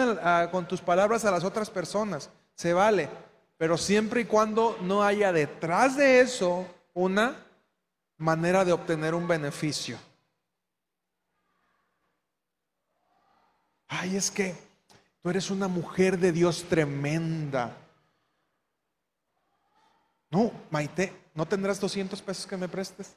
con 0.50 0.68
tus 0.68 0.80
palabras 0.80 1.24
a 1.24 1.30
las 1.30 1.42
otras 1.44 1.70
personas, 1.70 2.28
se 2.54 2.74
vale, 2.74 3.08
pero 3.56 3.78
siempre 3.78 4.20
y 4.20 4.24
cuando 4.26 4.76
no 4.82 5.02
haya 5.02 5.32
detrás 5.32 5.96
de 5.96 6.20
eso 6.20 6.66
una 6.92 7.34
manera 8.18 8.64
de 8.64 8.72
obtener 8.72 9.14
un 9.14 9.26
beneficio. 9.26 9.96
Ay, 13.86 14.16
es 14.16 14.30
que 14.30 14.67
Tú 15.22 15.30
eres 15.30 15.50
una 15.50 15.68
mujer 15.68 16.18
de 16.18 16.32
Dios 16.32 16.64
tremenda. 16.68 17.76
No, 20.30 20.52
Maite, 20.70 21.12
¿no 21.34 21.46
tendrás 21.46 21.80
200 21.80 22.20
pesos 22.22 22.46
que 22.46 22.56
me 22.56 22.68
prestes? 22.68 23.16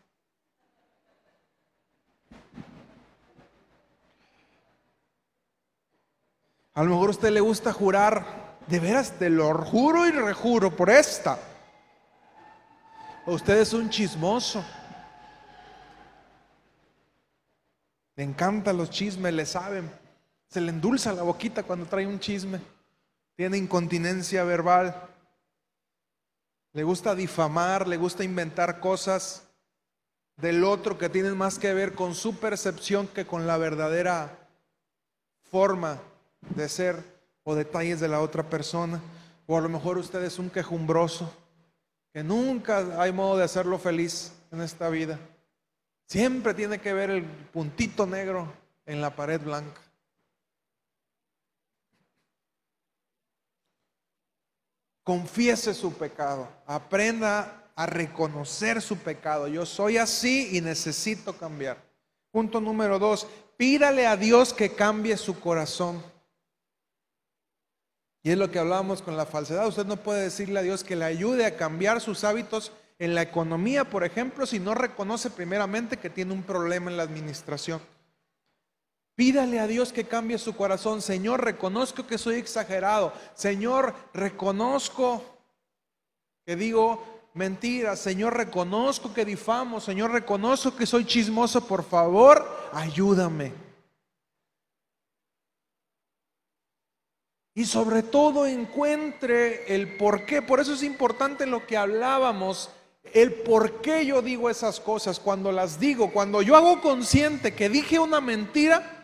A 6.74 6.84
lo 6.84 6.92
mejor 6.92 7.10
a 7.10 7.12
usted 7.12 7.32
le 7.32 7.42
gusta 7.42 7.74
jurar, 7.74 8.58
de 8.68 8.80
veras 8.80 9.12
te 9.20 9.30
lo 9.30 9.54
juro 9.66 10.08
y 10.08 10.12
rejuro 10.12 10.76
por 10.76 10.90
esta. 10.90 11.38
Usted 13.26 13.60
es 13.60 13.74
un 13.74 13.90
chismoso. 13.90 14.64
Le 18.16 18.24
encantan 18.24 18.78
los 18.78 18.90
chismes, 18.90 19.34
le 19.34 19.46
saben. 19.46 20.01
Se 20.52 20.60
le 20.60 20.70
endulza 20.70 21.14
la 21.14 21.24
boquita 21.24 21.64
cuando 21.64 21.86
trae 21.86 22.06
un 22.06 22.20
chisme. 22.20 22.60
Tiene 23.38 23.58
incontinencia 23.58 24.44
verbal. 24.44 24.94
Le 26.74 26.84
gusta 26.84 27.16
difamar, 27.16 27.88
le 27.88 27.96
gusta 27.96 28.26
inventar 28.26 28.82
cosas 28.82 29.48
del 30.36 30.66
otro 30.66 30.98
que 30.98 31.08
tienen 31.08 31.38
más 31.38 31.58
que 31.58 31.74
ver 31.74 31.94
con 31.94 32.14
su 32.16 32.36
percepción 32.36 33.08
que 33.08 33.26
con 33.26 33.48
la 33.48 33.58
verdadera 33.58 34.50
forma 35.50 36.00
de 36.56 36.68
ser 36.68 37.02
o 37.44 37.56
detalles 37.56 38.02
de 38.02 38.10
la 38.10 38.20
otra 38.20 38.44
persona. 38.44 39.02
O 39.48 39.58
a 39.58 39.62
lo 39.62 39.70
mejor 39.70 39.98
usted 39.98 40.22
es 40.24 40.38
un 40.38 40.50
quejumbroso, 40.50 41.34
que 42.14 42.24
nunca 42.24 43.02
hay 43.02 43.14
modo 43.14 43.38
de 43.38 43.46
hacerlo 43.46 43.80
feliz 43.80 44.34
en 44.52 44.62
esta 44.62 44.90
vida. 44.90 45.18
Siempre 46.08 46.54
tiene 46.54 46.80
que 46.80 46.94
ver 46.94 47.10
el 47.10 47.24
puntito 47.24 48.06
negro 48.06 48.52
en 48.86 49.00
la 49.00 49.16
pared 49.16 49.40
blanca. 49.40 49.82
Confiese 55.12 55.74
su 55.74 55.92
pecado, 55.92 56.48
aprenda 56.66 57.66
a 57.76 57.86
reconocer 57.86 58.82
su 58.82 58.96
pecado. 58.98 59.50
Yo 59.50 59.66
soy 59.66 59.98
así 59.98 60.56
y 60.56 60.62
necesito 60.62 61.34
cambiar. 61.34 61.84
Punto 62.32 62.62
número 62.62 62.98
dos, 62.98 63.28
pídale 63.58 64.08
a 64.08 64.16
Dios 64.16 64.54
que 64.54 64.74
cambie 64.74 65.18
su 65.18 65.38
corazón. 65.38 66.02
Y 68.24 68.32
es 68.32 68.38
lo 68.38 68.50
que 68.50 68.60
hablábamos 68.60 69.02
con 69.02 69.18
la 69.18 69.26
falsedad. 69.26 69.68
Usted 69.68 69.86
no 69.86 69.98
puede 69.98 70.22
decirle 70.22 70.60
a 70.60 70.64
Dios 70.64 70.82
que 70.82 70.96
le 70.96 71.04
ayude 71.04 71.46
a 71.46 71.58
cambiar 71.58 72.00
sus 72.00 72.24
hábitos 72.24 72.72
en 72.98 73.14
la 73.14 73.22
economía, 73.22 73.84
por 73.84 74.06
ejemplo, 74.06 74.46
si 74.46 74.62
no 74.62 74.76
reconoce 74.76 75.30
primeramente 75.30 75.98
que 75.98 76.10
tiene 76.10 76.32
un 76.32 76.44
problema 76.44 76.90
en 76.90 76.96
la 76.96 77.04
administración. 77.04 77.82
Pídale 79.16 79.60
a 79.60 79.68
Dios 79.68 79.92
que 79.92 80.08
cambie 80.08 80.38
su 80.38 80.56
corazón. 80.56 81.02
Señor, 81.02 81.44
reconozco 81.44 82.08
que 82.08 82.18
soy 82.18 82.36
exagerado. 82.36 83.14
Señor, 83.36 83.94
reconozco 84.14 85.24
que 86.46 86.56
digo 86.56 87.04
mentiras. 87.34 88.00
Señor, 88.00 88.36
reconozco 88.36 89.14
que 89.14 89.26
difamo. 89.26 89.80
Señor, 89.80 90.12
reconozco 90.12 90.76
que 90.76 90.86
soy 90.86 91.06
chismoso. 91.06 91.68
Por 91.68 91.84
favor, 91.84 92.48
ayúdame. 92.74 93.54
Y 97.54 97.66
sobre 97.66 98.02
todo 98.02 98.48
encuentre 98.48 99.76
el 99.76 99.98
por 99.98 100.26
qué. 100.26 100.42
Por 100.42 100.62
eso 100.62 100.74
es 100.74 100.84
importante 100.84 101.46
lo 101.46 101.68
que 101.68 101.76
hablábamos 101.76 102.70
el 103.14 103.34
por 103.34 103.82
qué 103.82 104.06
yo 104.06 104.22
digo 104.22 104.50
esas 104.50 104.80
cosas, 104.80 105.20
cuando 105.20 105.52
las 105.52 105.80
digo, 105.80 106.12
cuando 106.12 106.42
yo 106.42 106.56
hago 106.56 106.82
consciente 106.82 107.54
que 107.54 107.68
dije 107.68 108.00
una 108.00 108.22
mentira, 108.22 109.01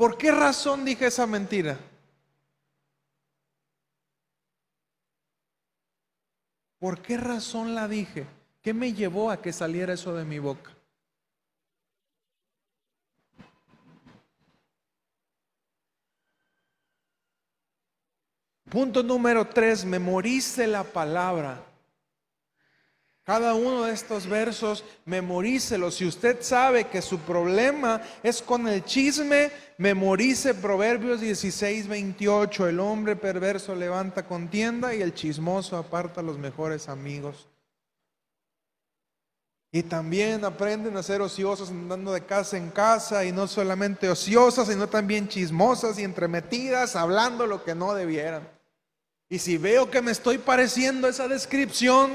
¿por 0.00 0.16
qué 0.16 0.32
razón 0.32 0.86
dije 0.86 1.08
esa 1.08 1.26
mentira? 1.26 1.78
¿Por 6.78 7.02
qué 7.02 7.18
razón 7.18 7.74
la 7.74 7.86
dije? 7.86 8.26
¿Qué 8.62 8.72
me 8.72 8.94
llevó 8.94 9.30
a 9.30 9.42
que 9.42 9.52
saliera 9.52 9.92
eso 9.92 10.14
de 10.14 10.24
mi 10.24 10.38
boca? 10.38 10.74
Punto 18.70 19.02
número 19.02 19.46
tres, 19.48 19.84
memorice 19.84 20.66
la 20.66 20.82
palabra. 20.82 21.69
Cada 23.24 23.54
uno 23.54 23.84
de 23.84 23.92
estos 23.92 24.26
versos, 24.26 24.84
memorícelo. 25.04 25.90
Si 25.90 26.06
usted 26.06 26.38
sabe 26.40 26.88
que 26.88 27.02
su 27.02 27.18
problema 27.20 28.00
es 28.22 28.40
con 28.40 28.66
el 28.66 28.84
chisme, 28.84 29.52
memorice 29.78 30.54
Proverbios 30.54 31.20
16, 31.20 31.86
28. 31.86 32.68
El 32.68 32.80
hombre 32.80 33.16
perverso 33.16 33.74
levanta 33.74 34.26
contienda 34.26 34.94
y 34.94 35.02
el 35.02 35.14
chismoso 35.14 35.76
aparta 35.76 36.20
a 36.20 36.24
los 36.24 36.38
mejores 36.38 36.88
amigos. 36.88 37.46
Y 39.72 39.84
también 39.84 40.44
aprenden 40.44 40.96
a 40.96 41.02
ser 41.02 41.20
ociosas 41.20 41.68
andando 41.68 42.12
de 42.12 42.24
casa 42.24 42.56
en 42.56 42.70
casa 42.70 43.24
y 43.24 43.30
no 43.30 43.46
solamente 43.46 44.08
ociosas, 44.08 44.66
sino 44.66 44.88
también 44.88 45.28
chismosas 45.28 45.96
y 45.98 46.02
entremetidas, 46.02 46.96
hablando 46.96 47.46
lo 47.46 47.62
que 47.62 47.76
no 47.76 47.94
debieran. 47.94 48.48
Y 49.28 49.38
si 49.38 49.58
veo 49.58 49.88
que 49.88 50.02
me 50.02 50.10
estoy 50.10 50.38
pareciendo 50.38 51.06
esa 51.06 51.28
descripción, 51.28 52.10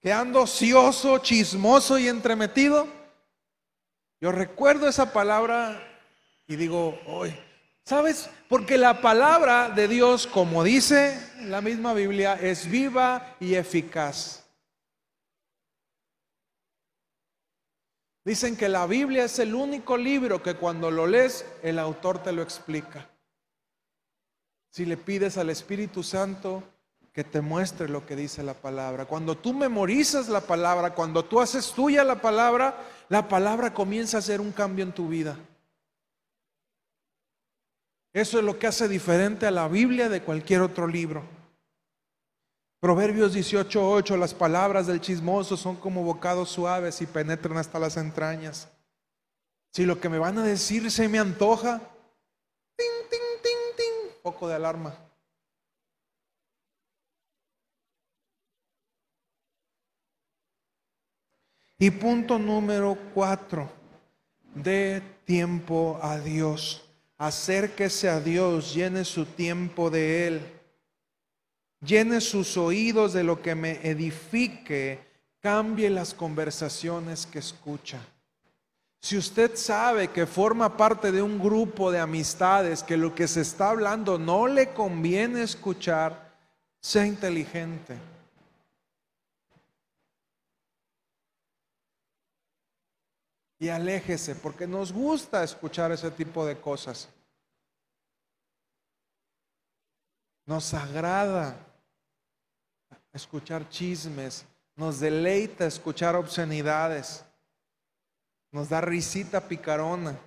que 0.00 0.12
ando 0.12 0.42
ocioso, 0.42 1.18
chismoso 1.18 1.98
y 1.98 2.08
entremetido, 2.08 2.86
yo 4.20 4.32
recuerdo 4.32 4.88
esa 4.88 5.12
palabra 5.12 5.82
y 6.46 6.56
digo, 6.56 6.98
hoy, 7.06 7.34
¿sabes? 7.84 8.28
Porque 8.48 8.78
la 8.78 9.00
palabra 9.00 9.70
de 9.70 9.88
Dios, 9.88 10.26
como 10.26 10.64
dice 10.64 11.18
la 11.42 11.60
misma 11.60 11.94
Biblia, 11.94 12.34
es 12.34 12.70
viva 12.70 13.36
y 13.40 13.54
eficaz. 13.54 14.44
Dicen 18.24 18.56
que 18.56 18.68
la 18.68 18.86
Biblia 18.86 19.24
es 19.24 19.38
el 19.38 19.54
único 19.54 19.96
libro 19.96 20.42
que 20.42 20.54
cuando 20.54 20.90
lo 20.90 21.06
lees, 21.06 21.46
el 21.62 21.78
autor 21.78 22.22
te 22.22 22.32
lo 22.32 22.42
explica. 22.42 23.08
Si 24.70 24.84
le 24.84 24.96
pides 24.96 25.36
al 25.38 25.50
Espíritu 25.50 26.02
Santo 26.02 26.62
que 27.12 27.24
te 27.24 27.40
muestre 27.40 27.88
lo 27.88 28.06
que 28.06 28.14
dice 28.14 28.42
la 28.42 28.54
palabra. 28.54 29.06
Cuando 29.06 29.36
tú 29.36 29.52
memorizas 29.52 30.28
la 30.28 30.40
palabra, 30.40 30.94
cuando 30.94 31.24
tú 31.24 31.40
haces 31.40 31.72
tuya 31.72 32.04
la 32.04 32.20
palabra, 32.20 32.76
la 33.08 33.28
palabra 33.28 33.74
comienza 33.74 34.18
a 34.18 34.20
hacer 34.20 34.40
un 34.40 34.52
cambio 34.52 34.84
en 34.84 34.92
tu 34.92 35.08
vida. 35.08 35.36
Eso 38.12 38.38
es 38.38 38.44
lo 38.44 38.58
que 38.58 38.66
hace 38.66 38.88
diferente 38.88 39.46
a 39.46 39.50
la 39.50 39.68
Biblia 39.68 40.08
de 40.08 40.22
cualquier 40.22 40.62
otro 40.62 40.86
libro. 40.86 41.22
Proverbios 42.80 43.34
18:8, 43.34 44.16
las 44.16 44.32
palabras 44.32 44.86
del 44.86 45.00
chismoso 45.00 45.56
son 45.56 45.76
como 45.76 46.02
bocados 46.02 46.48
suaves 46.48 47.02
y 47.02 47.06
penetran 47.06 47.58
hasta 47.58 47.78
las 47.78 47.96
entrañas. 47.96 48.68
Si 49.72 49.84
lo 49.84 50.00
que 50.00 50.08
me 50.08 50.18
van 50.18 50.38
a 50.38 50.42
decir 50.42 50.90
se 50.90 51.08
me 51.08 51.18
antoja, 51.18 51.80
ting, 52.76 54.22
poco 54.22 54.48
de 54.48 54.54
alarma. 54.54 55.09
Y 61.82 61.90
punto 61.90 62.38
número 62.38 62.94
cuatro, 63.14 63.66
dé 64.54 65.00
tiempo 65.24 65.98
a 66.02 66.18
Dios. 66.18 66.84
Acérquese 67.16 68.10
a 68.10 68.20
Dios, 68.20 68.74
llene 68.74 69.02
su 69.02 69.24
tiempo 69.24 69.88
de 69.88 70.26
Él. 70.26 70.40
Llene 71.82 72.20
sus 72.20 72.58
oídos 72.58 73.14
de 73.14 73.24
lo 73.24 73.40
que 73.40 73.54
me 73.54 73.80
edifique. 73.82 74.98
Cambie 75.40 75.88
las 75.88 76.12
conversaciones 76.12 77.24
que 77.24 77.38
escucha. 77.38 77.98
Si 79.00 79.16
usted 79.16 79.56
sabe 79.56 80.08
que 80.08 80.26
forma 80.26 80.76
parte 80.76 81.10
de 81.10 81.22
un 81.22 81.38
grupo 81.38 81.90
de 81.90 81.98
amistades 81.98 82.82
que 82.82 82.98
lo 82.98 83.14
que 83.14 83.26
se 83.26 83.40
está 83.40 83.70
hablando 83.70 84.18
no 84.18 84.46
le 84.46 84.68
conviene 84.74 85.42
escuchar, 85.42 86.30
sea 86.78 87.06
inteligente. 87.06 87.96
Y 93.60 93.68
aléjese, 93.68 94.34
porque 94.34 94.66
nos 94.66 94.90
gusta 94.90 95.44
escuchar 95.44 95.92
ese 95.92 96.10
tipo 96.10 96.46
de 96.46 96.58
cosas. 96.58 97.10
Nos 100.46 100.72
agrada 100.72 101.54
escuchar 103.12 103.68
chismes, 103.68 104.46
nos 104.76 104.98
deleita 104.98 105.66
escuchar 105.66 106.16
obscenidades, 106.16 107.22
nos 108.50 108.70
da 108.70 108.80
risita 108.80 109.46
picarona. 109.46 110.18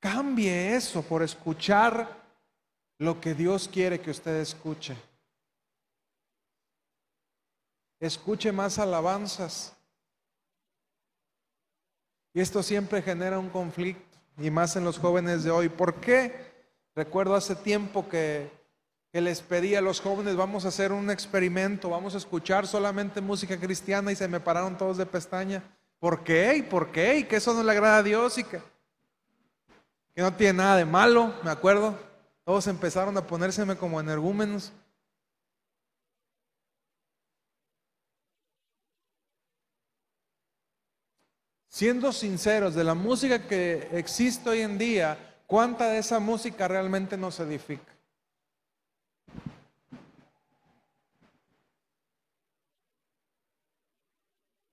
Cambie 0.00 0.74
eso 0.74 1.02
por 1.02 1.22
escuchar 1.22 2.18
lo 2.98 3.20
que 3.20 3.34
Dios 3.34 3.68
quiere 3.68 4.00
que 4.00 4.10
usted 4.10 4.36
escuche. 4.36 5.09
Escuche 8.00 8.50
más 8.50 8.78
alabanzas. 8.78 9.76
Y 12.32 12.40
esto 12.40 12.62
siempre 12.62 13.02
genera 13.02 13.38
un 13.38 13.50
conflicto, 13.50 14.18
y 14.38 14.50
más 14.50 14.76
en 14.76 14.84
los 14.84 14.98
jóvenes 14.98 15.44
de 15.44 15.50
hoy. 15.50 15.68
¿Por 15.68 15.96
qué? 15.96 16.50
Recuerdo 16.94 17.34
hace 17.34 17.54
tiempo 17.54 18.08
que, 18.08 18.50
les 19.12 19.40
pedí 19.40 19.74
a 19.74 19.80
los 19.80 20.00
jóvenes, 20.00 20.36
vamos 20.36 20.64
a 20.64 20.68
hacer 20.68 20.92
un 20.92 21.10
experimento, 21.10 21.90
vamos 21.90 22.14
a 22.14 22.18
escuchar 22.18 22.68
solamente 22.68 23.20
música 23.20 23.58
cristiana 23.58 24.12
y 24.12 24.16
se 24.16 24.28
me 24.28 24.38
pararon 24.38 24.78
todos 24.78 24.96
de 24.96 25.06
pestaña. 25.06 25.64
¿Por 25.98 26.22
qué? 26.22 26.56
¿Y 26.56 26.62
por 26.62 26.92
qué? 26.92 27.18
¿Y 27.18 27.24
que 27.24 27.36
eso 27.36 27.52
no 27.52 27.62
le 27.64 27.72
agrada 27.72 27.98
a 27.98 28.02
Dios? 28.04 28.38
Y 28.38 28.44
que, 28.44 28.62
que 30.14 30.22
no 30.22 30.32
tiene 30.34 30.58
nada 30.58 30.76
de 30.76 30.84
malo, 30.84 31.34
me 31.42 31.50
acuerdo. 31.50 31.98
Todos 32.44 32.68
empezaron 32.68 33.16
a 33.16 33.26
ponérseme 33.26 33.76
como 33.76 34.00
energúmenos. 34.00 34.72
Siendo 41.80 42.12
sinceros, 42.12 42.74
de 42.74 42.84
la 42.84 42.92
música 42.92 43.48
que 43.48 43.88
existe 43.92 44.50
hoy 44.50 44.60
en 44.60 44.76
día, 44.76 45.16
¿cuánta 45.46 45.88
de 45.88 45.96
esa 45.96 46.20
música 46.20 46.68
realmente 46.68 47.16
nos 47.16 47.40
edifica? 47.40 47.90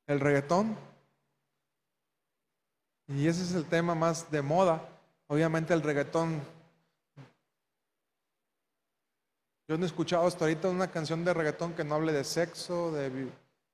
El 0.05 0.19
reggaetón. 0.19 0.75
Y 3.07 3.25
ese 3.25 3.43
es 3.43 3.53
el 3.53 3.63
tema 3.63 3.95
más 3.95 4.29
de 4.29 4.41
moda. 4.41 4.85
Obviamente 5.27 5.73
el 5.73 5.83
reggaetón. 5.83 6.41
Yo 9.69 9.77
no 9.77 9.85
he 9.85 9.87
escuchado 9.87 10.27
hasta 10.27 10.43
ahorita 10.43 10.67
una 10.67 10.91
canción 10.91 11.23
de 11.23 11.33
reggaetón 11.33 11.73
que 11.73 11.85
no 11.85 11.95
hable 11.95 12.11
de 12.11 12.25
sexo, 12.25 12.91
de 12.91 13.31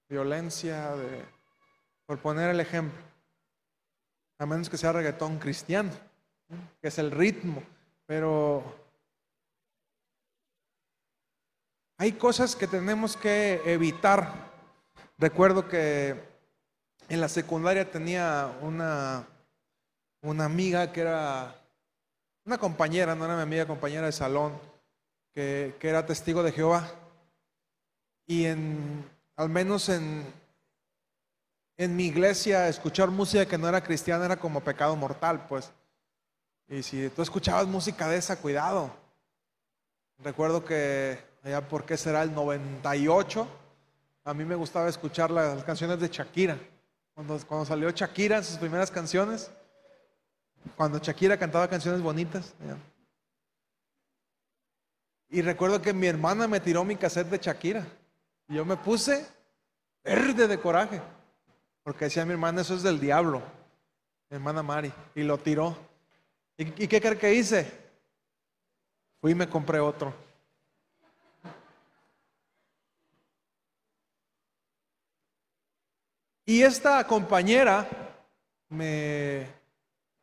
violencia, 0.07 0.95
de, 0.95 1.25
por 2.05 2.19
poner 2.19 2.51
el 2.51 2.59
ejemplo 2.59 3.12
a 4.37 4.45
menos 4.45 4.69
que 4.69 4.77
sea 4.77 4.91
reggaetón 4.91 5.39
cristiano, 5.39 5.91
que 6.81 6.87
es 6.87 6.97
el 6.97 7.11
ritmo, 7.11 7.63
pero 8.05 8.63
hay 11.97 12.13
cosas 12.13 12.55
que 12.55 12.67
tenemos 12.67 13.15
que 13.15 13.61
evitar. 13.65 14.51
Recuerdo 15.17 15.67
que 15.67 16.19
en 17.09 17.21
la 17.21 17.29
secundaria 17.29 17.89
tenía 17.89 18.51
una, 18.61 19.27
una 20.21 20.45
amiga 20.45 20.91
que 20.91 21.01
era 21.01 21.55
una 22.45 22.57
compañera, 22.57 23.15
no 23.15 23.25
era 23.25 23.35
mi 23.35 23.43
amiga, 23.43 23.67
compañera 23.67 24.07
de 24.07 24.11
salón, 24.11 24.59
que, 25.31 25.75
que 25.79 25.89
era 25.89 26.05
testigo 26.05 26.43
de 26.43 26.51
Jehová. 26.51 26.91
Y 28.25 28.45
en, 28.45 29.09
al 29.35 29.49
menos 29.49 29.87
en, 29.89 30.25
en 31.77 31.95
mi 31.95 32.05
iglesia 32.05 32.67
escuchar 32.67 33.09
música 33.09 33.45
que 33.45 33.57
no 33.57 33.67
era 33.67 33.83
cristiana 33.83 34.25
era 34.25 34.37
como 34.37 34.63
pecado 34.63 34.95
mortal, 34.95 35.45
pues. 35.47 35.71
Y 36.67 36.83
si 36.83 37.09
tú 37.09 37.21
escuchabas 37.21 37.67
música 37.67 38.07
de 38.07 38.17
esa, 38.17 38.39
cuidado. 38.39 38.91
Recuerdo 40.19 40.63
que 40.63 41.19
allá 41.43 41.67
por 41.67 41.85
qué 41.85 41.97
será 41.97 42.23
el 42.23 42.33
98, 42.33 43.47
a 44.23 44.33
mí 44.33 44.45
me 44.45 44.55
gustaba 44.55 44.87
escuchar 44.87 45.31
las 45.31 45.63
canciones 45.63 45.99
de 45.99 46.07
Shakira. 46.07 46.57
Cuando, 47.13 47.65
salió 47.65 47.89
Shakira 47.91 48.37
en 48.37 48.43
sus 48.43 48.57
primeras 48.57 48.89
canciones, 48.89 49.51
cuando 50.75 50.99
Shakira 50.99 51.37
cantaba 51.37 51.67
canciones 51.67 52.01
bonitas. 52.01 52.53
Y 55.29 55.41
recuerdo 55.41 55.81
que 55.81 55.93
mi 55.93 56.07
hermana 56.07 56.47
me 56.47 56.59
tiró 56.59 56.83
mi 56.83 56.95
cassette 56.95 57.29
de 57.29 57.37
Shakira. 57.37 57.85
Y 58.47 58.55
yo 58.55 58.65
me 58.65 58.77
puse 58.77 59.25
verde 60.03 60.47
de 60.47 60.59
coraje. 60.59 61.01
Porque 61.83 62.05
decía 62.05 62.25
mi 62.25 62.31
hermana, 62.31 62.61
eso 62.61 62.75
es 62.75 62.83
del 62.83 62.99
diablo, 62.99 63.41
mi 64.29 64.35
hermana 64.35 64.63
Mari, 64.63 64.91
y 65.15 65.23
lo 65.23 65.37
tiró. 65.37 65.77
¿Y, 66.57 66.87
qué 66.87 67.01
cree 67.01 67.17
que 67.17 67.33
hice? 67.33 67.69
Fui 69.19 69.31
y 69.31 69.35
me 69.35 69.49
compré 69.49 69.79
otro. 69.79 70.13
Y 76.45 76.61
esta 76.61 77.05
compañera 77.05 77.87
me, 78.69 79.47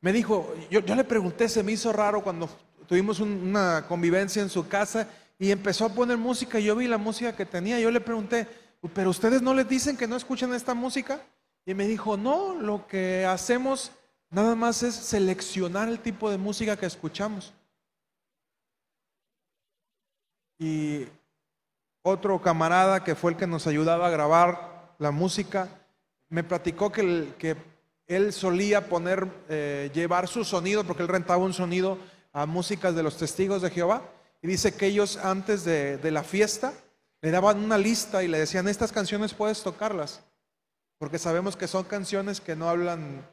me 0.00 0.12
dijo, 0.12 0.54
yo, 0.70 0.80
yo, 0.80 0.94
le 0.94 1.04
pregunté, 1.04 1.48
se 1.48 1.62
me 1.62 1.72
hizo 1.72 1.92
raro 1.92 2.22
cuando 2.22 2.48
tuvimos 2.86 3.20
una 3.20 3.86
convivencia 3.86 4.42
en 4.42 4.50
su 4.50 4.66
casa 4.68 5.08
y 5.38 5.50
empezó 5.50 5.86
a 5.86 5.94
poner 5.94 6.18
música 6.18 6.58
yo 6.58 6.76
vi 6.76 6.86
la 6.86 6.98
música 6.98 7.34
que 7.34 7.46
tenía. 7.46 7.80
Yo 7.80 7.90
le 7.90 8.00
pregunté, 8.00 8.46
pero 8.94 9.10
ustedes 9.10 9.40
no 9.40 9.54
les 9.54 9.68
dicen 9.68 9.96
que 9.96 10.06
no 10.06 10.16
escuchan 10.16 10.52
esta 10.52 10.74
música? 10.74 11.20
Y 11.70 11.74
me 11.74 11.86
dijo, 11.86 12.16
no, 12.16 12.54
lo 12.54 12.88
que 12.88 13.24
hacemos 13.24 13.92
nada 14.28 14.56
más 14.56 14.82
es 14.82 14.92
seleccionar 14.92 15.88
el 15.88 16.00
tipo 16.00 16.28
de 16.28 16.36
música 16.36 16.76
que 16.76 16.86
escuchamos. 16.86 17.54
Y 20.58 21.06
otro 22.02 22.42
camarada 22.42 23.04
que 23.04 23.14
fue 23.14 23.30
el 23.30 23.36
que 23.36 23.46
nos 23.46 23.68
ayudaba 23.68 24.08
a 24.08 24.10
grabar 24.10 24.96
la 24.98 25.12
música, 25.12 25.68
me 26.28 26.42
platicó 26.42 26.90
que, 26.90 27.34
que 27.38 27.56
él 28.08 28.32
solía 28.32 28.88
poner, 28.88 29.28
eh, 29.48 29.92
llevar 29.94 30.26
su 30.26 30.44
sonido, 30.44 30.82
porque 30.82 31.04
él 31.04 31.08
rentaba 31.08 31.44
un 31.44 31.52
sonido 31.52 31.98
a 32.32 32.46
músicas 32.46 32.96
de 32.96 33.04
los 33.04 33.16
testigos 33.16 33.62
de 33.62 33.70
Jehová. 33.70 34.02
Y 34.42 34.48
dice 34.48 34.74
que 34.74 34.86
ellos 34.86 35.18
antes 35.18 35.64
de, 35.64 35.98
de 35.98 36.10
la 36.10 36.24
fiesta 36.24 36.72
le 37.22 37.30
daban 37.30 37.62
una 37.62 37.78
lista 37.78 38.24
y 38.24 38.26
le 38.26 38.40
decían, 38.40 38.66
estas 38.66 38.90
canciones 38.90 39.34
puedes 39.34 39.62
tocarlas 39.62 40.24
porque 41.00 41.18
sabemos 41.18 41.56
que 41.56 41.66
son 41.66 41.84
canciones 41.84 42.42
que 42.42 42.54
no 42.54 42.68
hablan 42.68 43.26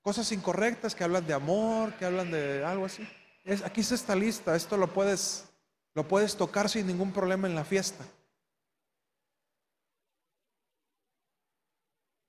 cosas 0.00 0.30
incorrectas, 0.30 0.94
que 0.94 1.02
hablan 1.02 1.26
de 1.26 1.34
amor, 1.34 1.92
que 1.94 2.04
hablan 2.04 2.30
de 2.30 2.64
algo 2.64 2.84
así. 2.84 3.04
Es, 3.42 3.62
aquí 3.62 3.80
está 3.80 4.14
lista, 4.14 4.54
esto 4.54 4.76
lo 4.76 4.86
puedes, 4.86 5.44
lo 5.92 6.06
puedes 6.06 6.36
tocar 6.36 6.68
sin 6.70 6.86
ningún 6.86 7.12
problema 7.12 7.48
en 7.48 7.56
la 7.56 7.64
fiesta. 7.64 8.04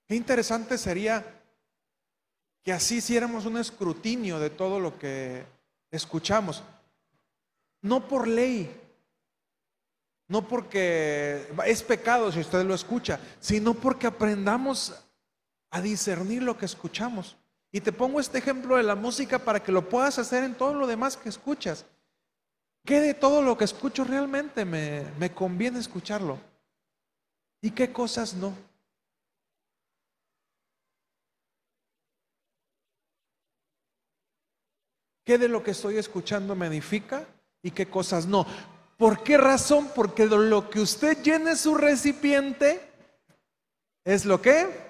Qué 0.07 0.16
interesante 0.16 0.80
sería 0.80 1.24
que 2.63 2.74
así 2.74 2.97
hiciéramos 2.97 3.45
un 3.45 3.57
escrutinio 3.57 4.39
de 4.39 4.49
todo 4.49 4.80
lo 4.80 4.97
que 4.97 5.45
escuchamos. 5.91 6.63
No 7.84 8.07
por 8.07 8.28
ley, 8.28 8.76
no 10.28 10.47
porque 10.47 11.47
es 11.65 11.84
pecado 11.84 12.32
si 12.32 12.39
usted 12.39 12.63
lo 12.65 12.73
escucha, 12.73 13.19
sino 13.39 13.73
porque 13.73 14.07
aprendamos 14.07 14.93
a 15.69 15.82
discernir 15.82 16.41
lo 16.41 16.57
que 16.57 16.65
escuchamos. 16.65 17.38
Y 17.71 17.82
te 17.82 17.91
pongo 17.91 18.19
este 18.19 18.38
ejemplo 18.38 18.78
de 18.78 18.84
la 18.84 18.95
música 18.95 19.39
para 19.39 19.61
que 19.61 19.71
lo 19.71 19.88
puedas 19.89 20.17
hacer 20.17 20.43
en 20.43 20.55
todo 20.55 20.73
lo 20.73 20.88
demás 20.88 21.17
que 21.17 21.30
escuchas. 21.30 21.86
¿Qué 22.86 23.01
de 23.01 23.13
todo 23.13 23.41
lo 23.41 23.57
que 23.57 23.65
escucho 23.65 24.03
realmente 24.03 24.63
me, 24.63 25.03
me 25.19 25.32
conviene 25.34 25.80
escucharlo? 25.80 26.39
¿Y 27.61 27.71
qué 27.71 27.91
cosas 27.91 28.34
no? 28.34 28.53
¿Qué 35.26 35.39
de 35.39 35.49
lo 35.49 35.63
que 35.63 35.71
estoy 35.71 35.97
escuchando 35.97 36.55
me 36.55 36.67
edifica 36.67 37.26
y 37.63 37.71
qué 37.71 37.88
cosas 37.88 38.28
no? 38.28 38.45
¿Por 38.98 39.24
qué 39.24 39.38
razón? 39.38 39.89
Porque 39.93 40.26
lo 40.26 40.70
que 40.70 40.80
usted 40.80 41.22
llene 41.22 41.56
su 41.56 41.76
recipiente 41.76 42.82
es 44.04 44.26
lo 44.26 44.41
que 44.41 44.86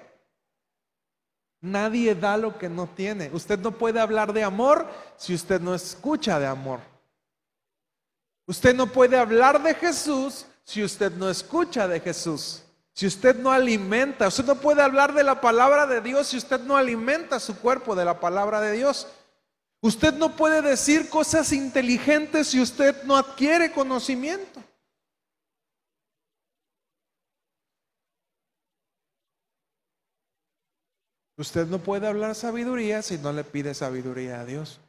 nadie 1.60 2.14
da 2.14 2.36
lo 2.36 2.56
que 2.56 2.68
no 2.68 2.86
tiene. 2.86 3.30
Usted 3.32 3.58
no 3.58 3.72
puede 3.72 3.98
hablar 4.00 4.32
de 4.32 4.44
amor 4.44 4.86
si 5.16 5.34
usted 5.34 5.60
no 5.60 5.74
escucha 5.74 6.38
de 6.38 6.46
amor. 6.46 6.80
Usted 8.46 8.74
no 8.74 8.86
puede 8.86 9.18
hablar 9.18 9.62
de 9.62 9.74
Jesús 9.74 10.46
si 10.62 10.84
usted 10.84 11.12
no 11.12 11.28
escucha 11.28 11.88
de 11.88 12.00
Jesús. 12.00 12.62
Si 12.92 13.06
usted 13.06 13.36
no 13.36 13.50
alimenta, 13.50 14.28
usted 14.28 14.44
no 14.44 14.54
puede 14.54 14.82
hablar 14.82 15.12
de 15.12 15.22
la 15.22 15.40
palabra 15.40 15.86
de 15.86 16.00
Dios 16.00 16.28
si 16.28 16.36
usted 16.36 16.60
no 16.60 16.76
alimenta 16.76 17.40
su 17.40 17.58
cuerpo 17.58 17.94
de 17.94 18.04
la 18.04 18.20
palabra 18.20 18.60
de 18.60 18.72
Dios. 18.72 19.08
Usted 19.86 20.14
no 20.14 20.34
puede 20.34 20.62
decir 20.62 21.08
cosas 21.08 21.52
inteligentes 21.52 22.48
si 22.48 22.60
usted 22.60 23.04
no 23.04 23.16
adquiere 23.16 23.70
conocimiento. 23.70 24.60
Usted 31.36 31.68
no 31.68 31.78
puede 31.78 32.08
hablar 32.08 32.34
sabiduría 32.34 33.00
si 33.00 33.16
no 33.18 33.32
le 33.32 33.44
pide 33.44 33.74
sabiduría 33.74 34.40
a 34.40 34.44
Dios. 34.44 34.80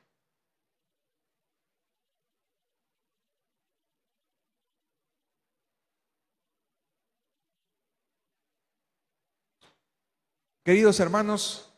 Queridos 10.63 10.99
hermanos, 10.99 11.71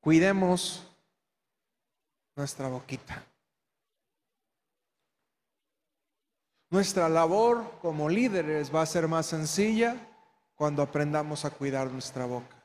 cuidemos 0.00 0.85
nuestra 2.36 2.68
boquita. 2.68 3.24
Nuestra 6.68 7.08
labor 7.08 7.78
como 7.80 8.08
líderes 8.08 8.74
va 8.74 8.82
a 8.82 8.86
ser 8.86 9.08
más 9.08 9.26
sencilla 9.26 9.96
cuando 10.54 10.82
aprendamos 10.82 11.44
a 11.44 11.50
cuidar 11.50 11.90
nuestra 11.90 12.26
boca. 12.26 12.56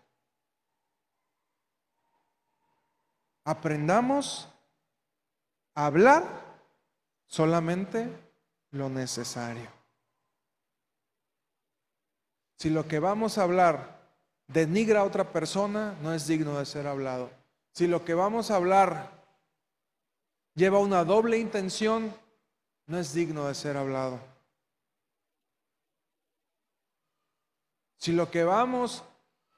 Aprendamos 3.44 4.50
a 5.74 5.86
hablar 5.86 6.24
solamente 7.26 8.10
lo 8.72 8.90
necesario. 8.90 9.70
Si 12.58 12.70
lo 12.70 12.88
que 12.88 13.00
vamos 13.00 13.38
a 13.38 13.44
hablar 13.44 14.02
denigra 14.48 15.02
a 15.02 15.06
otra 15.06 15.32
persona, 15.32 15.96
no 16.02 16.14
es 16.14 16.28
digno 16.28 16.60
de 16.60 16.66
ser 16.66 16.86
hablado. 16.86 17.32
Si 17.74 17.88
lo 17.88 18.04
que 18.06 18.14
vamos 18.14 18.52
a 18.52 18.58
hablar 18.58 19.21
lleva 20.56 20.80
una 20.80 21.04
doble 21.04 21.38
intención, 21.38 22.14
no 22.88 23.00
es 23.00 23.14
digno 23.14 23.48
de 23.48 23.56
ser 23.56 23.78
hablado. 23.78 24.20
Si 27.98 28.12
lo 28.12 28.32
que 28.32 28.44
vamos 28.44 29.04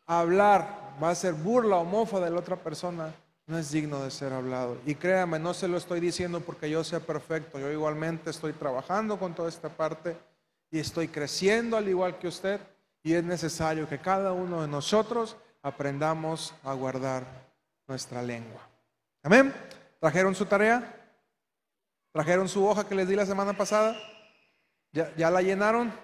a 0.06 0.20
hablar 0.20 0.98
va 1.02 1.12
a 1.12 1.16
ser 1.16 1.34
burla 1.34 1.78
o 1.78 1.86
mofa 1.86 2.20
de 2.20 2.30
la 2.30 2.39
otra 2.39 2.58
persona, 2.58 3.14
no 3.46 3.58
es 3.58 3.72
digno 3.72 4.04
de 4.04 4.12
ser 4.12 4.34
hablado. 4.34 4.78
Y 4.86 4.96
créame, 4.96 5.39
no 5.39 5.54
se 5.54 5.68
lo 5.68 5.78
estoy 5.78 6.00
diciendo 6.00 6.41
porque 6.41 6.70
yo 6.70 6.84
sea 6.84 7.00
perfecto. 7.00 7.60
Yo 7.60 7.72
igualmente 7.72 8.30
estoy 8.30 8.54
trabajando 8.54 9.18
con 9.18 9.34
toda 9.34 9.50
esta 9.50 9.70
parte 9.70 10.16
y 10.72 10.80
estoy 10.80 11.08
creciendo 11.08 11.78
al 11.78 11.88
igual 11.88 12.18
que 12.20 12.28
usted. 12.28 12.60
Y 13.02 13.14
es 13.14 13.24
necesario 13.24 13.88
que 13.88 14.00
cada 14.00 14.32
uno 14.32 14.62
de 14.62 14.68
nosotros 14.68 15.36
aprendamos 15.62 16.54
a 16.64 16.74
guardar 16.74 17.26
nuestra 17.88 18.22
lengua. 18.22 18.62
Amén. 19.24 19.54
¿Trajeron 20.04 20.36
su 20.36 20.45
tarea? 20.45 20.84
¿Trajeron 22.12 22.49
su 22.49 22.68
hoja 22.68 22.86
que 22.86 22.93
les 22.93 23.08
di 23.08 23.16
la 23.16 23.26
semana 23.26 23.56
pasada? 23.56 23.95
¿Ya, 24.91 25.32
la 25.32 25.41
llenaron? 25.41 25.97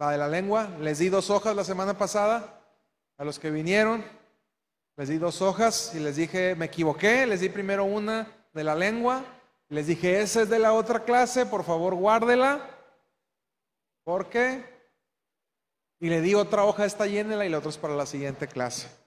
La 0.00 0.10
de 0.10 0.18
la 0.18 0.26
lengua. 0.26 0.68
Les 0.80 0.98
di 0.98 1.10
dos 1.10 1.30
hojas 1.30 1.54
la 1.54 1.62
semana 1.62 1.96
pasada 1.96 2.60
a 3.18 3.24
los 3.24 3.38
que 3.38 3.52
vinieron. 3.52 4.04
Les 4.96 5.10
di 5.10 5.18
dos 5.18 5.42
hojas 5.42 5.94
y 5.94 6.00
les 6.00 6.16
dije, 6.16 6.56
me 6.56 6.64
equivoqué, 6.64 7.24
les 7.24 7.40
di 7.40 7.48
primero 7.48 7.84
una 7.84 8.26
de 8.52 8.64
la 8.64 8.74
lengua, 8.74 9.22
les 9.68 9.86
dije, 9.86 10.22
esa 10.22 10.42
es 10.42 10.48
de 10.48 10.58
la 10.58 10.72
otra 10.72 11.04
clase, 11.04 11.46
por 11.46 11.62
favor 11.62 11.94
guárdela. 11.94 12.68
¿Por 14.02 14.28
qué? 14.28 14.64
Y 16.00 16.08
le 16.08 16.20
di 16.20 16.34
otra 16.34 16.64
hoja, 16.64 16.84
esta 16.84 17.06
llénela 17.06 17.46
y 17.46 17.48
la 17.48 17.58
otra 17.58 17.70
es 17.70 17.78
para 17.78 17.94
la 17.94 18.06
siguiente 18.06 18.48
clase. 18.48 19.01